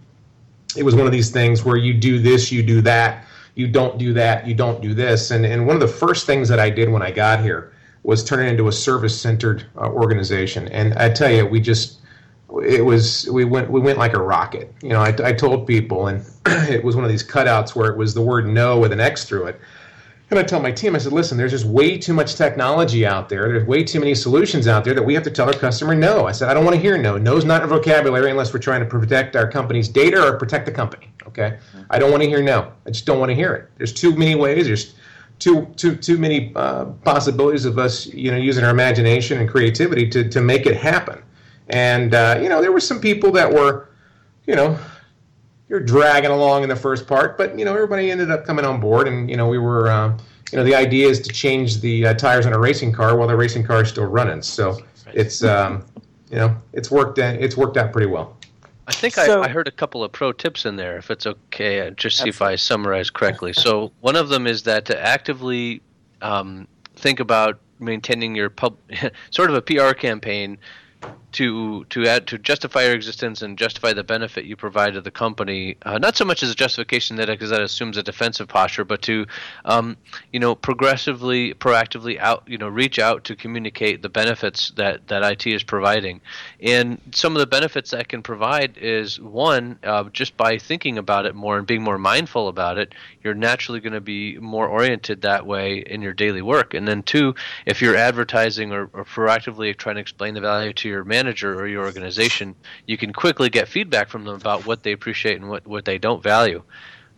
It 0.76 0.82
was 0.82 0.94
one 0.94 1.06
of 1.06 1.12
these 1.12 1.30
things 1.30 1.64
where 1.64 1.76
you 1.76 1.94
do 1.94 2.18
this, 2.18 2.50
you 2.50 2.62
do 2.62 2.80
that, 2.82 3.24
you 3.54 3.68
don't 3.68 3.98
do 3.98 4.12
that, 4.14 4.46
you 4.46 4.54
don't 4.54 4.82
do 4.82 4.92
this, 4.92 5.30
and 5.30 5.46
and 5.46 5.66
one 5.66 5.76
of 5.76 5.80
the 5.80 5.88
first 5.88 6.26
things 6.26 6.48
that 6.48 6.58
I 6.58 6.68
did 6.68 6.88
when 6.88 7.02
I 7.02 7.12
got 7.12 7.40
here 7.40 7.72
was 8.02 8.24
turn 8.24 8.44
it 8.44 8.48
into 8.48 8.66
a 8.66 8.72
service 8.72 9.20
centered 9.20 9.64
uh, 9.76 9.88
organization, 9.90 10.66
and 10.68 10.94
I 10.94 11.10
tell 11.10 11.30
you, 11.30 11.46
we 11.46 11.60
just 11.60 11.98
it 12.64 12.84
was 12.84 13.28
we 13.30 13.44
went 13.44 13.70
we 13.70 13.78
went 13.78 13.98
like 13.98 14.14
a 14.14 14.20
rocket. 14.20 14.74
You 14.82 14.88
know, 14.88 15.00
I, 15.00 15.14
I 15.22 15.32
told 15.32 15.68
people, 15.68 16.08
and 16.08 16.24
it 16.46 16.82
was 16.82 16.96
one 16.96 17.04
of 17.04 17.10
these 17.10 17.22
cutouts 17.22 17.76
where 17.76 17.88
it 17.88 17.96
was 17.96 18.14
the 18.14 18.22
word 18.22 18.48
no 18.48 18.80
with 18.80 18.90
an 18.90 18.98
X 18.98 19.24
through 19.24 19.46
it 19.46 19.60
And 20.30 20.38
I 20.38 20.44
tell 20.44 20.60
my 20.60 20.70
team, 20.70 20.94
I 20.94 20.98
said, 20.98 21.12
listen, 21.12 21.36
there's 21.36 21.50
just 21.50 21.64
way 21.64 21.98
too 21.98 22.14
much 22.14 22.36
technology 22.36 23.04
out 23.04 23.28
there. 23.28 23.48
There's 23.48 23.66
way 23.66 23.82
too 23.82 23.98
many 23.98 24.14
solutions 24.14 24.68
out 24.68 24.84
there 24.84 24.94
that 24.94 25.02
we 25.02 25.12
have 25.14 25.24
to 25.24 25.30
tell 25.30 25.48
our 25.48 25.52
customer 25.52 25.92
no. 25.92 26.26
I 26.26 26.32
said, 26.32 26.48
I 26.48 26.54
don't 26.54 26.64
want 26.64 26.76
to 26.76 26.80
hear 26.80 26.96
no. 26.96 27.18
No 27.18 27.36
is 27.36 27.44
not 27.44 27.64
a 27.64 27.66
vocabulary 27.66 28.30
unless 28.30 28.52
we're 28.52 28.60
trying 28.60 28.80
to 28.80 28.86
protect 28.86 29.34
our 29.34 29.50
company's 29.50 29.88
data 29.88 30.24
or 30.24 30.38
protect 30.38 30.66
the 30.66 30.72
company. 30.72 31.10
Okay? 31.26 31.58
I 31.90 31.98
don't 31.98 32.12
want 32.12 32.22
to 32.22 32.28
hear 32.28 32.42
no. 32.42 32.72
I 32.86 32.90
just 32.90 33.06
don't 33.06 33.18
want 33.18 33.30
to 33.30 33.34
hear 33.34 33.54
it. 33.54 33.70
There's 33.76 33.92
too 33.92 34.14
many 34.14 34.36
ways. 34.36 34.66
There's 34.66 34.94
too 35.40 35.66
too 35.76 35.96
too 35.96 36.18
many 36.18 36.52
uh, 36.54 36.84
possibilities 37.02 37.64
of 37.64 37.78
us, 37.78 38.06
you 38.06 38.30
know, 38.30 38.36
using 38.36 38.62
our 38.62 38.70
imagination 38.70 39.40
and 39.40 39.48
creativity 39.48 40.08
to 40.10 40.28
to 40.28 40.40
make 40.40 40.66
it 40.66 40.76
happen. 40.76 41.22
And 41.70 42.14
uh, 42.14 42.38
you 42.40 42.48
know, 42.48 42.60
there 42.60 42.72
were 42.72 42.80
some 42.80 43.00
people 43.00 43.32
that 43.32 43.50
were, 43.50 43.88
you 44.46 44.54
know, 44.54 44.78
you're 45.70 45.80
dragging 45.80 46.32
along 46.32 46.64
in 46.64 46.68
the 46.68 46.76
first 46.76 47.06
part, 47.06 47.38
but 47.38 47.56
you 47.58 47.64
know 47.64 47.72
everybody 47.72 48.10
ended 48.10 48.30
up 48.30 48.44
coming 48.44 48.64
on 48.64 48.80
board, 48.80 49.08
and 49.08 49.30
you 49.30 49.36
know 49.36 49.48
we 49.48 49.56
were, 49.56 49.88
uh, 49.88 50.18
you 50.50 50.58
know, 50.58 50.64
the 50.64 50.74
idea 50.74 51.08
is 51.08 51.20
to 51.20 51.32
change 51.32 51.80
the 51.80 52.08
uh, 52.08 52.14
tires 52.14 52.44
on 52.44 52.52
a 52.52 52.58
racing 52.58 52.92
car 52.92 53.16
while 53.16 53.28
the 53.28 53.36
racing 53.36 53.62
car 53.62 53.82
is 53.82 53.88
still 53.88 54.06
running. 54.06 54.42
So 54.42 54.80
it's, 55.14 55.44
um, 55.44 55.86
you 56.28 56.38
know, 56.38 56.56
it's 56.72 56.90
worked. 56.90 57.18
It's 57.18 57.56
worked 57.56 57.76
out 57.76 57.92
pretty 57.92 58.08
well. 58.08 58.36
I 58.88 58.92
think 58.92 59.14
so, 59.14 59.40
I, 59.40 59.44
I, 59.44 59.48
heard 59.48 59.68
a 59.68 59.70
couple 59.70 60.02
of 60.02 60.10
pro 60.10 60.32
tips 60.32 60.66
in 60.66 60.74
there. 60.74 60.98
If 60.98 61.12
it's 61.12 61.24
okay, 61.24 61.86
uh, 61.86 61.90
just 61.90 62.18
see 62.18 62.28
if 62.28 62.42
I 62.42 62.56
summarize 62.56 63.08
correctly. 63.08 63.52
So 63.52 63.92
one 64.00 64.16
of 64.16 64.30
them 64.30 64.48
is 64.48 64.64
that 64.64 64.84
to 64.86 65.00
actively 65.00 65.80
um, 66.22 66.66
think 66.96 67.20
about 67.20 67.60
maintaining 67.78 68.34
your 68.34 68.50
pub, 68.50 68.76
sort 69.30 69.50
of 69.50 69.54
a 69.54 69.62
PR 69.62 69.92
campaign 69.92 70.58
to 71.32 71.84
to 71.86 72.06
add 72.06 72.26
to 72.28 72.38
justify 72.38 72.84
your 72.84 72.94
existence 72.94 73.42
and 73.42 73.56
justify 73.56 73.92
the 73.92 74.02
benefit 74.02 74.44
you 74.44 74.56
provide 74.56 74.94
to 74.94 75.00
the 75.00 75.10
company. 75.10 75.76
Uh, 75.82 75.98
not 75.98 76.16
so 76.16 76.24
much 76.24 76.42
as 76.42 76.50
a 76.50 76.54
justification 76.54 77.16
that 77.16 77.28
because 77.28 77.50
that 77.50 77.62
assumes 77.62 77.96
a 77.96 78.02
defensive 78.02 78.48
posture, 78.48 78.84
but 78.84 79.02
to 79.02 79.26
um, 79.64 79.96
you 80.32 80.40
know 80.40 80.54
progressively, 80.54 81.54
proactively 81.54 82.18
out 82.18 82.42
you 82.46 82.58
know 82.58 82.68
reach 82.68 82.98
out 82.98 83.24
to 83.24 83.36
communicate 83.36 84.02
the 84.02 84.08
benefits 84.08 84.72
that 84.76 85.06
that 85.08 85.22
IT 85.22 85.46
is 85.46 85.62
providing. 85.62 86.20
And 86.60 87.00
some 87.12 87.34
of 87.36 87.40
the 87.40 87.46
benefits 87.46 87.90
that 87.92 88.08
can 88.08 88.22
provide 88.22 88.76
is 88.76 89.20
one 89.20 89.78
uh, 89.84 90.04
just 90.12 90.36
by 90.36 90.58
thinking 90.58 90.98
about 90.98 91.26
it 91.26 91.34
more 91.34 91.58
and 91.58 91.66
being 91.66 91.82
more 91.82 91.98
mindful 91.98 92.48
about 92.48 92.78
it, 92.78 92.94
you're 93.22 93.34
naturally 93.34 93.80
going 93.80 93.92
to 93.92 94.00
be 94.00 94.38
more 94.38 94.66
oriented 94.66 95.22
that 95.22 95.46
way 95.46 95.78
in 95.78 96.02
your 96.02 96.12
daily 96.12 96.42
work. 96.42 96.74
And 96.74 96.86
then 96.88 97.02
two, 97.02 97.34
if 97.66 97.80
you're 97.80 97.96
advertising 97.96 98.72
or, 98.72 98.90
or 98.92 99.04
proactively 99.04 99.76
trying 99.76 99.96
to 99.96 100.00
explain 100.00 100.34
the 100.34 100.40
value 100.40 100.72
to 100.72 100.88
your 100.88 101.04
manager 101.04 101.19
or 101.28 101.66
your 101.66 101.84
organization, 101.84 102.54
you 102.86 102.96
can 102.96 103.12
quickly 103.12 103.48
get 103.48 103.68
feedback 103.68 104.08
from 104.08 104.24
them 104.24 104.34
about 104.34 104.66
what 104.66 104.82
they 104.82 104.92
appreciate 104.92 105.36
and 105.36 105.48
what, 105.48 105.66
what 105.66 105.84
they 105.84 105.98
don't 105.98 106.22
value. 106.22 106.62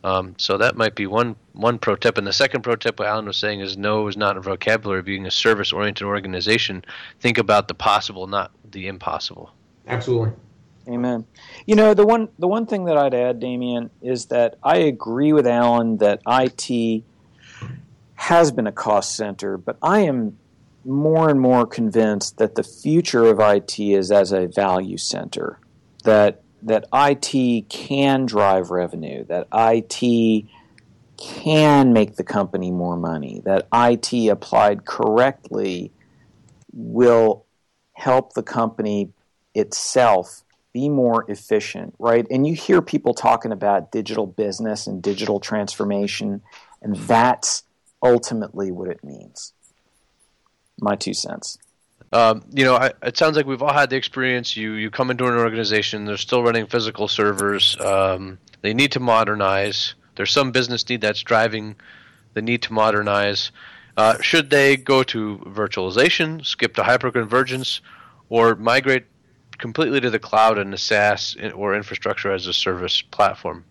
Um, 0.04 0.34
so 0.36 0.58
that 0.58 0.76
might 0.76 0.94
be 0.94 1.06
one 1.06 1.36
one 1.52 1.78
pro 1.78 1.94
tip. 1.94 2.18
And 2.18 2.26
the 2.26 2.32
second 2.32 2.62
pro 2.62 2.74
tip, 2.74 2.98
what 2.98 3.08
Alan 3.08 3.26
was 3.26 3.36
saying, 3.36 3.60
is 3.60 3.76
no 3.76 4.08
is 4.08 4.16
not 4.16 4.36
a 4.36 4.40
vocabulary. 4.40 5.02
Being 5.02 5.26
a 5.26 5.30
service 5.30 5.72
oriented 5.72 6.06
organization, 6.06 6.84
think 7.20 7.38
about 7.38 7.68
the 7.68 7.74
possible, 7.74 8.26
not 8.26 8.50
the 8.70 8.88
impossible. 8.88 9.52
Absolutely. 9.86 10.32
Amen. 10.88 11.24
You 11.66 11.76
know 11.76 11.94
the 11.94 12.04
one 12.04 12.28
the 12.38 12.48
one 12.48 12.66
thing 12.66 12.86
that 12.86 12.96
I'd 12.96 13.14
add, 13.14 13.38
Damien, 13.38 13.90
is 14.00 14.26
that 14.26 14.56
I 14.62 14.78
agree 14.78 15.32
with 15.32 15.46
Alan 15.46 15.98
that 15.98 16.20
IT 16.26 17.04
has 18.14 18.50
been 18.50 18.66
a 18.66 18.72
cost 18.72 19.14
center, 19.14 19.56
but 19.56 19.76
I 19.82 20.00
am 20.00 20.38
more 20.84 21.28
and 21.28 21.40
more 21.40 21.66
convinced 21.66 22.38
that 22.38 22.54
the 22.54 22.62
future 22.62 23.24
of 23.24 23.40
IT 23.40 23.78
is 23.78 24.10
as 24.10 24.32
a 24.32 24.46
value 24.46 24.98
center. 24.98 25.58
That 26.04 26.42
that 26.62 26.86
IT 26.92 27.68
can 27.68 28.24
drive 28.24 28.70
revenue, 28.70 29.24
that 29.24 29.48
IT 29.52 30.44
can 31.16 31.92
make 31.92 32.16
the 32.16 32.24
company 32.24 32.70
more 32.70 32.96
money, 32.96 33.42
that 33.44 33.66
IT 33.72 34.28
applied 34.28 34.84
correctly 34.84 35.90
will 36.72 37.44
help 37.94 38.34
the 38.34 38.42
company 38.42 39.10
itself 39.54 40.44
be 40.72 40.88
more 40.88 41.28
efficient, 41.28 41.94
right? 41.98 42.26
And 42.30 42.46
you 42.46 42.54
hear 42.54 42.80
people 42.80 43.12
talking 43.12 43.52
about 43.52 43.92
digital 43.92 44.26
business 44.26 44.86
and 44.86 45.02
digital 45.02 45.40
transformation, 45.40 46.42
and 46.80 46.96
that's 46.96 47.64
ultimately 48.02 48.70
what 48.70 48.88
it 48.88 49.02
means 49.04 49.52
my 50.82 50.96
two 50.96 51.14
cents. 51.14 51.58
Um, 52.12 52.44
you 52.52 52.64
know, 52.64 52.74
I, 52.74 52.92
it 53.02 53.16
sounds 53.16 53.36
like 53.36 53.46
we've 53.46 53.62
all 53.62 53.72
had 53.72 53.88
the 53.88 53.96
experience. 53.96 54.56
You 54.56 54.72
you 54.72 54.90
come 54.90 55.10
into 55.10 55.26
an 55.26 55.34
organization, 55.34 56.04
they're 56.04 56.18
still 56.18 56.42
running 56.42 56.66
physical 56.66 57.08
servers. 57.08 57.80
Um, 57.80 58.38
they 58.60 58.74
need 58.74 58.92
to 58.92 59.00
modernize. 59.00 59.94
There's 60.16 60.30
some 60.30 60.52
business 60.52 60.86
need 60.88 61.00
that's 61.00 61.22
driving 61.22 61.76
the 62.34 62.42
need 62.42 62.62
to 62.62 62.72
modernize. 62.72 63.50
Uh, 63.96 64.20
should 64.20 64.50
they 64.50 64.76
go 64.76 65.02
to 65.02 65.38
virtualization, 65.46 66.44
skip 66.44 66.74
to 66.74 66.82
hyperconvergence, 66.82 67.80
or 68.28 68.54
migrate 68.56 69.04
completely 69.58 70.00
to 70.00 70.10
the 70.10 70.18
cloud 70.18 70.58
and 70.58 70.72
the 70.72 70.78
SaaS 70.78 71.36
or 71.54 71.74
infrastructure 71.74 72.32
as 72.32 72.46
a 72.46 72.52
service 72.52 73.00
platform? 73.00 73.64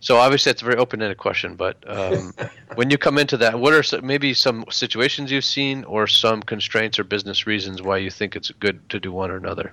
So 0.00 0.16
obviously, 0.16 0.50
it's 0.50 0.62
a 0.62 0.64
very 0.64 0.76
open-ended 0.76 1.18
question. 1.18 1.56
But 1.56 1.76
um, 1.86 2.32
when 2.76 2.90
you 2.90 2.98
come 2.98 3.18
into 3.18 3.36
that, 3.38 3.58
what 3.58 3.72
are 3.72 3.82
some, 3.82 4.06
maybe 4.06 4.32
some 4.34 4.64
situations 4.70 5.30
you've 5.30 5.44
seen, 5.44 5.84
or 5.84 6.06
some 6.06 6.42
constraints 6.42 6.98
or 6.98 7.04
business 7.04 7.46
reasons 7.46 7.82
why 7.82 7.98
you 7.98 8.10
think 8.10 8.36
it's 8.36 8.50
good 8.50 8.88
to 8.90 9.00
do 9.00 9.12
one 9.12 9.30
or 9.30 9.36
another? 9.36 9.72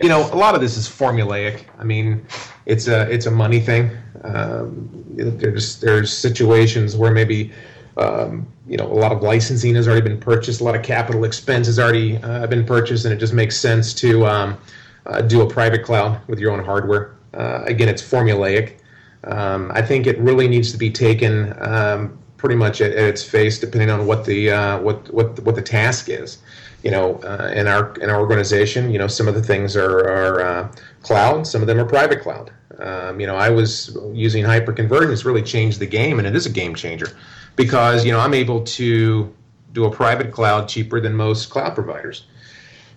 You 0.00 0.08
know, 0.08 0.32
a 0.32 0.36
lot 0.36 0.54
of 0.54 0.60
this 0.60 0.76
is 0.76 0.88
formulaic. 0.88 1.64
I 1.78 1.84
mean, 1.84 2.26
it's 2.66 2.88
a 2.88 3.08
it's 3.10 3.26
a 3.26 3.30
money 3.30 3.60
thing. 3.60 3.90
Um, 4.24 4.88
there's 5.14 5.80
there's 5.80 6.12
situations 6.12 6.96
where 6.96 7.12
maybe 7.12 7.52
um, 7.96 8.46
you 8.66 8.76
know 8.76 8.86
a 8.86 8.94
lot 8.94 9.12
of 9.12 9.22
licensing 9.22 9.74
has 9.76 9.86
already 9.86 10.00
been 10.00 10.18
purchased, 10.18 10.60
a 10.60 10.64
lot 10.64 10.74
of 10.74 10.82
capital 10.82 11.24
expense 11.24 11.66
has 11.66 11.78
already 11.78 12.16
uh, 12.18 12.46
been 12.46 12.64
purchased, 12.64 13.04
and 13.04 13.14
it 13.14 13.18
just 13.18 13.32
makes 13.32 13.56
sense 13.56 13.94
to 13.94 14.26
um, 14.26 14.58
uh, 15.06 15.20
do 15.20 15.40
a 15.42 15.48
private 15.48 15.84
cloud 15.84 16.20
with 16.28 16.38
your 16.38 16.52
own 16.52 16.64
hardware. 16.64 17.14
Uh, 17.34 17.62
again, 17.66 17.88
it's 17.88 18.02
formulaic. 18.02 18.78
Um, 19.24 19.70
I 19.74 19.82
think 19.82 20.06
it 20.06 20.18
really 20.18 20.48
needs 20.48 20.72
to 20.72 20.78
be 20.78 20.90
taken 20.90 21.54
um, 21.62 22.18
pretty 22.36 22.56
much 22.56 22.80
at, 22.80 22.92
at, 22.92 23.04
its 23.04 23.22
face, 23.22 23.60
depending 23.60 23.88
on 23.88 24.06
what 24.06 24.24
the 24.24 24.50
uh, 24.50 24.80
what 24.80 25.12
what 25.14 25.38
what 25.40 25.54
the 25.54 25.62
task 25.62 26.08
is. 26.08 26.38
You 26.82 26.90
know, 26.90 27.14
uh, 27.18 27.52
in 27.54 27.68
our 27.68 27.94
in 28.00 28.10
our 28.10 28.20
organization, 28.20 28.90
you 28.90 28.98
know, 28.98 29.06
some 29.06 29.28
of 29.28 29.34
the 29.34 29.42
things 29.42 29.76
are, 29.76 30.00
are 30.00 30.40
uh, 30.40 30.72
cloud, 31.02 31.46
some 31.46 31.60
of 31.60 31.68
them 31.68 31.78
are 31.78 31.84
private 31.84 32.20
cloud. 32.20 32.50
Um, 32.80 33.20
you 33.20 33.26
know, 33.28 33.36
I 33.36 33.48
was 33.48 33.96
using 34.12 34.44
hyperconvergence 34.44 35.24
really 35.24 35.42
changed 35.42 35.78
the 35.78 35.86
game, 35.86 36.18
and 36.18 36.26
it 36.26 36.34
is 36.34 36.46
a 36.46 36.50
game 36.50 36.74
changer 36.74 37.06
because 37.54 38.04
you 38.04 38.10
know 38.10 38.18
I'm 38.18 38.34
able 38.34 38.64
to 38.64 39.32
do 39.72 39.84
a 39.84 39.90
private 39.90 40.32
cloud 40.32 40.68
cheaper 40.68 41.00
than 41.00 41.14
most 41.14 41.50
cloud 41.50 41.74
providers. 41.74 42.26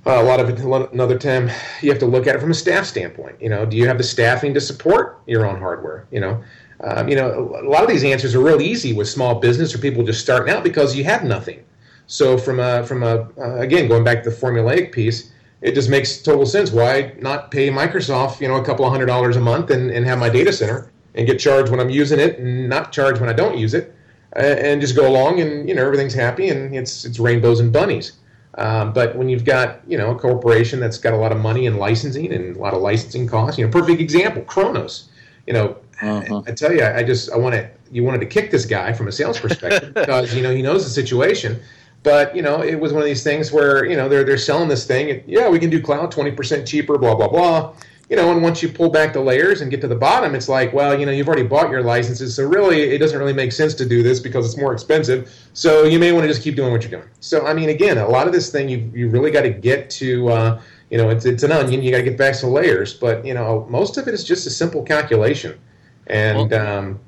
Uh, 0.08 0.22
a 0.22 0.24
lot 0.24 0.40
of 0.40 0.50
another 0.94 1.18
time, 1.18 1.50
you 1.82 1.90
have 1.90 1.98
to 1.98 2.06
look 2.06 2.28
at 2.28 2.36
it 2.36 2.40
from 2.40 2.52
a 2.52 2.56
staff 2.56 2.86
standpoint. 2.86 3.42
You 3.42 3.50
know, 3.50 3.66
do 3.66 3.76
you 3.76 3.88
have 3.88 3.98
the 3.98 4.04
staffing 4.04 4.54
to 4.54 4.62
support 4.62 5.20
your 5.26 5.48
own 5.48 5.60
hardware? 5.60 6.06
You 6.12 6.20
know, 6.20 6.44
um, 6.84 7.08
you 7.10 7.16
know, 7.16 7.60
a 7.60 7.68
lot 7.68 7.82
of 7.82 7.90
these 7.90 8.04
answers 8.04 8.36
are 8.36 8.40
real 8.40 8.62
easy 8.62 8.94
with 8.94 9.08
small 9.08 9.36
business 9.40 9.74
or 9.74 9.80
people 9.80 10.04
just 10.04 10.22
starting 10.22 10.54
out 10.54 10.64
because 10.64 10.96
you 10.96 11.04
have 11.06 11.24
nothing. 11.24 11.64
So 12.06 12.38
from 12.38 12.60
a 12.60 12.86
from 12.86 13.02
a 13.02 13.28
uh, 13.40 13.56
again 13.56 13.88
going 13.88 14.04
back 14.04 14.24
to 14.24 14.30
the 14.30 14.36
formulaic 14.36 14.92
piece, 14.92 15.32
it 15.62 15.74
just 15.74 15.90
makes 15.90 16.22
total 16.22 16.46
sense. 16.46 16.72
Why 16.72 17.16
not 17.20 17.50
pay 17.50 17.70
Microsoft, 17.70 18.42
you 18.42 18.48
know, 18.48 18.58
a 18.58 18.66
couple 18.66 18.86
of 18.86 18.92
hundred 18.92 19.08
dollars 19.08 19.38
a 19.38 19.42
month 19.42 19.72
and, 19.72 19.90
and 19.90 20.06
have 20.06 20.20
my 20.20 20.30
data 20.30 20.54
center 20.54 20.92
and 21.16 21.26
get 21.26 21.40
charged 21.40 21.72
when 21.72 21.80
I'm 21.80 21.90
using 21.90 22.20
it 22.20 22.38
and 22.38 22.70
not 22.70 22.92
charged 22.92 23.22
when 23.22 23.30
I 23.30 23.34
don't 23.34 23.58
use 23.58 23.74
it, 23.74 23.96
and 24.34 24.82
just 24.82 24.96
go 24.96 25.08
along 25.08 25.40
and 25.40 25.68
you 25.68 25.74
know 25.74 25.84
everything's 25.84 26.14
happy 26.14 26.50
and 26.50 26.76
it's 26.76 27.06
it's 27.06 27.18
rainbows 27.18 27.60
and 27.60 27.74
bunnies. 27.74 28.12
Um, 28.58 28.94
but 28.94 29.16
when 29.16 29.28
you've 29.28 29.46
got 29.46 29.82
you 29.88 29.98
know 29.98 30.12
a 30.12 30.16
corporation 30.16 30.80
that's 30.80 30.98
got 30.98 31.14
a 31.14 31.18
lot 31.18 31.32
of 31.32 31.40
money 31.40 31.66
in 31.66 31.78
licensing 31.78 32.32
and 32.32 32.56
a 32.56 32.60
lot 32.60 32.74
of 32.74 32.82
licensing 32.82 33.28
costs, 33.28 33.58
you 33.58 33.66
know, 33.66 33.72
perfect 33.72 34.00
example, 34.00 34.44
Kronos. 34.44 35.10
You 35.46 35.54
know, 35.54 35.78
uh-huh. 36.02 36.42
I, 36.48 36.52
I, 36.52 36.54
tell 36.54 36.74
you, 36.74 36.82
I, 36.82 36.98
I 36.98 37.04
just 37.04 37.32
I 37.32 37.38
want 37.38 37.56
to 37.56 37.70
you 37.92 38.04
wanted 38.04 38.20
to 38.20 38.26
kick 38.26 38.52
this 38.52 38.66
guy 38.66 38.94
from 38.94 39.08
a 39.08 39.12
sales 39.12 39.40
perspective 39.40 39.94
because 39.94 40.34
you 40.34 40.42
know 40.42 40.54
he 40.54 40.62
knows 40.62 40.84
the 40.84 40.90
situation. 40.90 41.60
But 42.04 42.36
you 42.36 42.42
know, 42.42 42.62
it 42.62 42.76
was 42.76 42.94
one 42.94 43.02
of 43.02 43.08
these 43.08 43.24
things 43.24 43.52
where 43.52 43.86
you 43.86 43.98
know 43.98 44.08
they're 44.08 44.24
they're 44.24 44.38
selling 44.38 44.70
this 44.70 44.86
thing. 44.86 45.24
Yeah, 45.28 45.50
we 45.50 45.60
can 45.60 45.70
do 45.70 45.82
cloud 45.82 46.12
twenty 46.12 46.32
percent 46.32 46.68
cheaper, 46.68 46.98
blah 46.98 47.16
blah 47.16 47.28
blah 47.28 47.74
you 48.10 48.16
know, 48.16 48.32
and 48.32 48.44
once 48.44 48.62
you 48.62 48.70
pull 48.70 48.90
back 48.90 49.14
the 49.14 49.20
layers 49.20 49.62
and 49.62 49.72
get 49.72 49.82
to 49.82 49.88
the 49.88 49.96
bottom, 49.96 50.36
it's 50.36 50.48
like, 50.48 50.72
well, 50.74 50.98
you 50.98 51.06
know, 51.06 51.12
you've 51.12 51.28
already 51.28 51.44
bought 51.44 51.72
your 51.72 51.82
licenses, 51.82 52.36
so 52.36 52.48
really 52.48 52.82
it 52.82 53.00
doesn't 53.00 53.18
really 53.18 53.34
make 53.34 53.52
sense 53.52 53.74
to 53.76 53.86
do 53.86 54.04
this 54.04 54.20
because 54.20 54.46
it's 54.46 54.58
more 54.58 54.74
expensive. 54.74 55.34
So 55.54 55.84
you 55.86 55.98
may 55.98 56.12
want 56.12 56.24
to 56.24 56.28
just 56.28 56.44
keep 56.44 56.56
doing 56.56 56.72
what 56.72 56.84
you're 56.84 56.92
doing. 56.92 57.10
So 57.20 57.48
I 57.48 57.54
mean, 57.54 57.70
again, 57.70 57.98
a 57.98 58.08
lot 58.08 58.28
of 58.28 58.34
this 58.34 58.52
thing 58.52 58.70
you 58.70 58.92
you 58.94 59.10
really 59.10 59.32
got 59.32 59.42
to 59.42 59.50
get 59.50 59.90
to, 59.92 60.30
uh, 60.30 60.62
you 60.92 60.98
know, 60.98 61.10
it's 61.10 61.26
it's 61.26 61.44
an 61.44 61.52
onion. 61.52 61.82
You 61.82 61.92
got 61.92 61.98
to 61.98 62.04
get 62.04 62.18
back 62.18 62.36
to 62.38 62.48
layers, 62.48 62.94
but 62.94 63.26
you 63.26 63.34
know, 63.34 63.66
most 63.70 63.98
of 63.98 64.08
it 64.08 64.14
is 64.14 64.24
just 64.24 64.46
a 64.46 64.52
simple 64.52 64.84
calculation. 64.84 65.60
And 66.08 66.52
well, 66.52 66.68
um, 66.68 67.00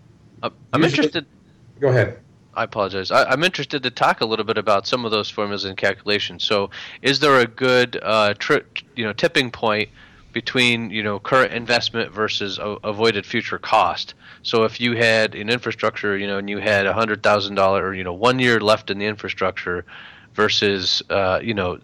I'm 0.41 0.81
usually, 0.81 1.05
interested. 1.05 1.25
Go 1.79 1.89
ahead. 1.89 2.19
I 2.55 2.63
apologize. 2.63 3.11
I, 3.11 3.31
am 3.31 3.43
interested 3.43 3.83
to 3.83 3.91
talk 3.91 4.21
a 4.21 4.25
little 4.25 4.45
bit 4.45 4.57
about 4.57 4.87
some 4.87 5.05
of 5.05 5.11
those 5.11 5.29
formulas 5.29 5.63
and 5.63 5.77
calculations. 5.77 6.43
So, 6.43 6.71
is 7.03 7.19
there 7.19 7.39
a 7.39 7.45
good, 7.45 7.99
uh, 8.01 8.33
tri- 8.39 8.63
you 8.95 9.03
know, 9.03 9.13
tipping 9.13 9.51
point 9.51 9.89
between 10.33 10.89
you 10.89 11.03
know 11.03 11.19
current 11.19 11.53
investment 11.53 12.11
versus 12.11 12.57
a- 12.57 12.77
avoided 12.83 13.25
future 13.25 13.57
cost. 13.57 14.13
So 14.43 14.63
if 14.63 14.79
you 14.79 14.95
had 14.95 15.35
an 15.35 15.49
infrastructure, 15.49 16.17
you 16.17 16.27
know, 16.27 16.37
and 16.37 16.49
you 16.49 16.59
had 16.59 16.85
a 16.85 16.93
hundred 16.93 17.23
thousand 17.23 17.55
dollar 17.55 17.87
or 17.87 17.93
you 17.93 18.03
know 18.03 18.13
one 18.13 18.39
year 18.39 18.59
left 18.59 18.89
in 18.89 18.99
the 18.99 19.05
infrastructure 19.05 19.85
versus 20.33 21.01
uh, 21.09 21.39
you 21.41 21.53
know 21.53 21.79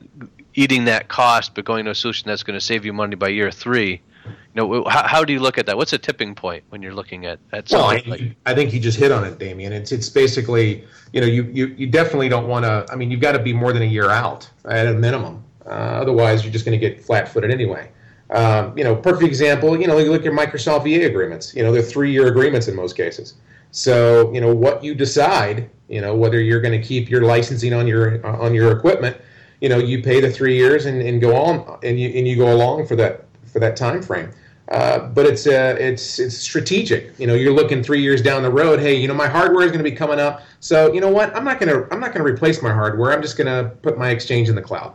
eating 0.56 0.86
that 0.86 1.08
cost 1.08 1.56
but 1.56 1.66
going 1.66 1.86
to 1.86 1.92
a 1.92 1.96
solution 1.96 2.28
that's 2.28 2.44
going 2.44 2.58
to 2.58 2.64
save 2.64 2.86
you 2.86 2.94
money 2.94 3.16
by 3.16 3.28
year 3.28 3.52
three. 3.52 4.02
You 4.26 4.32
know, 4.56 4.84
how, 4.88 5.08
how 5.08 5.24
do 5.26 5.34
you 5.34 5.40
look 5.40 5.58
at 5.58 5.66
that? 5.66 5.76
What's 5.76 5.94
a 5.94 5.98
tipping 5.98 6.36
point 6.36 6.64
when 6.70 6.82
you're 6.82 6.94
looking 6.94 7.26
at 7.26 7.40
at 7.52 7.70
Well, 7.72 7.86
I, 7.86 8.04
like? 8.06 8.36
I 8.46 8.54
think 8.54 8.72
you 8.72 8.80
just 8.80 9.00
hit 9.00 9.12
on 9.12 9.24
it, 9.26 9.40
Damien. 9.40 9.74
It's 9.74 9.92
it's 9.92 10.10
basically 10.10 10.86
you 11.12 11.22
know 11.22 11.28
you 11.28 11.44
you, 11.52 11.68
you 11.68 11.88
definitely 11.88 12.30
don't 12.30 12.48
want 12.48 12.66
to. 12.66 12.86
I 12.92 12.96
mean, 12.96 13.10
you've 13.10 13.20
got 13.20 13.34
to 13.34 13.40
be 13.40 13.52
more 13.52 13.74
than 13.74 13.82
a 13.82 13.86
year 13.86 14.10
out 14.10 14.50
at 14.66 14.88
a 14.88 14.94
minimum. 14.94 15.44
Uh, 15.66 15.70
otherwise, 15.70 16.44
you're 16.44 16.54
just 16.54 16.66
going 16.66 16.78
to 16.78 16.90
get 16.90 17.04
flat-footed 17.04 17.50
anyway. 17.50 17.90
Um, 18.34 18.76
you 18.78 18.84
know, 18.84 18.96
perfect 18.96 19.24
example. 19.24 19.80
You 19.80 19.88
know, 19.88 20.00
you 20.00 20.12
look 20.12 20.26
at 20.26 20.34
Microsoft 20.34 20.88
EA 20.88 21.04
agreements. 21.04 21.56
You 21.56 21.64
know, 21.64 21.72
they're 21.72 21.84
three-year 21.84 22.28
agreements 22.28 22.68
in 22.68 22.76
most 22.76 22.98
cases. 22.98 23.36
So 23.72 24.32
you 24.32 24.40
know 24.42 24.54
what 24.54 24.84
you 24.84 24.94
decide. 24.94 25.70
You 25.88 26.02
know 26.02 26.16
whether 26.16 26.40
you're 26.40 26.62
going 26.62 26.80
to 26.80 26.88
keep 26.88 27.10
your 27.10 27.22
licensing 27.24 27.74
on 27.74 27.88
your 27.88 28.26
on 28.26 28.54
your 28.54 28.72
equipment. 28.72 29.18
You 29.62 29.70
know, 29.70 29.80
you 29.80 30.04
pay 30.04 30.20
the 30.20 30.30
three 30.30 30.56
years 30.56 30.86
and, 30.86 31.02
and 31.02 31.20
go 31.20 31.36
on 31.36 31.80
and 31.84 32.00
you 32.00 32.10
and 32.10 32.28
you 32.28 32.36
go 32.36 32.54
along 32.54 32.86
for 32.86 32.96
that 32.98 33.26
for 33.46 33.60
that 33.60 33.76
time 33.76 34.02
frame. 34.02 34.32
Uh, 34.72 35.08
but 35.10 35.26
it's 35.26 35.46
uh, 35.48 35.76
it's 35.80 36.20
it's 36.20 36.38
strategic. 36.38 37.18
You 37.20 37.28
know, 37.28 37.34
you're 37.34 37.54
looking 37.54 37.84
three 37.84 38.02
years 38.02 38.22
down 38.22 38.44
the 38.44 38.52
road. 38.52 38.80
Hey, 38.80 38.96
you 38.96 39.08
know, 39.08 39.14
my 39.14 39.28
hardware 39.28 39.64
is 39.64 39.72
going 39.72 39.84
to 39.84 39.90
be 39.90 39.96
coming 39.96 40.20
up. 40.20 40.44
So 40.60 40.94
you 40.94 41.02
know 41.02 41.10
what? 41.10 41.36
I'm 41.36 41.44
not 41.44 41.60
to 41.60 41.88
I'm 41.92 42.00
not 42.00 42.14
going 42.14 42.26
to 42.26 42.32
replace 42.32 42.62
my 42.62 42.72
hardware. 42.72 43.12
I'm 43.12 43.22
just 43.22 43.38
going 43.38 43.48
to 43.48 43.70
put 43.82 43.98
my 43.98 44.12
exchange 44.12 44.50
in 44.50 44.56
the 44.56 44.62
cloud. 44.62 44.94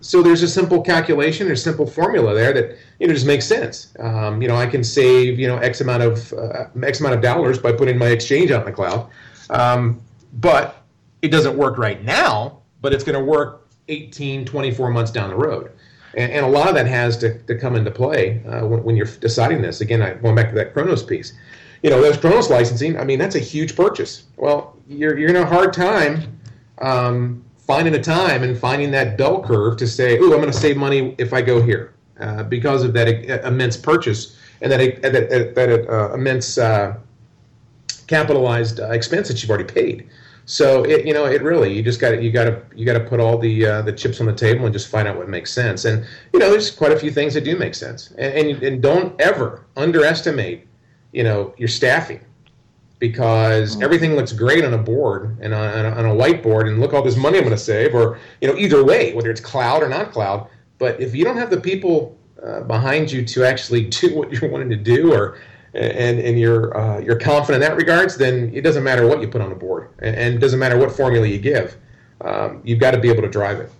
So 0.00 0.22
there's 0.22 0.42
a 0.42 0.48
simple 0.48 0.80
calculation, 0.80 1.46
there's 1.46 1.60
a 1.60 1.64
simple 1.64 1.86
formula 1.86 2.34
there 2.34 2.52
that 2.52 2.78
you 3.00 3.08
know 3.08 3.14
just 3.14 3.26
makes 3.26 3.46
sense. 3.46 3.94
Um, 3.98 4.40
you 4.40 4.48
know, 4.48 4.56
I 4.56 4.66
can 4.66 4.84
save 4.84 5.38
you 5.38 5.48
know 5.48 5.58
x 5.58 5.80
amount 5.80 6.02
of 6.02 6.32
uh, 6.32 6.66
x 6.82 7.00
amount 7.00 7.14
of 7.16 7.22
dollars 7.22 7.58
by 7.58 7.72
putting 7.72 7.98
my 7.98 8.08
exchange 8.08 8.50
out 8.50 8.60
in 8.60 8.66
the 8.66 8.72
cloud. 8.72 9.10
Um, 9.50 10.00
but 10.34 10.82
it 11.22 11.28
doesn't 11.28 11.56
work 11.56 11.78
right 11.78 12.02
now. 12.04 12.58
But 12.80 12.92
it's 12.92 13.02
going 13.02 13.18
to 13.18 13.24
work 13.24 13.68
18, 13.88 14.44
24 14.44 14.90
months 14.90 15.10
down 15.10 15.30
the 15.30 15.36
road. 15.36 15.72
And, 16.16 16.32
and 16.32 16.46
a 16.46 16.48
lot 16.48 16.68
of 16.68 16.74
that 16.74 16.86
has 16.86 17.16
to, 17.18 17.38
to 17.42 17.54
come 17.56 17.76
into 17.76 17.90
play 17.90 18.42
uh, 18.46 18.66
when, 18.66 18.82
when, 18.84 18.96
you're 18.96 19.06
deciding 19.06 19.62
this. 19.62 19.80
Again, 19.80 20.00
I, 20.00 20.14
going 20.14 20.34
back 20.34 20.48
to 20.50 20.54
that 20.54 20.72
Kronos 20.72 21.02
piece. 21.02 21.32
You 21.82 21.90
know, 21.90 22.00
those 22.00 22.16
Kronos 22.16 22.50
licensing, 22.50 22.98
I 22.98 23.04
mean, 23.04 23.18
that's 23.18 23.34
a 23.34 23.40
huge 23.40 23.76
purchase. 23.76 24.24
Well, 24.36 24.76
you're, 24.86 25.18
you're 25.18 25.30
in 25.30 25.36
a 25.36 25.46
hard 25.46 25.72
time 25.72 26.38
um, 26.78 27.44
finding 27.68 27.94
a 27.94 28.02
time 28.02 28.42
and 28.42 28.58
finding 28.58 28.90
that 28.90 29.18
bell 29.18 29.42
curve 29.42 29.76
to 29.76 29.86
say, 29.86 30.18
oh, 30.18 30.32
I'm 30.32 30.40
going 30.40 30.46
to 30.46 30.54
save 30.54 30.78
money 30.78 31.14
if 31.18 31.34
I 31.34 31.42
go 31.42 31.60
here 31.60 31.92
uh, 32.18 32.42
because 32.44 32.82
of 32.82 32.94
that 32.94 33.08
uh, 33.08 33.46
immense 33.46 33.76
purchase 33.76 34.38
and 34.62 34.72
that, 34.72 35.02
that, 35.02 35.54
that 35.54 35.86
uh, 35.86 36.14
immense 36.14 36.56
uh, 36.56 36.96
capitalized 38.06 38.80
uh, 38.80 38.88
expense 38.88 39.28
that 39.28 39.42
you've 39.42 39.50
already 39.50 39.70
paid. 39.70 40.08
So 40.46 40.82
it, 40.84 41.04
you 41.04 41.12
know, 41.12 41.26
it 41.26 41.42
really 41.42 41.74
you 41.74 41.82
just 41.82 42.00
got 42.00 42.22
you 42.22 42.32
got 42.32 42.44
to 42.44 42.62
you 42.74 42.86
got 42.86 42.94
to 42.94 43.04
put 43.04 43.20
all 43.20 43.36
the 43.36 43.66
uh, 43.66 43.82
the 43.82 43.92
chips 43.92 44.18
on 44.18 44.26
the 44.26 44.32
table 44.32 44.64
and 44.64 44.72
just 44.72 44.88
find 44.88 45.06
out 45.06 45.18
what 45.18 45.28
makes 45.28 45.52
sense. 45.52 45.84
And 45.84 46.06
you 46.32 46.38
know, 46.38 46.50
there's 46.50 46.70
quite 46.70 46.90
a 46.90 46.98
few 46.98 47.10
things 47.10 47.34
that 47.34 47.44
do 47.44 47.54
make 47.54 47.74
sense. 47.74 48.12
And 48.12 48.48
and, 48.48 48.62
and 48.62 48.82
don't 48.82 49.20
ever 49.20 49.66
underestimate, 49.76 50.66
you 51.12 51.22
know, 51.22 51.52
your 51.58 51.68
staffing 51.68 52.24
because 52.98 53.74
mm-hmm. 53.74 53.82
everything 53.82 54.16
looks 54.16 54.32
great 54.32 54.64
on 54.64 54.74
a 54.74 54.78
board 54.78 55.36
and 55.40 55.54
on, 55.54 55.86
on 55.86 56.04
a 56.04 56.14
whiteboard 56.14 56.68
and 56.68 56.80
look 56.80 56.92
all 56.92 57.02
this 57.02 57.16
money 57.16 57.38
I'm 57.38 57.44
going 57.44 57.56
to 57.56 57.62
save 57.62 57.94
or 57.94 58.18
you 58.40 58.48
know 58.48 58.56
either 58.56 58.84
way 58.84 59.14
whether 59.14 59.30
it's 59.30 59.40
cloud 59.40 59.82
or 59.82 59.88
not 59.88 60.12
cloud. 60.12 60.48
But 60.78 61.00
if 61.00 61.14
you 61.14 61.24
don't 61.24 61.36
have 61.36 61.50
the 61.50 61.60
people 61.60 62.16
uh, 62.42 62.60
behind 62.60 63.10
you 63.10 63.24
to 63.24 63.44
actually 63.44 63.84
do 63.84 64.14
what 64.16 64.32
you're 64.32 64.50
wanting 64.50 64.70
to 64.70 64.76
do 64.76 65.12
or 65.12 65.38
and 65.74 66.18
and 66.18 66.38
you're 66.38 66.76
uh, 66.76 66.98
you're 66.98 67.18
confident 67.18 67.62
in 67.62 67.68
that 67.68 67.76
regards, 67.76 68.16
then 68.16 68.50
it 68.54 68.62
doesn't 68.62 68.82
matter 68.82 69.06
what 69.06 69.20
you 69.20 69.28
put 69.28 69.40
on 69.40 69.50
the 69.50 69.54
board, 69.54 69.90
and, 69.98 70.16
and 70.16 70.34
it 70.34 70.38
doesn't 70.38 70.58
matter 70.58 70.78
what 70.78 70.90
formula 70.90 71.26
you 71.26 71.38
give. 71.38 71.76
Um, 72.20 72.62
you've 72.64 72.80
got 72.80 72.92
to 72.92 72.98
be 72.98 73.10
able 73.10 73.22
to 73.22 73.28
drive 73.28 73.60
it. 73.60 73.70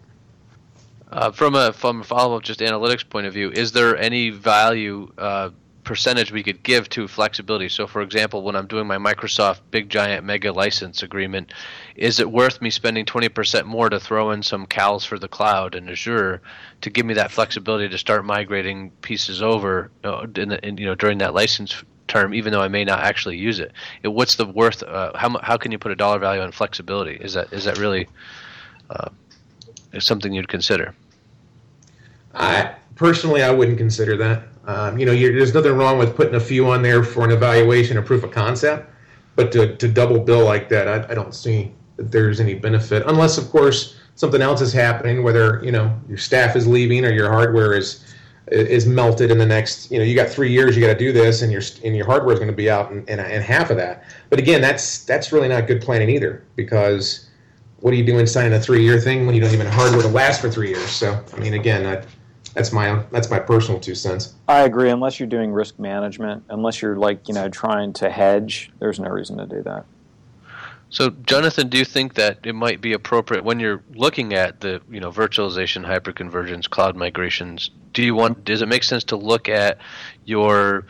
Uh, 1.11 1.31
from 1.31 1.55
a 1.55 1.73
from 1.73 2.03
a 2.03 2.05
follow 2.05 2.37
up, 2.37 2.43
just 2.43 2.61
analytics 2.61 3.09
point 3.09 3.27
of 3.27 3.33
view, 3.33 3.51
is 3.51 3.73
there 3.73 3.97
any 3.97 4.31
value 4.31 5.11
uh, 5.17 5.51
percentage 5.89 6.31
we 6.31 6.43
could 6.43 6.63
give 6.63 6.89
to 6.91 7.09
flexibility? 7.09 7.71
So, 7.71 7.87
for 7.87 8.03
example, 8.03 8.43
when 8.43 8.55
I'm 8.55 8.67
doing 8.67 8.87
my 8.87 8.99
Microsoft 8.99 9.61
Big 9.71 9.89
Giant 9.89 10.23
Mega 10.23 10.53
License 10.53 11.03
agreement, 11.03 11.55
is 11.97 12.21
it 12.21 12.31
worth 12.31 12.61
me 12.61 12.69
spending 12.69 13.07
20% 13.07 13.65
more 13.65 13.89
to 13.89 13.99
throw 13.99 14.31
in 14.31 14.43
some 14.43 14.67
CALs 14.67 15.07
for 15.07 15.19
the 15.19 15.29
cloud 15.29 15.75
and 15.75 15.89
Azure 15.89 16.43
to 16.83 16.91
give 16.91 17.07
me 17.07 17.15
that 17.15 17.31
flexibility 17.31 17.89
to 17.89 17.97
start 17.97 18.27
migrating 18.27 18.91
pieces 19.01 19.43
over 19.43 19.91
in, 20.37 20.51
the, 20.51 20.61
in, 20.63 20.77
you 20.77 20.85
know 20.85 20.95
during 20.95 21.19
that 21.19 21.33
license 21.33 21.83
term, 22.07 22.35
even 22.35 22.53
though 22.53 22.63
I 22.63 22.69
may 22.69 22.85
not 22.85 23.01
actually 23.01 23.39
use 23.39 23.59
it? 23.59 23.73
it 24.03 24.09
what's 24.09 24.37
the 24.37 24.45
worth? 24.45 24.83
Uh, 24.83 25.17
how 25.17 25.39
how 25.39 25.57
can 25.57 25.73
you 25.73 25.79
put 25.79 25.91
a 25.91 25.97
dollar 25.97 26.19
value 26.19 26.43
on 26.43 26.53
flexibility? 26.53 27.17
Is 27.17 27.33
that 27.33 27.51
is 27.51 27.65
that 27.65 27.79
really 27.79 28.09
uh, 28.91 29.09
something 29.99 30.35
you'd 30.35 30.49
consider? 30.49 30.95
I 32.35 32.75
personally, 32.99 33.43
I 33.43 33.51
wouldn't 33.51 33.79
consider 33.79 34.19
that. 34.19 34.43
Um, 34.67 34.99
you 34.99 35.07
know, 35.07 35.15
there's 35.15 35.55
nothing 35.55 35.73
wrong 35.73 35.99
with 35.99 36.15
putting 36.15 36.35
a 36.35 36.41
few 36.41 36.69
on 36.71 36.83
there 36.83 37.03
for 37.03 37.25
an 37.25 37.31
evaluation 37.31 37.97
or 37.97 38.03
proof 38.03 38.23
of 38.23 38.31
concept, 38.33 38.91
but 39.35 39.51
to, 39.53 39.75
to 39.77 39.89
double 39.89 40.19
bill 40.19 40.45
like 40.45 40.69
that, 40.69 40.87
I, 40.87 41.11
I 41.11 41.15
don't 41.15 41.35
see 41.35 41.73
that 41.97 42.13
there's 42.13 42.39
any 42.39 42.55
benefit, 42.55 43.03
unless, 43.07 43.39
of 43.39 43.49
course, 43.49 43.97
something 44.15 44.43
else 44.43 44.61
is 44.61 44.73
happening, 44.73 45.23
whether 45.23 45.63
you 45.65 45.73
know 45.73 45.99
your 46.09 46.19
staff 46.19 46.57
is 46.57 46.67
leaving 46.67 47.05
or 47.05 47.13
your 47.13 47.31
hardware 47.31 47.73
is 47.73 48.05
is 48.49 48.85
melted 48.87 49.31
in 49.31 49.39
the 49.39 49.47
next. 49.47 49.91
You 49.91 49.99
know, 49.99 50.05
you 50.05 50.15
got 50.15 50.29
three 50.29 50.51
years, 50.51 50.77
you 50.77 50.83
got 50.83 50.93
to 50.93 50.99
do 50.99 51.13
this, 51.13 51.43
and 51.43 51.53
your 51.53 51.63
and 51.85 51.97
your 51.97 52.05
hardware 52.05 52.33
is 52.35 52.41
going 52.41 52.51
to 52.51 52.57
be 52.57 52.69
out 52.69 52.91
in, 52.91 53.19
half 53.19 53.71
of 53.71 53.77
that. 53.77 54.05
But 54.29 54.39
again, 54.39 54.61
that's 54.61 55.05
that's 55.05 55.33
really 55.33 55.49
not 55.49 55.67
good 55.67 55.81
planning 55.81 56.11
either, 56.11 56.45
because 56.57 57.29
what 57.81 57.93
are 57.95 57.97
you 57.97 58.05
doing 58.05 58.27
signing 58.27 58.53
a 58.55 58.61
three 58.61 58.83
year 58.83 58.99
thing 59.01 59.25
when 59.25 59.35
you 59.35 59.41
don't 59.41 59.55
even 59.55 59.67
have 59.67 59.75
hardware 59.75 60.03
to 60.03 60.09
last 60.09 60.41
for 60.41 60.51
three 60.51 60.71
years? 60.71 60.91
So, 60.91 61.25
I 61.33 61.39
mean, 61.39 61.55
again, 61.55 61.87
I, 61.87 62.03
that's 62.59 62.73
my 62.73 63.05
that's 63.13 63.31
my 63.31 63.39
personal 63.39 63.79
two 63.79 63.95
cents. 63.95 64.35
I 64.49 64.63
agree. 64.63 64.91
Unless 64.91 65.21
you're 65.21 65.29
doing 65.29 65.53
risk 65.53 65.79
management, 65.79 66.43
unless 66.49 66.83
you're 66.83 66.97
like 66.97 67.29
you 67.29 67.35
know 67.35 67.49
trying 67.49 67.93
to 67.95 68.11
hedge, 68.11 68.73
there's 68.81 68.99
no 68.99 69.09
reason 69.09 69.39
to 69.39 69.47
do 69.47 69.63
that. 69.63 69.87
So, 70.91 71.11
Jonathan, 71.11 71.69
do 71.69 71.79
you 71.79 71.85
think 71.85 72.15
that 72.15 72.39
it 72.43 72.55
might 72.55 72.81
be 72.81 72.95
appropriate 72.95 73.45
when 73.45 73.61
you're 73.61 73.85
looking 73.95 74.35
at 74.35 74.61
the 74.61 74.81
you 74.91 74.99
know 74.99 75.13
virtualization, 75.13 75.87
hyperconvergence, 75.87 76.69
cloud 76.69 76.97
migrations? 76.97 77.71
Do 77.93 78.03
you 78.03 78.17
want 78.17 78.45
does 78.45 78.61
it 78.61 78.67
make 78.67 78.83
sense 78.83 79.05
to 79.05 79.17
look 79.17 79.49
at 79.49 79.79
your 80.25 80.85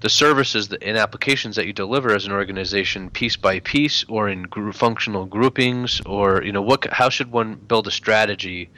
the 0.00 0.08
services 0.08 0.72
and 0.80 0.96
applications 0.96 1.56
that 1.56 1.66
you 1.66 1.72
deliver 1.72 2.14
as 2.14 2.26
an 2.26 2.32
organization 2.32 3.10
piece 3.10 3.34
by 3.34 3.58
piece 3.58 4.04
or 4.08 4.28
in 4.28 4.44
group, 4.44 4.76
functional 4.76 5.26
groupings 5.26 6.00
or 6.06 6.44
you 6.44 6.52
know 6.52 6.62
what 6.62 6.86
how 6.92 7.08
should 7.08 7.32
one 7.32 7.56
build 7.56 7.88
a 7.88 7.90
strategy 7.90 8.70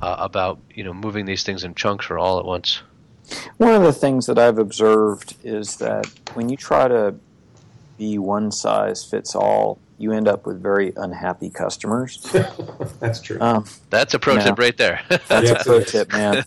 uh, 0.00 0.16
about 0.18 0.58
you 0.74 0.84
know 0.84 0.94
moving 0.94 1.26
these 1.26 1.42
things 1.42 1.64
in 1.64 1.74
chunks 1.74 2.10
or 2.10 2.18
all 2.18 2.38
at 2.38 2.44
once? 2.44 2.82
One 3.56 3.74
of 3.74 3.82
the 3.82 3.92
things 3.92 4.26
that 4.26 4.38
i've 4.38 4.58
observed 4.58 5.34
is 5.42 5.76
that 5.76 6.06
when 6.34 6.50
you 6.50 6.58
try 6.58 6.88
to 6.88 7.14
be 7.96 8.18
one 8.18 8.52
size 8.52 9.02
fits 9.02 9.34
all 9.34 9.78
you 9.98 10.12
end 10.12 10.28
up 10.28 10.46
with 10.46 10.62
very 10.62 10.92
unhappy 10.96 11.50
customers. 11.50 12.18
That's 13.00 13.20
true. 13.20 13.38
Um, 13.40 13.64
that's 13.90 14.14
a 14.14 14.18
pro 14.18 14.38
tip 14.38 14.58
right 14.58 14.76
there. 14.76 15.00
That's 15.28 15.50
a 15.50 15.54
pro 15.64 15.80
tip 15.80 16.12
man. 16.12 16.44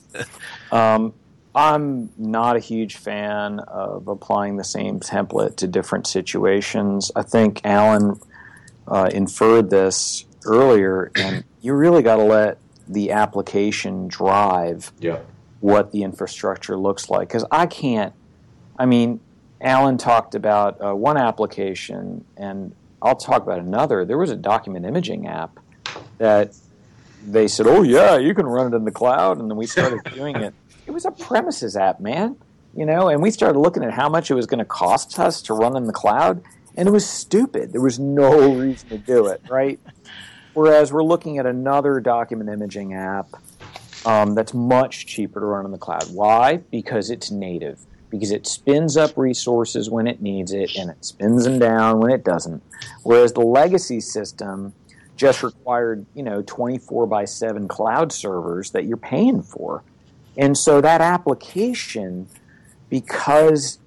Um, 0.72 1.14
I'm 1.56 2.12
not 2.18 2.56
a 2.56 2.60
huge 2.60 2.98
fan 2.98 3.60
of 3.60 4.08
applying 4.08 4.58
the 4.58 4.64
same 4.64 5.00
template 5.00 5.56
to 5.58 5.68
different 5.68 6.08
situations. 6.08 7.12
I 7.16 7.24
think 7.24 7.62
Alan 7.64 8.20
uh, 8.88 9.10
inferred 9.12 9.70
this 9.70 10.26
earlier, 10.46 11.12
and 11.16 11.44
you 11.62 11.74
really 11.74 12.04
got 12.04 12.18
to 12.18 12.24
let 12.24 12.60
the 12.88 13.12
application 13.12 14.08
drive 14.08 14.92
yeah. 15.00 15.20
what 15.60 15.92
the 15.92 16.04
infrastructure 16.04 16.78
looks 16.78 17.10
like. 17.10 17.28
Because 17.28 17.46
I 17.52 17.66
can't, 17.66 18.14
I 18.78 18.86
mean, 18.86 19.20
Alan 19.60 19.98
talked 19.98 20.36
about 20.36 20.82
uh, 20.82 20.94
one 20.94 21.18
application, 21.18 22.24
and 22.36 22.76
I'll 23.02 23.16
talk 23.16 23.42
about 23.44 23.60
another. 23.60 24.06
There 24.06 24.18
was 24.18 24.32
a 24.32 24.36
document 24.36 24.86
imaging 24.86 25.28
app 25.28 25.60
that 26.18 26.56
they 27.26 27.48
said, 27.48 27.68
"Oh 27.68 27.84
yeah, 27.84 28.18
you 28.18 28.36
can 28.36 28.46
run 28.46 28.72
it 28.72 28.76
in 28.76 28.86
the 28.86 28.92
cloud," 28.92 29.40
and 29.40 29.50
then 29.50 29.58
we 29.58 29.66
started 29.66 30.04
doing 30.14 30.36
it 30.36 30.54
it 30.88 30.92
was 30.92 31.06
a 31.06 31.12
premises 31.12 31.76
app, 31.76 32.00
man. 32.00 32.38
You 32.74 32.86
know, 32.86 33.10
and 33.10 33.22
we 33.22 33.32
started 33.32 33.60
looking 33.60 33.84
at 33.84 33.92
how 33.92 34.08
much 34.08 34.32
it 34.32 34.36
was 34.36 34.46
going 34.46 34.60
to 34.60 34.66
cost 34.66 35.20
us 35.20 35.42
to 35.44 35.54
run 35.54 35.76
in 35.76 35.86
the 35.86 35.94
cloud, 35.94 36.44
and 36.76 36.88
it 36.88 36.92
was 36.92 37.08
stupid. 37.08 37.72
There 37.72 37.82
was 37.82 38.00
no 38.00 38.54
reason 38.54 38.90
to 38.90 38.98
do 38.98 39.28
it, 39.28 39.42
right? 39.50 39.80
Whereas 40.58 40.92
we're 40.92 41.04
looking 41.04 41.38
at 41.38 41.46
another 41.46 42.00
document 42.00 42.50
imaging 42.50 42.96
app 42.96 43.28
um, 44.08 44.34
that's 44.34 44.56
much 44.56 45.06
cheaper 45.06 45.40
to 45.40 45.46
run 45.46 45.66
in 45.66 45.72
the 45.72 45.78
cloud. 45.78 46.06
Why? 46.12 46.58
Because 46.58 47.12
it's 47.12 47.30
native. 47.30 47.80
Because 48.10 48.32
it 48.32 48.48
spins 48.48 48.98
up 48.98 49.16
resources 49.18 49.88
when 49.88 50.08
it 50.08 50.20
needs 50.20 50.54
it, 50.54 50.76
and 50.76 50.90
it 50.90 51.06
spins 51.06 51.44
them 51.44 51.60
down 51.60 52.00
when 52.00 52.10
it 52.10 52.24
doesn't. 52.24 52.64
Whereas 53.04 53.34
the 53.34 53.42
legacy 53.42 54.00
system 54.00 54.74
just 55.16 55.44
required, 55.44 56.08
you 56.16 56.24
know, 56.24 56.42
24 56.42 57.06
by 57.06 57.26
7 57.26 57.68
cloud 57.68 58.12
servers 58.12 58.72
that 58.72 58.86
you're 58.86 58.98
paying 58.98 59.44
for 59.44 59.84
And 60.38 60.58
so 60.58 60.82
that 60.82 61.02
application, 61.02 62.30
because 62.90 63.78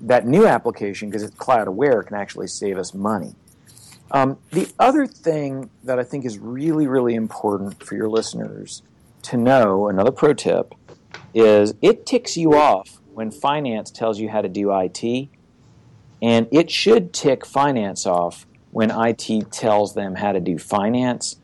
that 0.00 0.26
new 0.26 0.46
application, 0.46 1.10
because 1.10 1.24
it's 1.24 1.36
cloud 1.36 1.68
aware, 1.68 2.02
can 2.02 2.16
actually 2.16 2.46
save 2.46 2.78
us 2.78 2.94
money. 2.94 3.34
Um, 4.10 4.38
the 4.52 4.68
other 4.78 5.06
thing 5.06 5.70
that 5.84 5.98
I 5.98 6.04
think 6.04 6.24
is 6.24 6.38
really, 6.38 6.86
really 6.86 7.14
important 7.14 7.82
for 7.82 7.96
your 7.96 8.08
listeners 8.08 8.82
to 9.22 9.36
know, 9.36 9.88
another 9.88 10.12
pro 10.12 10.32
tip, 10.32 10.74
is 11.34 11.74
it 11.82 12.06
ticks 12.06 12.36
you 12.36 12.54
off 12.54 13.00
when 13.12 13.30
finance 13.30 13.90
tells 13.90 14.20
you 14.20 14.28
how 14.28 14.42
to 14.42 14.48
do 14.48 14.72
IT, 14.72 15.28
and 16.22 16.46
it 16.52 16.70
should 16.70 17.12
tick 17.12 17.44
finance 17.44 18.06
off 18.06 18.46
when 18.70 18.90
IT 18.90 19.50
tells 19.50 19.94
them 19.94 20.14
how 20.14 20.32
to 20.32 20.40
do 20.40 20.58
finance. 20.58 21.36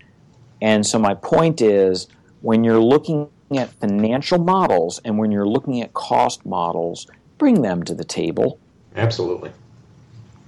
And 0.60 0.86
so, 0.86 0.98
my 0.98 1.14
point 1.14 1.60
is 1.60 2.06
when 2.40 2.62
you're 2.62 2.82
looking 2.82 3.28
at 3.56 3.70
financial 3.80 4.38
models 4.38 5.00
and 5.04 5.18
when 5.18 5.30
you're 5.30 5.46
looking 5.46 5.82
at 5.82 5.92
cost 5.94 6.46
models, 6.46 7.06
bring 7.38 7.62
them 7.62 7.82
to 7.84 7.94
the 7.94 8.04
table. 8.04 8.58
Absolutely. 8.94 9.50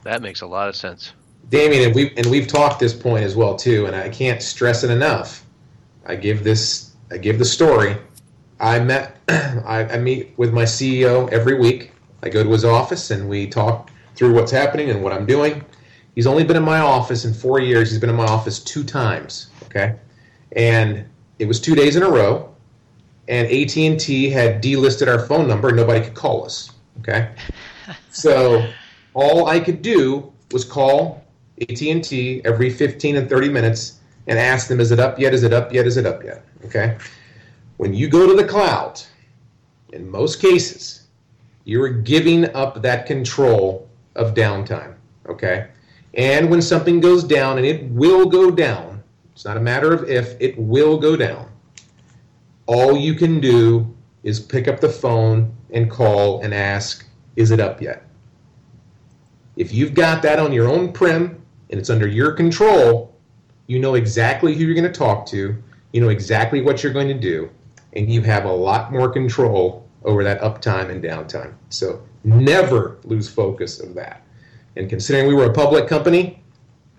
That 0.04 0.22
makes 0.22 0.42
a 0.42 0.46
lot 0.46 0.68
of 0.68 0.76
sense. 0.76 1.12
Damien, 1.48 1.84
and 1.84 1.94
we 1.94 2.12
and 2.16 2.26
we've 2.26 2.46
talked 2.46 2.80
this 2.80 2.94
point 2.94 3.24
as 3.24 3.36
well 3.36 3.56
too, 3.56 3.86
and 3.86 3.94
I 3.94 4.08
can't 4.08 4.42
stress 4.42 4.84
it 4.84 4.90
enough. 4.90 5.44
I 6.06 6.16
give 6.16 6.44
this 6.44 6.94
I 7.10 7.18
give 7.18 7.38
the 7.38 7.44
story. 7.44 7.96
I 8.60 8.78
met 8.78 9.16
I, 9.28 9.86
I 9.92 9.98
meet 9.98 10.32
with 10.36 10.52
my 10.52 10.64
CEO 10.64 11.30
every 11.30 11.58
week. 11.58 11.92
I 12.22 12.28
go 12.28 12.42
to 12.42 12.50
his 12.50 12.64
office 12.64 13.10
and 13.10 13.28
we 13.28 13.46
talk 13.46 13.90
through 14.14 14.34
what's 14.34 14.50
happening 14.50 14.90
and 14.90 15.02
what 15.02 15.12
I'm 15.12 15.26
doing. 15.26 15.64
He's 16.14 16.26
only 16.26 16.44
been 16.44 16.56
in 16.56 16.62
my 16.62 16.78
office 16.78 17.24
in 17.24 17.34
four 17.34 17.60
years. 17.60 17.90
He's 17.90 18.00
been 18.00 18.10
in 18.10 18.16
my 18.16 18.26
office 18.26 18.60
two 18.62 18.84
times. 18.84 19.48
Okay, 19.64 19.96
and 20.52 21.04
it 21.38 21.46
was 21.46 21.60
two 21.60 21.74
days 21.74 21.96
in 21.96 22.02
a 22.02 22.08
row. 22.08 22.50
And 23.26 23.48
AT 23.48 23.76
and 23.78 23.98
T 23.98 24.28
had 24.28 24.62
delisted 24.62 25.08
our 25.08 25.26
phone 25.26 25.48
number. 25.48 25.68
and 25.68 25.76
Nobody 25.76 26.04
could 26.04 26.14
call 26.14 26.44
us. 26.44 26.70
Okay, 27.00 27.30
so 28.10 28.68
all 29.14 29.46
I 29.46 29.58
could 29.58 29.82
do 29.82 30.32
was 30.52 30.64
call 30.64 31.23
AT&T 31.60 32.42
every 32.44 32.70
15 32.70 33.16
and 33.16 33.28
30 33.28 33.48
minutes 33.48 34.00
and 34.26 34.38
ask 34.38 34.68
them, 34.68 34.80
is 34.80 34.90
it 34.90 34.98
up 34.98 35.18
yet? 35.18 35.34
Is 35.34 35.42
it 35.42 35.52
up 35.52 35.72
yet? 35.72 35.86
Is 35.86 35.96
it 35.96 36.06
up 36.06 36.24
yet? 36.24 36.44
Okay. 36.64 36.96
When 37.76 37.94
you 37.94 38.08
go 38.08 38.26
to 38.26 38.34
the 38.34 38.48
cloud, 38.48 39.00
in 39.92 40.10
most 40.10 40.40
cases, 40.40 41.06
you're 41.64 41.88
giving 41.88 42.54
up 42.54 42.82
that 42.82 43.06
control 43.06 43.88
of 44.16 44.34
downtime. 44.34 44.94
Okay. 45.28 45.68
And 46.14 46.50
when 46.50 46.62
something 46.62 47.00
goes 47.00 47.24
down, 47.24 47.58
and 47.58 47.66
it 47.66 47.84
will 47.90 48.26
go 48.26 48.50
down, 48.50 49.02
it's 49.32 49.44
not 49.44 49.56
a 49.56 49.60
matter 49.60 49.92
of 49.92 50.08
if, 50.08 50.36
it 50.40 50.56
will 50.58 50.98
go 50.98 51.16
down. 51.16 51.50
All 52.66 52.96
you 52.96 53.14
can 53.14 53.40
do 53.40 53.94
is 54.22 54.40
pick 54.40 54.68
up 54.68 54.80
the 54.80 54.88
phone 54.88 55.54
and 55.70 55.90
call 55.90 56.40
and 56.42 56.54
ask, 56.54 57.06
is 57.36 57.50
it 57.50 57.60
up 57.60 57.82
yet? 57.82 58.06
If 59.56 59.72
you've 59.72 59.94
got 59.94 60.22
that 60.22 60.38
on 60.38 60.52
your 60.52 60.68
own 60.68 60.92
prem 60.92 61.42
and 61.70 61.80
it's 61.80 61.90
under 61.90 62.06
your 62.06 62.32
control, 62.32 63.14
you 63.66 63.78
know 63.78 63.94
exactly 63.94 64.54
who 64.54 64.64
you're 64.64 64.74
going 64.74 64.90
to 64.90 64.98
talk 64.98 65.26
to, 65.26 65.56
you 65.92 66.00
know 66.00 66.08
exactly 66.08 66.60
what 66.60 66.82
you're 66.82 66.92
going 66.92 67.08
to 67.08 67.14
do, 67.14 67.50
and 67.94 68.10
you 68.10 68.22
have 68.22 68.44
a 68.44 68.52
lot 68.52 68.92
more 68.92 69.08
control 69.08 69.88
over 70.04 70.22
that 70.22 70.40
uptime 70.40 70.90
and 70.90 71.02
downtime. 71.02 71.54
So 71.70 72.02
never 72.24 72.98
lose 73.04 73.28
focus 73.28 73.80
of 73.80 73.94
that. 73.94 74.22
And 74.76 74.90
considering 74.90 75.26
we 75.26 75.34
were 75.34 75.46
a 75.46 75.52
public 75.52 75.88
company, 75.88 76.42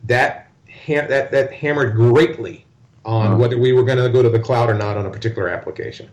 that 0.05 0.49
ha- 0.69 1.07
that 1.07 1.31
that 1.31 1.51
hammered 1.53 1.95
greatly 1.95 2.65
on 3.03 3.37
whether 3.37 3.57
we 3.57 3.71
were 3.71 3.83
going 3.83 3.99
to 3.99 4.09
go 4.09 4.23
to 4.23 4.29
the 4.29 4.39
cloud 4.39 4.69
or 4.69 4.73
not 4.73 4.97
on 4.97 5.05
a 5.05 5.09
particular 5.09 5.47
application. 5.47 6.09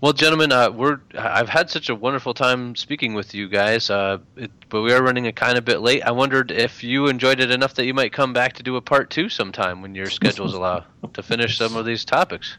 Well, 0.00 0.12
gentlemen, 0.12 0.52
uh, 0.52 0.70
we're 0.70 1.00
I've 1.16 1.48
had 1.48 1.70
such 1.70 1.88
a 1.88 1.94
wonderful 1.94 2.34
time 2.34 2.76
speaking 2.76 3.14
with 3.14 3.34
you 3.34 3.48
guys, 3.48 3.88
uh, 3.88 4.18
it, 4.36 4.50
but 4.68 4.82
we 4.82 4.92
are 4.92 5.02
running 5.02 5.26
a 5.26 5.32
kind 5.32 5.56
of 5.56 5.64
bit 5.64 5.80
late. 5.80 6.02
I 6.02 6.10
wondered 6.10 6.50
if 6.50 6.84
you 6.84 7.06
enjoyed 7.06 7.40
it 7.40 7.50
enough 7.50 7.74
that 7.74 7.86
you 7.86 7.94
might 7.94 8.12
come 8.12 8.32
back 8.32 8.52
to 8.54 8.62
do 8.62 8.76
a 8.76 8.82
part 8.82 9.08
two 9.10 9.28
sometime 9.28 9.80
when 9.80 9.94
your 9.94 10.10
schedules 10.10 10.52
allow 10.54 10.84
to 11.12 11.22
finish 11.22 11.56
some 11.56 11.76
of 11.76 11.86
these 11.86 12.04
topics. 12.04 12.58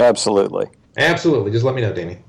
Absolutely. 0.00 0.66
Absolutely. 0.96 1.52
Just 1.52 1.64
let 1.64 1.74
me 1.74 1.82
know, 1.82 1.92
Damien. 1.92 2.22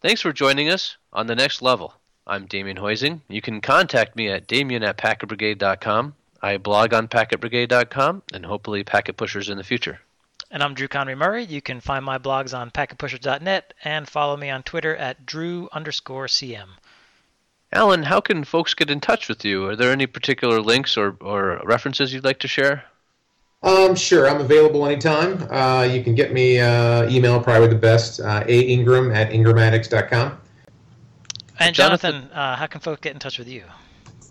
Thanks 0.00 0.22
for 0.22 0.32
joining 0.32 0.70
us 0.70 0.96
on 1.12 1.26
the 1.26 1.34
next 1.34 1.60
level. 1.60 1.94
I'm 2.26 2.46
Damien 2.46 2.76
Hoising. 2.76 3.20
You 3.28 3.42
can 3.42 3.60
contact 3.60 4.16
me 4.16 4.28
at 4.28 4.46
damien 4.46 4.82
at 4.82 4.96
packetbrigade.com. 4.96 6.14
I 6.40 6.56
blog 6.56 6.94
on 6.94 7.08
packetbrigade.com 7.08 8.22
and 8.32 8.46
hopefully 8.46 8.84
packet 8.84 9.16
pushers 9.16 9.50
in 9.50 9.58
the 9.58 9.64
future. 9.64 10.00
And 10.52 10.64
I'm 10.64 10.74
Drew 10.74 10.88
Conry 10.88 11.14
Murray. 11.14 11.44
You 11.44 11.62
can 11.62 11.80
find 11.80 12.04
my 12.04 12.18
blogs 12.18 12.58
on 12.58 12.72
packetpushers.net 12.72 13.72
and 13.84 14.08
follow 14.08 14.36
me 14.36 14.50
on 14.50 14.64
Twitter 14.64 14.96
at 14.96 15.24
Drew 15.24 15.68
underscore 15.72 16.26
CM. 16.26 16.70
Alan, 17.72 18.02
how 18.02 18.20
can 18.20 18.42
folks 18.42 18.74
get 18.74 18.90
in 18.90 19.00
touch 19.00 19.28
with 19.28 19.44
you? 19.44 19.66
Are 19.66 19.76
there 19.76 19.92
any 19.92 20.06
particular 20.08 20.60
links 20.60 20.96
or, 20.96 21.16
or 21.20 21.60
references 21.64 22.12
you'd 22.12 22.24
like 22.24 22.40
to 22.40 22.48
share? 22.48 22.82
Um, 23.62 23.94
sure, 23.94 24.28
I'm 24.28 24.40
available 24.40 24.86
anytime. 24.86 25.48
Uh, 25.52 25.82
you 25.82 26.02
can 26.02 26.16
get 26.16 26.32
me 26.32 26.58
uh, 26.58 27.08
email, 27.08 27.40
probably 27.40 27.68
the 27.68 27.76
best, 27.76 28.18
uh, 28.18 28.42
a 28.48 28.60
ingram 28.62 29.12
at 29.12 29.30
ingramatics.com. 29.32 30.36
And 31.60 31.76
Jonathan- 31.76 32.12
Jonathan, 32.12 32.32
uh, 32.32 32.56
how 32.56 32.66
can 32.66 32.80
folks 32.80 33.00
get 33.02 33.12
in 33.12 33.20
touch 33.20 33.38
with 33.38 33.46
you? 33.46 33.62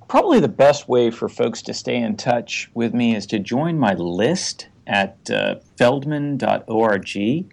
Probably 0.10 0.42
the 0.42 0.50
best 0.50 0.90
way 0.90 1.12
for 1.12 1.30
folks 1.30 1.62
to 1.62 1.74
stay 1.74 1.96
in 1.96 2.18
touch 2.18 2.70
with 2.74 2.94
me 2.94 3.16
is 3.16 3.26
to 3.28 3.40
join 3.40 3.80
my 3.80 3.94
list 3.94 4.68
at 4.90 5.30
uh, 5.30 5.56
feldman.org. 5.78 7.46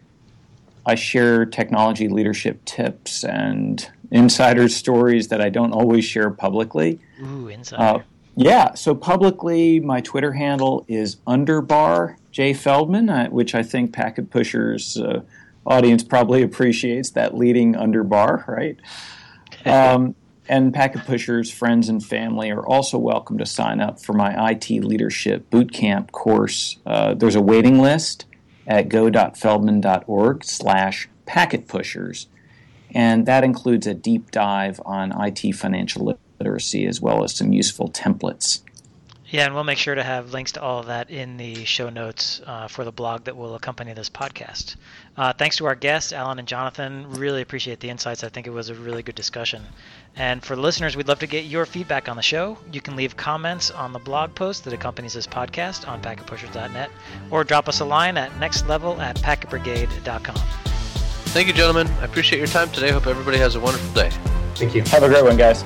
I 0.87 0.95
share 0.95 1.45
technology 1.45 2.09
leadership 2.09 2.65
tips 2.65 3.25
and 3.25 3.89
insider 4.11 4.69
stories 4.69 5.29
that 5.29 5.41
I 5.41 5.51
don't 5.51 5.73
always 5.73 6.05
share 6.05 6.31
publicly. 6.31 6.99
Ooh, 7.23 7.49
inside. 7.49 7.79
Uh, 7.79 8.03
yeah, 8.37 8.75
so 8.75 8.95
publicly, 8.95 9.81
my 9.81 10.01
Twitter 10.01 10.33
handle 10.33 10.85
is 10.89 11.17
underbar 11.27 12.17
J 12.33 12.55
Feldman, 12.55 13.09
uh, 13.11 13.29
which 13.29 13.55
I 13.55 13.63
think 13.63 13.93
Packet 13.93 14.31
Pushers 14.31 14.97
uh, 14.97 15.23
audience 15.67 16.03
probably 16.03 16.43
appreciates 16.43 17.11
that 17.11 17.37
leading 17.37 17.75
underbar, 17.75 18.47
right? 18.49 18.77
Um, 19.65 20.15
and 20.49 20.73
Packet 20.73 21.05
Pushers 21.05 21.51
friends 21.51 21.89
and 21.89 22.05
family 22.05 22.51
are 22.51 22.65
also 22.65 22.99
welcome 22.99 23.39
to 23.39 23.47
sign 23.47 23.81
up 23.81 24.01
for 24.01 24.13
my 24.13 24.51
IT 24.51 24.71
Leadership 24.71 25.51
Bootcamp 25.51 26.13
course. 26.13 26.77
Uh, 26.87 27.15
there's 27.15 27.35
a 27.35 27.41
waiting 27.41 27.81
list 27.81 28.27
at 28.67 28.89
go.feldman.org 28.89 30.45
slash 30.45 31.09
packet 31.25 31.67
pushers, 31.67 32.29
and 32.95 33.27
that 33.27 33.45
includes 33.45 33.87
a 33.87 33.95
deep 33.95 34.31
dive 34.31 34.81
on 34.85 35.13
IT 35.21 35.53
financial 35.53 36.19
literacy 36.39 36.87
as 36.87 37.01
well 37.01 37.25
as 37.25 37.35
some 37.35 37.53
useful 37.53 37.91
templates. 37.91 38.61
Yeah, 39.37 39.45
and 39.45 39.55
we'll 39.55 39.65
make 39.65 39.77
sure 39.77 39.95
to 39.95 40.03
have 40.03 40.33
links 40.33 40.53
to 40.53 40.63
all 40.63 40.79
of 40.79 40.87
that 40.87 41.11
in 41.11 41.37
the 41.37 41.67
show 41.67 41.91
notes 41.91 42.41
uh, 42.47 42.69
for 42.69 42.87
the 42.87 42.91
blog 42.91 43.25
that 43.25 43.37
will 43.37 43.55
accompany 43.55 43.93
this 43.93 44.09
podcast. 44.09 44.77
Uh, 45.15 45.35
thanks 45.35 45.59
to 45.59 45.67
our 45.67 45.75
guests, 45.75 46.15
Alan 46.15 46.39
and 46.39 46.49
Jonathan. 46.49 47.11
Really 47.11 47.43
appreciate 47.43 47.81
the 47.81 47.91
insights. 47.91 48.25
I 48.25 48.31
think 48.31 48.47
it 48.47 48.51
was 48.51 48.71
a 48.71 48.75
really 48.75 49.03
good 49.03 49.15
discussion. 49.15 49.63
And 50.17 50.43
for 50.43 50.57
listeners, 50.57 50.97
we'd 50.97 51.07
love 51.07 51.19
to 51.19 51.27
get 51.27 51.45
your 51.45 51.67
feedback 51.67 52.09
on 52.09 52.17
the 52.17 52.23
show. 52.23 52.57
You 52.73 52.81
can 52.81 52.97
leave 52.97 53.15
comments 53.19 53.71
on 53.71 53.93
the 53.93 53.99
blog 53.99 54.35
post 54.35 54.65
that 54.65 54.73
accompanies 54.73 55.13
this 55.13 55.27
podcast 55.27 55.87
on 55.87 56.01
packetpushers.net 56.01 56.91
or 57.31 57.45
drop 57.45 57.69
us 57.69 57.81
a 57.81 57.85
line 57.85 58.17
at 58.17 58.31
nextlevel 58.41 58.99
at 59.01 59.17
packetbrigade.com. 59.17 60.37
Thank 61.35 61.47
you, 61.47 61.53
gentlemen. 61.53 61.89
I 62.01 62.07
appreciate 62.07 62.39
your 62.39 62.49
time 62.49 62.71
today. 62.71 62.91
Hope 62.91 63.07
everybody 63.07 63.37
has 63.37 63.55
a 63.55 63.61
wonderful 63.61 63.93
day. 63.93 64.09
Thank 64.55 64.75
you. 64.75 64.81
Have 64.85 65.03
a 65.03 65.09
great 65.09 65.25
one, 65.25 65.37
guys. 65.37 65.63